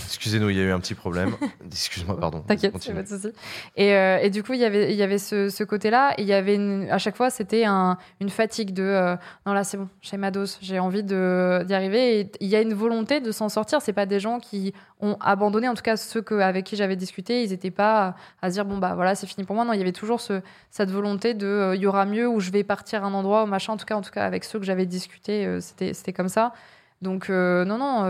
Excusez-nous, 0.05 0.49
il 0.49 0.55
y 0.57 0.59
a 0.61 0.63
eu 0.63 0.71
un 0.71 0.79
petit 0.79 0.93
problème. 0.95 1.31
Excuse-moi, 1.65 2.17
pardon. 2.17 2.41
T'inquiète, 2.47 2.71
pas 2.71 3.01
de 3.03 3.07
souci. 3.07 3.27
Et, 3.75 3.93
euh, 3.93 4.17
et 4.21 4.29
du 4.29 4.41
coup, 4.41 4.53
il 4.53 4.59
y 4.59 4.63
avait, 4.65 4.91
il 4.93 4.95
y 4.97 5.03
avait 5.03 5.17
ce, 5.17 5.49
ce 5.49 5.63
côté-là. 5.65 6.13
Et 6.17 6.21
il 6.21 6.27
y 6.27 6.33
avait 6.33 6.55
une- 6.55 6.87
à 6.89 6.97
chaque 6.97 7.17
fois, 7.17 7.29
c'était 7.29 7.65
un- 7.65 7.97
une 8.21 8.29
fatigue 8.29 8.71
de 8.73 8.83
euh, 8.83 9.15
non, 9.45 9.51
là, 9.53 9.65
c'est 9.65 9.75
bon, 9.77 9.89
j'ai 10.01 10.15
ma 10.15 10.31
dose, 10.31 10.57
j'ai 10.61 10.79
envie 10.79 11.03
de- 11.03 11.63
d'y 11.67 11.73
arriver. 11.73 12.19
Et 12.21 12.31
il 12.39 12.47
y 12.47 12.55
a 12.55 12.61
une 12.61 12.73
volonté 12.73 13.19
de 13.19 13.31
s'en 13.33 13.49
sortir. 13.49 13.81
C'est 13.81 13.91
pas 13.91 14.05
des 14.05 14.19
gens 14.21 14.39
qui 14.39 14.73
ont 15.01 15.17
abandonné. 15.19 15.67
En 15.67 15.73
tout 15.73 15.83
cas, 15.83 15.97
ceux 15.97 16.21
que, 16.21 16.35
avec 16.35 16.63
qui 16.65 16.77
j'avais 16.77 16.95
discuté, 16.95 17.43
ils 17.43 17.49
n'étaient 17.49 17.69
pas 17.71 18.15
à 18.41 18.49
se 18.49 18.53
dire 18.53 18.63
bon, 18.65 18.77
bah 18.77 18.93
voilà, 18.95 19.13
c'est 19.15 19.27
fini 19.27 19.45
pour 19.45 19.55
moi. 19.57 19.65
Non, 19.65 19.73
il 19.73 19.77
y 19.79 19.81
avait 19.81 19.91
toujours 19.91 20.21
ce, 20.21 20.41
cette 20.71 20.89
volonté 20.89 21.33
de 21.33 21.47
euh, 21.47 21.75
il 21.75 21.81
y 21.81 21.85
aura 21.87 22.05
mieux 22.05 22.29
ou 22.29 22.39
je 22.39 22.49
vais 22.51 22.63
partir 22.63 23.03
à 23.03 23.07
un 23.07 23.13
endroit 23.13 23.43
ou 23.43 23.47
machin. 23.47 23.73
En 23.73 23.77
tout 23.77 23.85
cas, 23.85 23.95
en 23.95 24.01
tout 24.01 24.11
cas 24.11 24.25
avec 24.25 24.45
ceux 24.45 24.57
que 24.59 24.65
j'avais 24.65 24.85
discuté, 24.85 25.59
c'était 25.59 25.93
c'était 25.93 26.13
comme 26.13 26.29
ça. 26.29 26.53
Donc, 27.01 27.27
non, 27.27 27.65
non. 27.77 28.05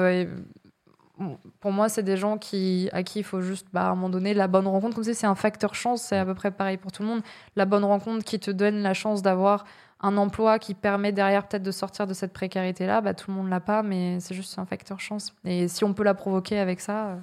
Pour 1.60 1.72
moi, 1.72 1.90
c'est 1.90 2.04
des 2.04 2.18
gens 2.18 2.38
qui, 2.38 2.90
à 2.92 3.04
qui 3.04 3.20
il 3.20 3.24
faut 3.24 3.42
juste, 3.42 3.68
bah, 3.72 3.88
à 3.88 3.92
un 3.92 3.96
moment 3.96 4.10
donné, 4.10 4.34
la 4.34 4.48
bonne 4.48 4.68
rencontre. 4.68 4.96
Comme 4.96 5.04
c'est, 5.04 5.14
c'est 5.14 5.28
un 5.28 5.36
facteur 5.36 5.76
chance, 5.76 6.02
c'est 6.02 6.18
à 6.18 6.26
peu 6.26 6.34
près 6.34 6.52
pareil 6.52 6.78
pour 6.78 6.92
tout 6.92 7.04
le 7.04 7.08
monde. 7.10 7.22
La 7.56 7.66
bonne 7.66 7.84
rencontre 7.84 8.24
qui 8.26 8.40
te 8.40 8.50
donne 8.52 8.82
la 8.82 8.94
chance 8.94 9.22
d'avoir 9.22 9.66
un 10.02 10.18
emploi 10.18 10.60
qui 10.60 10.74
permet 10.74 11.12
derrière 11.12 11.48
peut-être 11.48 11.64
de 11.64 11.72
sortir 11.72 12.08
de 12.08 12.14
cette 12.14 12.34
précarité-là, 12.34 13.00
bah, 13.02 13.14
tout 13.14 13.32
le 13.32 13.38
monde 13.38 13.50
l'a 13.50 13.60
pas, 13.62 13.84
mais 13.84 14.20
c'est 14.20 14.34
juste 14.36 14.58
un 14.60 14.66
facteur 14.66 15.00
chance. 15.00 15.34
Et 15.46 15.68
si 15.68 15.84
on 15.86 15.94
peut 15.94 16.04
la 16.04 16.14
provoquer 16.14 16.58
avec 16.60 16.82
ça, 16.82 17.06
euh, 17.08 17.16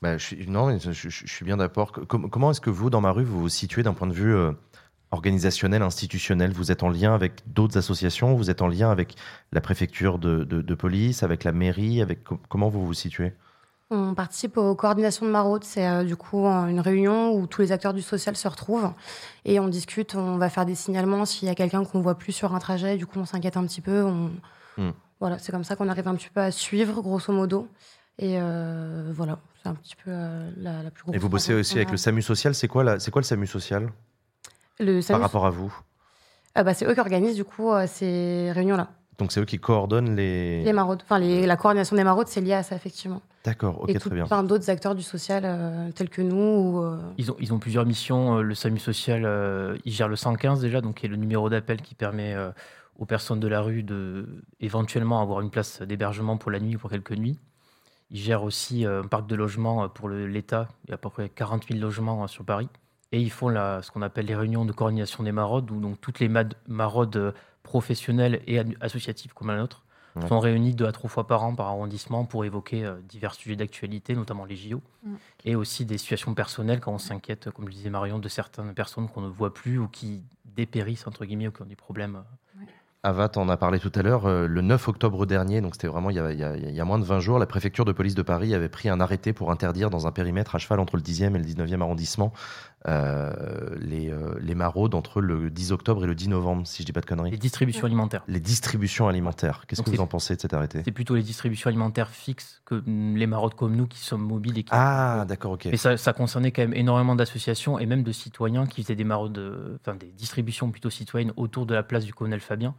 Bah, 0.00 0.16
je 0.16 0.24
suis, 0.24 0.46
non, 0.48 0.78
je, 0.78 0.92
je- 0.92 1.08
je 1.10 1.26
suis 1.32 1.44
bien 1.44 1.56
d'accord. 1.58 1.92
Com- 1.92 2.30
comment 2.30 2.50
est-ce 2.50 2.60
que 2.60 2.70
vous, 2.70 2.88
dans 2.88 3.00
ma 3.00 3.10
rue, 3.10 3.24
vous 3.24 3.40
vous 3.40 3.48
situez 3.48 3.82
d'un 3.82 3.94
point 3.94 4.06
de 4.08 4.12
vue 4.14 4.34
euh, 4.34 4.52
organisationnel, 5.12 5.82
institutionnel 5.82 6.52
Vous 6.52 6.72
êtes 6.72 6.82
en 6.82 6.88
lien 6.88 7.14
avec 7.14 7.34
d'autres 7.46 7.78
associations 7.78 8.34
Vous 8.34 8.50
êtes 8.50 8.62
en 8.62 8.68
lien 8.68 8.90
avec 8.90 9.14
la 9.52 9.60
préfecture 9.60 10.18
de, 10.18 10.44
de- 10.44 10.62
de 10.62 10.74
police, 10.74 11.22
avec 11.22 11.44
la 11.44 11.52
mairie 11.52 12.02
avec, 12.02 12.24
com- 12.24 12.38
Comment 12.48 12.68
vous 12.68 12.84
vous 12.84 12.94
situez? 12.94 13.32
On 13.90 14.14
participe 14.14 14.56
aux 14.56 14.74
coordinations 14.74 15.26
de 15.26 15.30
maraude. 15.30 15.64
C'est 15.64 15.86
euh, 15.86 16.02
du 16.02 16.16
coup 16.16 16.46
une 16.46 16.80
réunion 16.80 17.32
où 17.34 17.46
tous 17.46 17.60
les 17.60 17.72
acteurs 17.72 17.92
du 17.92 18.00
social 18.00 18.34
se 18.36 18.48
retrouvent 18.48 18.90
et 19.44 19.60
on 19.60 19.68
discute. 19.68 20.14
On 20.14 20.38
va 20.38 20.48
faire 20.48 20.64
des 20.64 20.74
signalements 20.74 21.26
s'il 21.26 21.46
y 21.46 21.50
a 21.50 21.54
quelqu'un 21.54 21.84
qu'on 21.84 22.00
voit 22.00 22.16
plus 22.16 22.32
sur 22.32 22.54
un 22.54 22.58
trajet. 22.58 22.96
Du 22.96 23.04
coup, 23.06 23.18
on 23.18 23.26
s'inquiète 23.26 23.58
un 23.58 23.64
petit 23.66 23.82
peu. 23.82 24.02
On... 24.02 24.30
Hmm. 24.78 24.92
Voilà, 25.20 25.38
c'est 25.38 25.52
comme 25.52 25.62
ça 25.64 25.76
qu'on 25.76 25.88
arrive 25.90 26.08
un 26.08 26.14
petit 26.14 26.30
peu 26.30 26.40
à 26.40 26.50
suivre, 26.50 27.02
grosso 27.02 27.32
modo. 27.34 27.68
Et 28.18 28.36
euh, 28.40 29.12
voilà, 29.14 29.38
c'est 29.62 29.68
un 29.68 29.74
petit 29.74 29.94
peu 29.96 30.10
euh, 30.10 30.50
la, 30.56 30.82
la 30.82 30.90
plus 30.90 31.02
grosse. 31.04 31.14
Et 31.14 31.18
vous 31.18 31.28
bossez 31.28 31.52
aussi 31.52 31.76
avec 31.76 31.90
le 31.90 31.98
SAMU 31.98 32.22
social. 32.22 32.54
C'est 32.54 32.68
quoi, 32.68 32.82
la- 32.84 32.96
quoi 32.98 33.20
le 33.20 33.26
SAMU 33.26 33.46
social? 33.46 33.90
Le 34.84 35.00
par 35.06 35.20
rapport 35.20 35.46
à 35.46 35.50
vous 35.50 35.72
ah 36.54 36.64
bah, 36.64 36.74
c'est 36.74 36.84
eux 36.86 36.92
qui 36.92 37.00
organisent 37.00 37.36
du 37.36 37.44
coup 37.44 37.70
euh, 37.70 37.86
ces 37.86 38.52
réunions-là. 38.52 38.88
Donc 39.18 39.32
c'est 39.32 39.40
eux 39.40 39.44
qui 39.46 39.58
coordonnent 39.58 40.14
les. 40.16 40.62
Les 40.64 40.72
maraudes. 40.74 41.00
Enfin, 41.02 41.18
les- 41.18 41.46
la 41.46 41.56
coordination 41.56 41.96
des 41.96 42.04
maraudes, 42.04 42.28
c'est 42.28 42.40
lié 42.42 42.52
à 42.54 42.62
ça, 42.62 42.76
effectivement. 42.76 43.22
D'accord, 43.44 43.80
ok, 43.82 43.88
et 43.88 43.94
très 43.94 44.00
tout 44.10 44.10
bien. 44.14 44.26
plein 44.26 44.42
d'autres 44.42 44.68
acteurs 44.68 44.94
du 44.94 45.02
social 45.02 45.44
euh, 45.46 45.90
tels 45.92 46.10
que 46.10 46.20
nous. 46.20 46.36
ou, 46.36 46.82
euh, 46.82 46.98
Ils 47.16 47.30
ont, 47.30 47.36
ils 47.38 47.54
ont 47.54 47.58
plusieurs 47.58 47.86
missions. 47.86 48.38
Le 48.42 48.54
SAMU 48.54 48.78
social, 48.78 49.22
euh, 49.24 49.76
il 49.86 49.92
gère 49.92 50.08
le 50.08 50.16
115 50.16 50.60
déjà, 50.60 50.80
donc 50.82 50.96
qui 50.96 51.06
est 51.06 51.08
le 51.08 51.16
numéro 51.16 51.48
d'appel 51.48 51.80
qui 51.80 51.94
permet 51.94 52.34
euh, 52.34 52.50
aux 52.98 53.06
personnes 53.06 53.40
de 53.40 53.48
la 53.48 53.60
rue 53.62 53.82
de 53.82 54.26
éventuellement 54.60 55.22
avoir 55.22 55.40
une 55.40 55.50
place 55.50 55.80
d'hébergement 55.82 56.36
pour 56.36 56.50
la 56.50 56.60
nuit 56.60 56.76
ou 56.76 56.78
pour 56.78 56.90
quelques 56.90 57.12
nuits. 57.16 57.38
Il 58.10 58.18
gère 58.18 58.42
aussi 58.42 58.84
un 58.84 59.04
parc 59.04 59.26
de 59.26 59.34
logements 59.36 59.88
pour 59.88 60.08
le- 60.08 60.26
l'État. 60.26 60.68
Il 60.84 60.90
y 60.90 60.92
a 60.92 60.96
à 60.96 60.98
peu 60.98 61.08
près 61.08 61.30
40 61.30 61.66
000 61.68 61.80
logements 61.80 62.26
sur 62.26 62.44
Paris. 62.44 62.68
Et 63.12 63.20
ils 63.20 63.30
font 63.30 63.48
la, 63.48 63.82
ce 63.82 63.90
qu'on 63.90 64.02
appelle 64.02 64.26
les 64.26 64.34
réunions 64.34 64.64
de 64.64 64.72
coordination 64.72 65.22
des 65.22 65.32
maraudes, 65.32 65.70
où 65.70 65.80
donc 65.80 66.00
toutes 66.00 66.18
les 66.20 66.30
maraudes 66.66 67.16
euh, 67.16 67.32
professionnelles 67.62 68.40
et 68.46 68.60
associatives 68.80 69.32
comme 69.34 69.48
la 69.48 69.56
nôtre 69.58 69.84
Ouais. 70.14 70.28
sont 70.28 70.40
réunies 70.40 70.74
deux 70.74 70.84
à 70.84 70.92
trois 70.92 71.08
fois 71.08 71.26
par 71.26 71.42
an 71.42 71.54
par 71.54 71.68
arrondissement 71.68 72.26
pour 72.26 72.44
évoquer 72.44 72.84
euh, 72.84 72.96
divers 73.08 73.32
sujets 73.32 73.56
d'actualité, 73.56 74.14
notamment 74.14 74.44
les 74.44 74.56
JO 74.56 74.82
Mm. 75.04 75.14
et 75.46 75.56
aussi 75.56 75.86
des 75.86 75.96
situations 75.96 76.34
personnelles 76.34 76.80
quand 76.80 76.92
on 76.92 76.98
s'inquiète, 76.98 77.50
comme 77.50 77.64
le 77.64 77.72
disait 77.72 77.88
Marion, 77.88 78.18
de 78.18 78.28
certaines 78.28 78.74
personnes 78.74 79.08
qu'on 79.08 79.22
ne 79.22 79.28
voit 79.28 79.54
plus 79.54 79.78
ou 79.78 79.88
qui 79.88 80.22
dépérissent, 80.54 81.06
entre 81.06 81.24
guillemets, 81.24 81.48
ou 81.48 81.52
qui 81.52 81.62
ont 81.62 81.64
des 81.64 81.76
problèmes. 81.76 82.24
Ava, 83.04 83.28
t'en 83.30 83.48
as 83.48 83.56
parlé 83.56 83.80
tout 83.80 83.90
à 83.96 84.02
l'heure, 84.02 84.26
euh, 84.26 84.46
le 84.46 84.60
9 84.60 84.86
octobre 84.86 85.26
dernier, 85.26 85.60
donc 85.60 85.74
c'était 85.74 85.88
vraiment 85.88 86.10
il 86.10 86.16
y, 86.16 86.20
a, 86.20 86.30
il 86.30 86.38
y 86.38 86.44
a- 86.44 86.56
il 86.56 86.70
y 86.74 86.80
a 86.80 86.84
moins 86.84 87.00
de 87.00 87.04
20 87.04 87.18
jours, 87.18 87.38
la 87.40 87.46
préfecture 87.46 87.84
de 87.84 87.90
police 87.90 88.14
de 88.14 88.22
Paris 88.22 88.54
avait 88.54 88.68
pris 88.68 88.88
un 88.90 89.00
arrêté 89.00 89.32
pour 89.32 89.50
interdire 89.50 89.90
dans 89.90 90.06
un 90.06 90.12
périmètre 90.12 90.54
à 90.54 90.58
cheval 90.58 90.78
entre 90.78 90.94
le 90.96 91.02
10e 91.02 91.34
et 91.34 91.38
le 91.38 91.44
19e 91.44 91.80
arrondissement 91.82 92.32
euh, 92.34 92.71
les, 92.86 94.10
euh, 94.10 94.34
les 94.40 94.54
maraudes 94.54 94.94
entre 94.94 95.20
le 95.20 95.50
10 95.50 95.72
octobre 95.72 96.04
et 96.04 96.06
le 96.06 96.14
10 96.14 96.28
novembre, 96.28 96.66
si 96.66 96.82
je 96.82 96.86
dis 96.86 96.92
pas 96.92 97.00
de 97.00 97.06
conneries. 97.06 97.30
Les 97.30 97.36
distributions 97.36 97.86
alimentaires. 97.86 98.24
Les 98.26 98.40
distributions 98.40 99.08
alimentaires. 99.08 99.64
Qu'est-ce 99.66 99.82
que 99.82 99.90
vous 99.90 100.00
en 100.00 100.06
pensez 100.06 100.36
de 100.36 100.40
cet 100.40 100.54
arrêté? 100.54 100.82
C'est 100.84 100.92
plutôt 100.92 101.14
les 101.14 101.22
distributions 101.22 101.68
alimentaires 101.68 102.10
fixes 102.10 102.60
que 102.64 102.82
mm, 102.84 103.16
les 103.16 103.26
maraudes 103.26 103.54
comme 103.54 103.76
nous 103.76 103.86
qui 103.86 104.00
sommes 104.00 104.22
mobiles 104.22 104.58
et 104.58 104.64
qui. 104.64 104.70
Ah, 104.72 105.24
d'accord, 105.28 105.52
ok. 105.52 105.66
Mais 105.66 105.76
ça, 105.76 105.96
ça 105.96 106.12
concernait 106.12 106.50
quand 106.50 106.62
même 106.62 106.74
énormément 106.74 107.14
d'associations 107.14 107.78
et 107.78 107.86
même 107.86 108.02
de 108.02 108.12
citoyens 108.12 108.66
qui 108.66 108.82
faisaient 108.82 108.96
des 108.96 109.04
maraudes, 109.04 109.38
euh, 109.38 109.78
enfin 109.80 109.94
des 109.94 110.10
distributions 110.12 110.70
plutôt 110.70 110.90
citoyennes 110.90 111.32
autour 111.36 111.66
de 111.66 111.74
la 111.74 111.82
place 111.82 112.04
du 112.04 112.12
colonel 112.14 112.40
Fabien. 112.40 112.74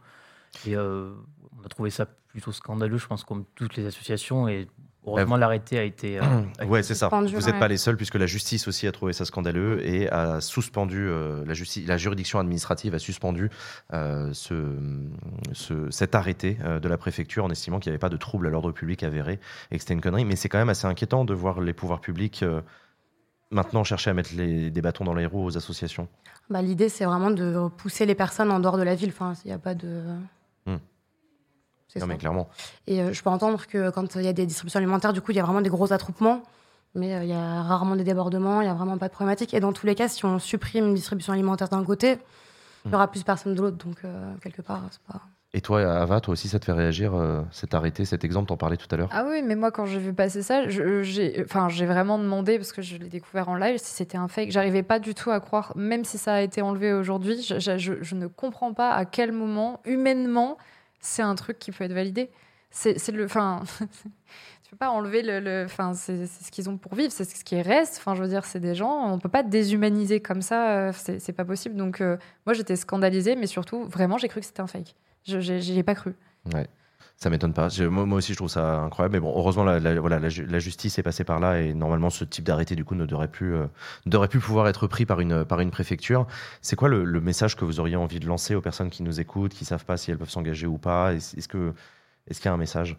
Et 0.66 0.76
euh, 0.76 1.12
on 1.58 1.64
a 1.64 1.68
trouvé 1.68 1.90
ça 1.90 2.06
plutôt 2.28 2.52
scandaleux, 2.52 2.98
je 2.98 3.06
pense, 3.06 3.24
comme 3.24 3.44
toutes 3.54 3.76
les 3.76 3.86
associations. 3.86 4.48
Et 4.48 4.68
heureusement, 5.06 5.36
l'arrêté 5.36 5.78
a 5.78 5.82
été. 5.82 6.18
euh, 6.18 6.22
Ouais, 6.66 6.82
c'est 6.82 6.94
ça. 6.94 7.06
suspendu, 7.06 7.34
Vous 7.34 7.40
n'êtes 7.42 7.54
ouais. 7.54 7.58
pas 7.60 7.68
les 7.68 7.76
seuls 7.76 7.96
puisque 7.96 8.14
la 8.16 8.26
justice 8.26 8.66
aussi 8.68 8.86
a 8.86 8.92
trouvé 8.92 9.12
ça 9.12 9.24
scandaleux 9.24 9.84
et 9.86 10.08
a 10.10 10.40
suspendu 10.40 11.06
euh, 11.08 11.44
la 11.46 11.54
justice, 11.54 11.86
la 11.86 11.96
juridiction 11.96 12.38
administrative 12.38 12.94
a 12.94 12.98
suspendu 12.98 13.50
euh, 13.92 14.30
ce, 14.32 14.54
ce- 15.52 15.90
cet 15.90 16.14
arrêté 16.14 16.58
euh, 16.64 16.80
de 16.80 16.88
la 16.88 16.96
préfecture 16.98 17.44
en 17.44 17.50
estimant 17.50 17.78
qu'il 17.80 17.90
n'y 17.90 17.94
avait 17.94 17.98
pas 18.00 18.08
de 18.08 18.16
trouble 18.16 18.46
à 18.46 18.50
l'ordre 18.50 18.72
public 18.72 19.02
avéré 19.02 19.38
et 19.70 19.76
que 19.76 19.80
c'était 19.82 19.94
une 19.94 20.00
connerie. 20.00 20.24
Mais 20.24 20.36
c'est 20.36 20.48
quand 20.48 20.58
même 20.58 20.68
assez 20.70 20.86
inquiétant 20.86 21.24
de 21.24 21.34
voir 21.34 21.60
les 21.60 21.72
pouvoirs 21.72 22.00
publics 22.00 22.42
euh, 22.42 22.60
maintenant 23.50 23.84
chercher 23.84 24.10
à 24.10 24.14
mettre 24.14 24.30
les- 24.34 24.70
des 24.70 24.80
bâtons 24.82 25.04
dans 25.04 25.14
les 25.14 25.26
roues 25.26 25.44
aux 25.44 25.56
associations. 25.56 26.08
bah, 26.50 26.60
L'idée, 26.62 26.88
c'est 26.88 27.04
vraiment 27.04 27.30
de 27.30 27.68
pousser 27.76 28.04
les 28.06 28.14
personnes 28.14 28.50
en 28.50 28.58
dehors 28.58 28.78
de 28.78 28.82
la 28.82 28.94
ville. 28.94 29.10
Enfin, 29.10 29.34
il 29.44 29.48
n'y 29.48 29.54
a 29.54 29.58
pas 29.58 29.74
de. 29.74 30.02
Hmm. 30.66 30.76
C'est 31.94 32.00
Non 32.00 32.06
ça. 32.06 32.12
mais 32.12 32.18
clairement. 32.18 32.48
Et 32.86 33.00
euh, 33.00 33.12
je 33.12 33.22
peux 33.22 33.30
entendre 33.30 33.66
que 33.66 33.90
quand 33.90 34.16
il 34.16 34.22
y 34.22 34.28
a 34.28 34.32
des 34.32 34.46
distributions 34.46 34.78
alimentaires, 34.78 35.12
du 35.12 35.20
coup, 35.20 35.30
il 35.32 35.36
y 35.36 35.40
a 35.40 35.44
vraiment 35.44 35.60
des 35.62 35.70
gros 35.70 35.92
attroupements. 35.92 36.42
Mais 36.96 37.14
euh, 37.14 37.22
il 37.24 37.30
y 37.30 37.32
a 37.32 37.62
rarement 37.62 37.96
des 37.96 38.04
débordements, 38.04 38.60
il 38.60 38.64
n'y 38.64 38.70
a 38.70 38.74
vraiment 38.74 38.98
pas 38.98 39.08
de 39.08 39.12
problématique. 39.12 39.52
Et 39.54 39.60
dans 39.60 39.72
tous 39.72 39.86
les 39.86 39.94
cas, 39.94 40.06
si 40.08 40.24
on 40.24 40.38
supprime 40.38 40.86
une 40.86 40.94
distribution 40.94 41.32
alimentaire 41.32 41.68
d'un 41.68 41.82
côté, 41.84 42.18
il 42.84 42.92
y 42.92 42.94
aura 42.94 43.08
plus 43.10 43.22
personne 43.24 43.54
de 43.54 43.60
l'autre. 43.62 43.78
Donc, 43.84 43.96
euh, 44.04 44.32
quelque 44.42 44.62
part, 44.62 44.82
c'est 44.90 45.00
pas. 45.02 45.20
Et 45.56 45.60
toi, 45.60 45.80
Ava, 45.82 46.20
toi 46.20 46.32
aussi, 46.32 46.48
ça 46.48 46.58
te 46.58 46.64
fait 46.64 46.72
réagir 46.72 47.14
euh, 47.14 47.40
cet 47.52 47.74
arrêté, 47.74 48.04
cet 48.04 48.24
exemple, 48.24 48.48
t'en 48.48 48.56
parlais 48.56 48.76
tout 48.76 48.88
à 48.90 48.96
l'heure? 48.96 49.08
Ah 49.12 49.24
oui, 49.28 49.40
mais 49.42 49.54
moi, 49.54 49.70
quand 49.70 49.86
j'ai 49.86 50.00
vu 50.00 50.12
passer 50.12 50.42
ça, 50.42 50.68
je- 50.68 51.02
j'ai 51.04 51.44
enfin, 51.44 51.68
j'ai 51.68 51.86
vraiment 51.86 52.18
demandé, 52.18 52.58
parce 52.58 52.72
que 52.72 52.82
je 52.82 52.96
l'ai 52.96 53.08
découvert 53.08 53.48
en 53.48 53.54
live, 53.54 53.78
si 53.78 53.92
c'était 53.94 54.16
un 54.18 54.26
fake. 54.26 54.50
J'arrivais 54.50 54.82
pas 54.82 54.98
du 54.98 55.14
tout 55.14 55.30
à 55.30 55.38
croire, 55.38 55.72
même 55.76 56.04
si 56.04 56.18
ça 56.18 56.34
a 56.34 56.40
été 56.40 56.60
enlevé 56.60 56.92
aujourd'hui, 56.92 57.40
je, 57.40 57.60
je- 57.60 57.78
je- 57.78 58.02
je 58.02 58.14
ne 58.16 58.26
comprends 58.26 58.72
pas 58.74 58.90
à 58.90 59.04
quel 59.04 59.30
moment, 59.30 59.80
humainement, 59.84 60.58
c'est 61.04 61.22
un 61.22 61.34
truc 61.34 61.58
qui 61.58 61.70
peut 61.72 61.84
être 61.84 61.92
validé. 61.92 62.30
C'est 62.70 63.08
le. 63.10 63.24
Enfin. 63.24 63.62
Tu 64.64 64.70
peux 64.70 64.76
pas 64.78 64.88
enlever 64.90 65.22
le. 65.22 65.64
Enfin, 65.66 65.92
c'est 65.92 66.26
ce 66.26 66.50
qu'ils 66.50 66.68
ont 66.70 66.78
pour 66.78 66.94
vivre, 66.94 67.12
c'est 67.12 67.24
ce 67.24 67.44
qui 67.44 67.60
reste. 67.60 67.98
Enfin, 67.98 68.14
je 68.14 68.22
veux 68.22 68.28
dire, 68.28 68.44
c'est 68.46 68.58
des 68.60 68.74
gens. 68.74 69.12
On 69.12 69.18
peut 69.18 69.28
pas 69.28 69.42
déshumaniser 69.42 70.20
comme 70.20 70.40
ça. 70.40 70.88
euh, 70.88 70.92
C'est 70.94 71.32
pas 71.34 71.44
possible. 71.44 71.76
Donc, 71.76 72.00
euh, 72.00 72.16
moi, 72.46 72.54
j'étais 72.54 72.74
scandalisée, 72.74 73.36
mais 73.36 73.46
surtout, 73.46 73.84
vraiment, 73.84 74.16
j'ai 74.16 74.26
cru 74.28 74.40
que 74.40 74.46
c'était 74.46 74.62
un 74.62 74.66
fake. 74.66 74.94
Je 75.26 75.38
j'y 75.38 75.78
ai 75.78 75.82
pas 75.82 75.94
cru. 75.94 76.14
Ça 77.16 77.30
m'étonne 77.30 77.54
pas. 77.54 77.68
Moi, 77.88 78.18
aussi, 78.18 78.32
je 78.32 78.36
trouve 78.36 78.50
ça 78.50 78.80
incroyable. 78.80 79.14
Mais 79.14 79.20
bon, 79.20 79.32
heureusement, 79.34 79.64
la, 79.64 79.78
voilà, 80.00 80.18
la, 80.18 80.28
ju- 80.28 80.46
la 80.46 80.58
justice 80.58 80.98
est 80.98 81.02
passée 81.02 81.24
par 81.24 81.40
là 81.40 81.60
et 81.60 81.72
normalement, 81.72 82.10
ce 82.10 82.24
type 82.24 82.44
d'arrêté, 82.44 82.74
du 82.76 82.84
coup, 82.84 82.94
ne 82.96 83.06
devrait 83.06 83.28
plus, 83.28 83.54
euh, 83.54 83.66
devrait 84.04 84.28
plus 84.28 84.40
pouvoir 84.40 84.68
être 84.68 84.86
pris 84.88 85.06
par 85.06 85.20
une, 85.20 85.44
par 85.44 85.60
une 85.60 85.70
préfecture. 85.70 86.26
C'est 86.60 86.76
quoi 86.76 86.88
le, 86.88 87.04
message 87.20 87.56
que 87.56 87.64
vous 87.64 87.80
auriez 87.80 87.96
envie 87.96 88.20
de 88.20 88.26
lancer 88.26 88.54
aux 88.54 88.60
personnes 88.60 88.90
qui 88.90 89.02
nous 89.02 89.20
écoutent, 89.20 89.54
qui 89.54 89.64
savent 89.64 89.84
pas 89.84 89.96
si 89.96 90.10
elles 90.10 90.18
peuvent 90.18 90.28
s'engager 90.28 90.66
ou 90.66 90.76
pas? 90.76 91.14
Est-ce 91.14 91.48
que, 91.48 91.72
est-ce 92.28 92.40
qu'il 92.40 92.48
y 92.48 92.50
a 92.50 92.54
un 92.54 92.58
message? 92.58 92.98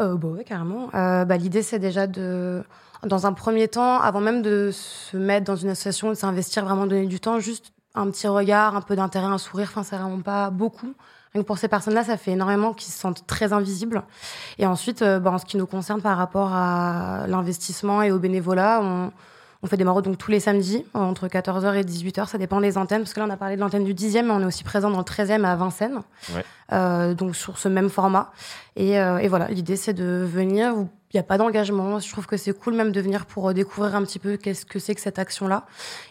Euh, 0.00 0.16
bah 0.16 0.28
ouais, 0.28 0.44
carrément. 0.44 0.88
Euh, 0.94 1.24
bah, 1.24 1.36
L'idée, 1.36 1.62
c'est 1.62 1.78
déjà 1.78 2.06
de, 2.06 2.64
dans 3.04 3.26
un 3.26 3.32
premier 3.32 3.68
temps, 3.68 4.00
avant 4.00 4.20
même 4.20 4.42
de 4.42 4.70
se 4.72 5.16
mettre 5.16 5.46
dans 5.46 5.56
une 5.56 5.68
association, 5.68 6.08
de 6.08 6.14
s'investir, 6.14 6.64
vraiment 6.64 6.86
donner 6.86 7.06
du 7.06 7.20
temps, 7.20 7.38
juste 7.38 7.72
un 7.94 8.10
petit 8.10 8.28
regard, 8.28 8.76
un 8.76 8.82
peu 8.82 8.96
d'intérêt, 8.96 9.26
un 9.26 9.38
sourire, 9.38 9.68
enfin, 9.70 9.82
c'est 9.82 9.96
vraiment 9.96 10.20
pas 10.20 10.50
beaucoup. 10.50 10.94
Que 11.36 11.42
pour 11.46 11.58
ces 11.58 11.68
personnes-là, 11.68 12.04
ça 12.04 12.16
fait 12.16 12.32
énormément 12.32 12.72
qu'ils 12.72 12.92
se 12.92 12.98
sentent 12.98 13.26
très 13.26 13.52
invisibles. 13.52 14.02
Et 14.58 14.66
ensuite, 14.66 15.02
euh, 15.02 15.18
bah, 15.18 15.30
en 15.30 15.38
ce 15.38 15.44
qui 15.44 15.56
nous 15.56 15.66
concerne 15.66 16.00
par 16.00 16.16
rapport 16.16 16.52
à 16.52 17.26
l'investissement 17.28 18.02
et 18.02 18.10
au 18.10 18.18
bénévolat, 18.18 18.80
on, 18.82 19.12
on 19.62 19.66
fait 19.66 19.76
des 19.76 19.84
maraudes 19.84 20.04
donc 20.04 20.18
tous 20.18 20.30
les 20.30 20.40
samedis, 20.40 20.84
entre 20.94 21.26
14h 21.28 21.74
et 21.74 21.82
18h, 21.82 22.28
ça 22.28 22.38
dépend 22.38 22.60
des 22.60 22.78
antennes, 22.78 23.02
parce 23.02 23.14
que 23.14 23.20
là, 23.20 23.26
on 23.26 23.30
a 23.30 23.36
parlé 23.36 23.56
de 23.56 23.60
l'antenne 23.60 23.84
du 23.84 23.94
10e, 23.94 24.22
mais 24.22 24.30
on 24.30 24.40
est 24.40 24.44
aussi 24.44 24.64
présent 24.64 24.90
dans 24.90 24.98
le 24.98 25.04
13e 25.04 25.44
à 25.44 25.56
Vincennes, 25.56 26.00
Ouais. 26.34 26.44
Euh, 26.72 27.14
donc 27.14 27.36
sur 27.36 27.58
ce 27.58 27.68
même 27.68 27.88
format. 27.88 28.32
Et, 28.74 28.98
euh, 28.98 29.18
et 29.18 29.28
voilà, 29.28 29.46
l'idée 29.48 29.76
c'est 29.76 29.92
de 29.92 30.26
venir 30.28 30.76
où 30.76 30.88
il 31.16 31.20
n'y 31.20 31.24
a 31.24 31.28
pas 31.28 31.38
d'engagement. 31.38 31.98
Je 31.98 32.10
trouve 32.12 32.26
que 32.26 32.36
c'est 32.36 32.52
cool 32.52 32.74
même 32.74 32.92
de 32.92 33.00
venir 33.00 33.24
pour 33.24 33.48
euh, 33.48 33.54
découvrir 33.54 33.94
un 33.94 34.02
petit 34.02 34.18
peu 34.18 34.36
qu'est-ce 34.36 34.66
que 34.66 34.78
c'est 34.78 34.94
que 34.94 35.00
cette 35.00 35.18
action-là. 35.18 35.64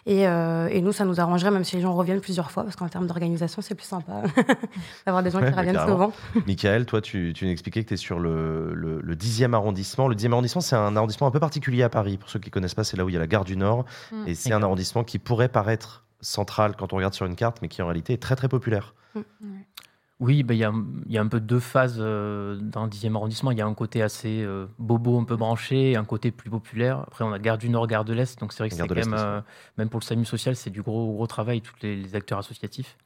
Et, 0.08 0.28
euh, 0.28 0.68
et 0.72 0.82
nous, 0.82 0.92
ça 0.94 1.06
nous 1.06 1.20
arrangerait 1.20 1.52
même 1.52 1.64
si 1.64 1.76
les 1.76 1.84
gens 1.84 1.94
reviennent 1.94 2.22
plusieurs 2.22 2.50
fois, 2.50 2.64
parce 2.64 2.76
qu'en 2.76 2.88
termes 2.88 3.06
d'organisation, 3.06 3.62
c'est 3.62 3.76
plus 3.76 3.86
sympa 3.86 4.24
d'avoir 5.06 5.22
des 5.22 5.30
gens 5.30 5.42
Ouais, 5.42 5.52
qui 5.52 5.58
reviennent 5.58 5.80
souvent. 5.88 6.12
Michael, 6.48 6.88
toi, 6.88 7.02
tu, 7.02 7.34
tu 7.36 7.46
nous 7.46 7.52
expliquais 7.52 7.84
que 7.84 7.90
tu 7.90 7.94
es 7.94 7.98
sur 7.98 8.20
le, 8.20 8.74
le, 8.74 9.00
le 9.00 9.16
10e 9.16 9.54
arrondissement. 9.54 10.08
Le 10.08 10.16
10e 10.16 10.32
arrondissement, 10.32 10.62
c'est 10.62 10.76
un 10.76 10.96
arrondissement 10.96 11.28
un 11.28 11.32
peu 11.32 11.40
particulier 11.40 11.84
à 11.84 11.90
Paris. 11.90 12.18
Pour 12.18 12.30
ceux 12.30 12.40
qui 12.40 12.50
connaissent 12.50 12.74
pas, 12.74 12.84
c'est 12.84 12.98
là 12.98 13.06
où 13.06 13.10
il 13.10 13.14
y 13.14 13.18
a 13.18 13.20
la 13.20 13.28
gare 13.28 13.46
du 13.46 13.58
Nord. 13.58 13.86
Mm. 14.12 14.28
Et 14.28 14.34
c'est 14.34 14.54
un 14.54 14.64
arrondissement 14.64 15.04
qui 15.04 15.20
pourrait 15.20 15.50
paraître 15.50 16.04
central 16.20 16.76
quand 16.76 16.94
on 16.94 16.96
regarde 16.96 17.14
sur 17.14 17.28
une 17.28 17.36
carte, 17.36 17.60
mais 17.62 17.68
qui 17.68 17.84
en 17.84 17.86
réalité 17.86 18.14
est 18.14 18.22
très 18.22 18.36
très 18.36 18.48
populaire. 18.48 18.96
Oui, 20.22 20.44
bah, 20.44 20.54
il 20.54 20.60
y, 20.60 20.64
a, 20.64 20.72
il 21.06 21.12
y 21.12 21.18
a 21.18 21.22
un 21.22 21.28
peu 21.28 21.42
deux 21.42 21.60
phases 21.60 21.98
euh, 22.00 22.56
dans 22.56 22.86
le 22.86 22.90
10e 22.90 23.16
arrondissement. 23.16 23.52
Il 23.52 23.58
y 23.58 23.62
a 23.62 23.66
un 23.66 23.74
côté 23.74 24.02
assez 24.02 24.44
euh, 24.44 24.66
bobo, 24.80 25.20
un 25.20 25.26
peu 25.26 25.36
branché, 25.36 25.92
et 25.92 25.96
un 25.98 26.06
côté 26.06 26.32
plus 26.32 26.50
populaire. 26.50 27.00
Après, 27.00 27.26
on 27.26 27.34
a 27.34 27.40
Gare 27.40 27.58
du 27.58 27.70
Nord, 27.70 27.88
Gare 27.88 28.06
de 28.06 28.14
l'Est. 28.14 28.40
Donc, 28.40 28.54
c'est 28.54 28.60
vrai 28.60 28.70
que 28.70 28.76
c'est 28.76 28.88
quand 28.88 28.96
même, 28.96 29.14
euh, 29.14 29.42
même 29.78 29.90
pour 29.90 30.00
le 30.00 30.06
SAMU 30.06 30.24
social, 30.24 30.56
c'est 30.56 30.70
du 30.70 30.82
gros, 30.82 31.14
gros 31.14 31.28
travail, 31.28 31.62
tous 31.62 31.76
les, 31.82 31.98
les 31.98 32.16
acteurs 32.16 32.40
associatifs. 32.40 32.98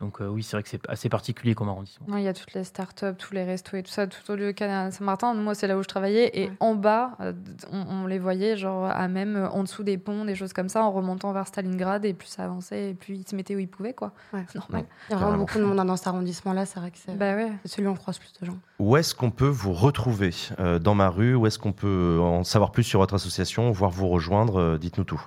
Donc, 0.00 0.20
euh, 0.20 0.28
oui, 0.28 0.44
c'est 0.44 0.56
vrai 0.56 0.62
que 0.62 0.68
c'est 0.68 0.88
assez 0.88 1.08
particulier 1.08 1.56
comme 1.56 1.68
arrondissement. 1.68 2.06
Non, 2.08 2.18
il 2.18 2.22
y 2.22 2.28
a 2.28 2.32
toutes 2.32 2.52
les 2.54 2.62
startups, 2.62 3.16
tous 3.18 3.34
les 3.34 3.42
restos 3.42 3.76
et 3.76 3.82
tout 3.82 3.90
ça, 3.90 4.06
tout 4.06 4.30
au 4.30 4.36
lieu 4.36 4.46
de 4.46 4.50
Canal 4.52 4.92
Saint-Martin. 4.92 5.34
Moi, 5.34 5.56
c'est 5.56 5.66
là 5.66 5.76
où 5.76 5.82
je 5.82 5.88
travaillais. 5.88 6.30
Et 6.40 6.46
Ouais. 6.50 6.52
en 6.60 6.76
bas, 6.76 7.16
euh, 7.20 7.32
on, 7.72 7.84
on 8.04 8.06
les 8.06 8.20
voyait, 8.20 8.56
genre, 8.56 8.84
à 8.84 9.08
même 9.08 9.34
euh, 9.34 9.48
en 9.50 9.64
dessous 9.64 9.82
des 9.82 9.98
ponts, 9.98 10.24
des 10.24 10.36
choses 10.36 10.52
comme 10.52 10.68
ça, 10.68 10.84
en 10.84 10.92
remontant 10.92 11.32
vers 11.32 11.48
Stalingrad. 11.48 12.04
Et 12.04 12.14
plus 12.14 12.28
ça 12.28 12.44
avançait, 12.44 12.90
et 12.90 12.94
plus 12.94 13.16
ils 13.16 13.26
se 13.28 13.34
mettaient 13.34 13.56
où 13.56 13.58
ils 13.58 13.66
pouvaient, 13.66 13.92
quoi. 13.92 14.12
Ouais. 14.32 14.44
C'est 14.52 14.58
normal. 14.60 14.84
Il 15.08 15.12
y 15.12 15.14
a 15.16 15.18
vraiment 15.18 15.38
beaucoup 15.38 15.58
de 15.58 15.64
monde 15.64 15.84
dans 15.84 15.96
cet 15.96 16.06
arrondissement-là, 16.06 16.64
c'est 16.64 16.78
vrai 16.78 16.92
que 16.92 16.98
c'est 16.98 17.16
Bah 17.18 17.34
ouais. 17.34 17.50
c'est 17.64 17.72
celui 17.72 17.88
où 17.88 17.90
on 17.90 17.94
croise 17.96 18.18
plus 18.18 18.32
de 18.40 18.46
gens. 18.46 18.56
Où 18.78 18.96
est-ce 18.96 19.16
qu'on 19.16 19.32
peut 19.32 19.48
vous 19.48 19.72
retrouver 19.72 20.30
euh, 20.60 20.78
dans 20.78 20.94
ma 20.94 21.08
rue? 21.08 21.34
Où 21.34 21.48
est-ce 21.48 21.58
qu'on 21.58 21.72
peut 21.72 22.18
en 22.22 22.44
savoir 22.44 22.70
plus 22.70 22.84
sur 22.84 23.00
votre 23.00 23.14
association, 23.14 23.72
voire 23.72 23.90
vous 23.90 24.06
rejoindre 24.08 24.60
Euh, 24.60 24.78
Dites-nous 24.78 25.02
tout. 25.04 25.20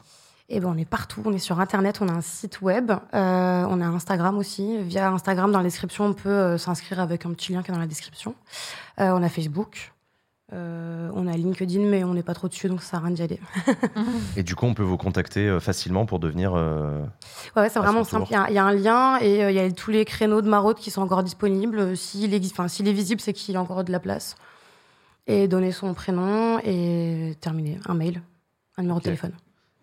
Eh 0.54 0.60
ben, 0.60 0.68
on 0.68 0.78
est 0.78 0.86
partout. 0.86 1.22
On 1.26 1.32
est 1.32 1.40
sur 1.40 1.60
Internet, 1.62 2.00
on 2.02 2.10
a 2.10 2.12
un 2.12 2.22
site 2.22 2.62
web, 2.62 2.92
euh, 2.92 2.98
on 3.14 3.80
a 3.80 3.86
Instagram 3.86 4.38
aussi. 4.38 4.78
Via 4.84 5.10
Instagram, 5.10 5.52
dans 5.52 5.60
la 5.60 5.64
description, 5.64 6.06
on 6.06 6.14
peut 6.14 6.30
euh, 6.30 6.58
s'inscrire 6.58 7.00
avec 7.00 7.26
un 7.26 7.32
petit 7.32 7.54
lien 7.54 7.64
qui 7.64 7.72
est 7.72 7.74
dans 7.74 7.80
la 7.80 7.88
description. 7.88 8.36
Euh, 9.00 9.12
on 9.12 9.24
a 9.24 9.30
Facebook. 9.30 9.94
On 10.54 11.28
a 11.28 11.38
LinkedIn, 11.38 11.86
mais 11.86 12.04
on 12.04 12.14
n'est 12.14 12.24
pas 12.24 12.34
trop 12.34 12.50
dessus, 12.50 12.68
donc 12.68 12.82
ça 12.82 12.90
sert 12.92 13.00
à 13.00 13.04
rien 13.04 13.12
d'y 13.16 13.24
aller. 13.24 13.40
Et 14.36 14.44
du 14.44 14.54
coup, 14.54 14.66
on 14.66 14.74
peut 14.74 14.84
vous 14.84 14.98
contacter 14.98 15.58
facilement 15.62 16.06
pour 16.06 16.20
devenir. 16.20 16.52
Ouais, 17.56 17.70
c'est 17.70 17.80
vraiment 17.80 18.04
simple. 18.04 18.26
Il 18.30 18.34
y 18.34 18.36
a- 18.36 18.50
il 18.50 18.56
y, 18.56 18.58
a 18.58 18.66
un 18.66 18.74
lien 18.74 19.18
et 19.22 19.48
il 19.50 19.56
y 19.56 19.60
a 19.60 19.72
tous 19.72 19.92
les 19.92 20.04
créneaux 20.04 20.42
de 20.42 20.50
maraude 20.50 20.76
qui 20.76 20.92
sont 20.92 21.02
encore 21.02 21.24
disponibles. 21.24 21.96
S'il 21.96 22.36
enfin, 22.52 22.68
s'il 22.68 22.86
est 22.90 22.94
visible, 22.94 23.22
c'est 23.22 23.32
qu'il 23.32 23.54
y 23.54 23.58
a 23.58 23.62
encore 23.62 23.86
de 23.86 23.94
la 23.94 24.02
place. 24.02 24.36
Et 25.26 25.48
donner 25.48 25.72
son 25.72 25.94
prénom 25.94 26.60
et 26.66 27.38
terminer. 27.40 27.80
Un 27.88 27.94
mail, 27.94 28.22
un 28.78 28.82
numéro 28.82 29.00
de 29.00 29.04
téléphone. 29.06 29.32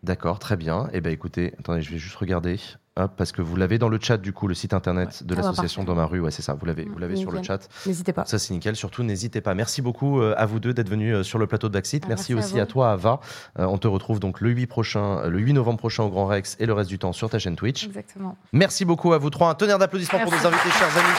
D'accord, 0.03 0.39
très 0.39 0.57
bien. 0.57 0.89
Eh 0.93 1.01
ben 1.01 1.13
écoutez, 1.13 1.55
attendez, 1.59 1.83
je 1.83 1.91
vais 1.91 1.99
juste 1.99 2.17
regarder. 2.17 2.59
Hop, 2.97 3.13
parce 3.17 3.31
que 3.31 3.43
vous 3.43 3.55
l'avez 3.55 3.79
dans 3.79 3.89
le 3.89 3.99
chat, 4.01 4.17
du 4.17 4.33
coup, 4.33 4.49
le 4.49 4.55
site 4.55 4.75
internet 4.75 5.25
de 5.25 5.35
Ah 5.35 5.37
bah, 5.37 5.43
l'association. 5.49 5.85
Dans 5.85 5.95
ma 5.95 6.05
rue. 6.05 6.19
Ouais, 6.19 6.33
c'est 6.33 6.43
ça, 6.43 6.55
vous 6.55 6.67
l'avez, 6.67 6.85
vous 6.85 6.99
l'avez 6.99 7.15
sur 7.15 7.31
le 7.31 7.43
chat. 7.43 7.69
N'hésitez 7.87 8.13
pas. 8.13 8.25
Ça, 8.25 8.41
c'est 8.41 8.53
nickel. 8.53 8.75
Surtout, 8.75 9.05
n'hésitez 9.05 9.41
pas. 9.41 9.55
Merci 9.55 9.83
beaucoup 9.83 10.21
euh, 10.21 10.35
à 10.37 10.47
vous 10.47 10.59
deux 10.59 10.75
d'être 10.75 10.89
venus 10.89 11.15
euh, 11.15 11.23
sur 11.23 11.39
le 11.39 11.47
plateau 11.47 11.69
de 11.69 11.75
Backseat. 11.75 12.03
Ah, 12.05 12.09
merci, 12.09 12.35
aussi 12.35 12.59
à, 12.59 12.67
toi, 12.67 12.91
Ava. 12.91 13.21
Euh, 13.59 13.67
on 13.67 13.79
te 13.79 13.87
retrouve 13.87 14.19
donc 14.19 14.41
le 14.41 14.51
8, 14.51 14.67
prochain, 14.67 15.29
le 15.29 15.39
8 15.39 15.53
novembre 15.53 15.79
prochain 15.79 16.03
au 16.03 16.11
Grand 16.11 16.27
Rex 16.27 16.57
et 16.59 16.67
le 16.67 16.73
reste 16.73 16.91
du 16.91 16.99
temps 16.99 17.13
sur 17.13 17.31
ta 17.31 17.39
chaîne 17.39 17.55
Twitch. 17.55 17.87
Exactement. 17.87 18.37
Merci 18.53 18.85
beaucoup 18.85 19.13
à 19.13 19.19
vous 19.19 19.31
trois. 19.31 19.49
Un 19.51 19.55
tonnerre 19.55 19.79
d'applaudissements 19.79 20.19
pour 20.19 20.33
nos 20.33 20.47
invités, 20.47 20.71
chers 20.71 20.97
amis. 20.97 21.19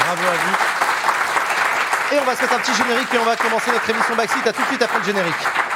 Bravo 0.00 0.22
à 0.22 0.34
vous. 0.34 2.16
Et 2.16 2.20
on 2.20 2.24
va 2.24 2.34
se 2.34 2.42
mettre 2.42 2.54
un 2.54 2.58
petit 2.58 2.74
générique 2.74 3.14
et 3.14 3.18
on 3.18 3.24
va 3.24 3.36
commencer 3.36 3.70
notre 3.70 3.88
émission 3.88 4.16
Backseat. 4.16 4.46
À 4.46 4.52
tout 4.52 4.62
de 4.62 4.66
suite 4.66 4.82
après 4.82 4.98
le 4.98 5.04
générique. 5.04 5.73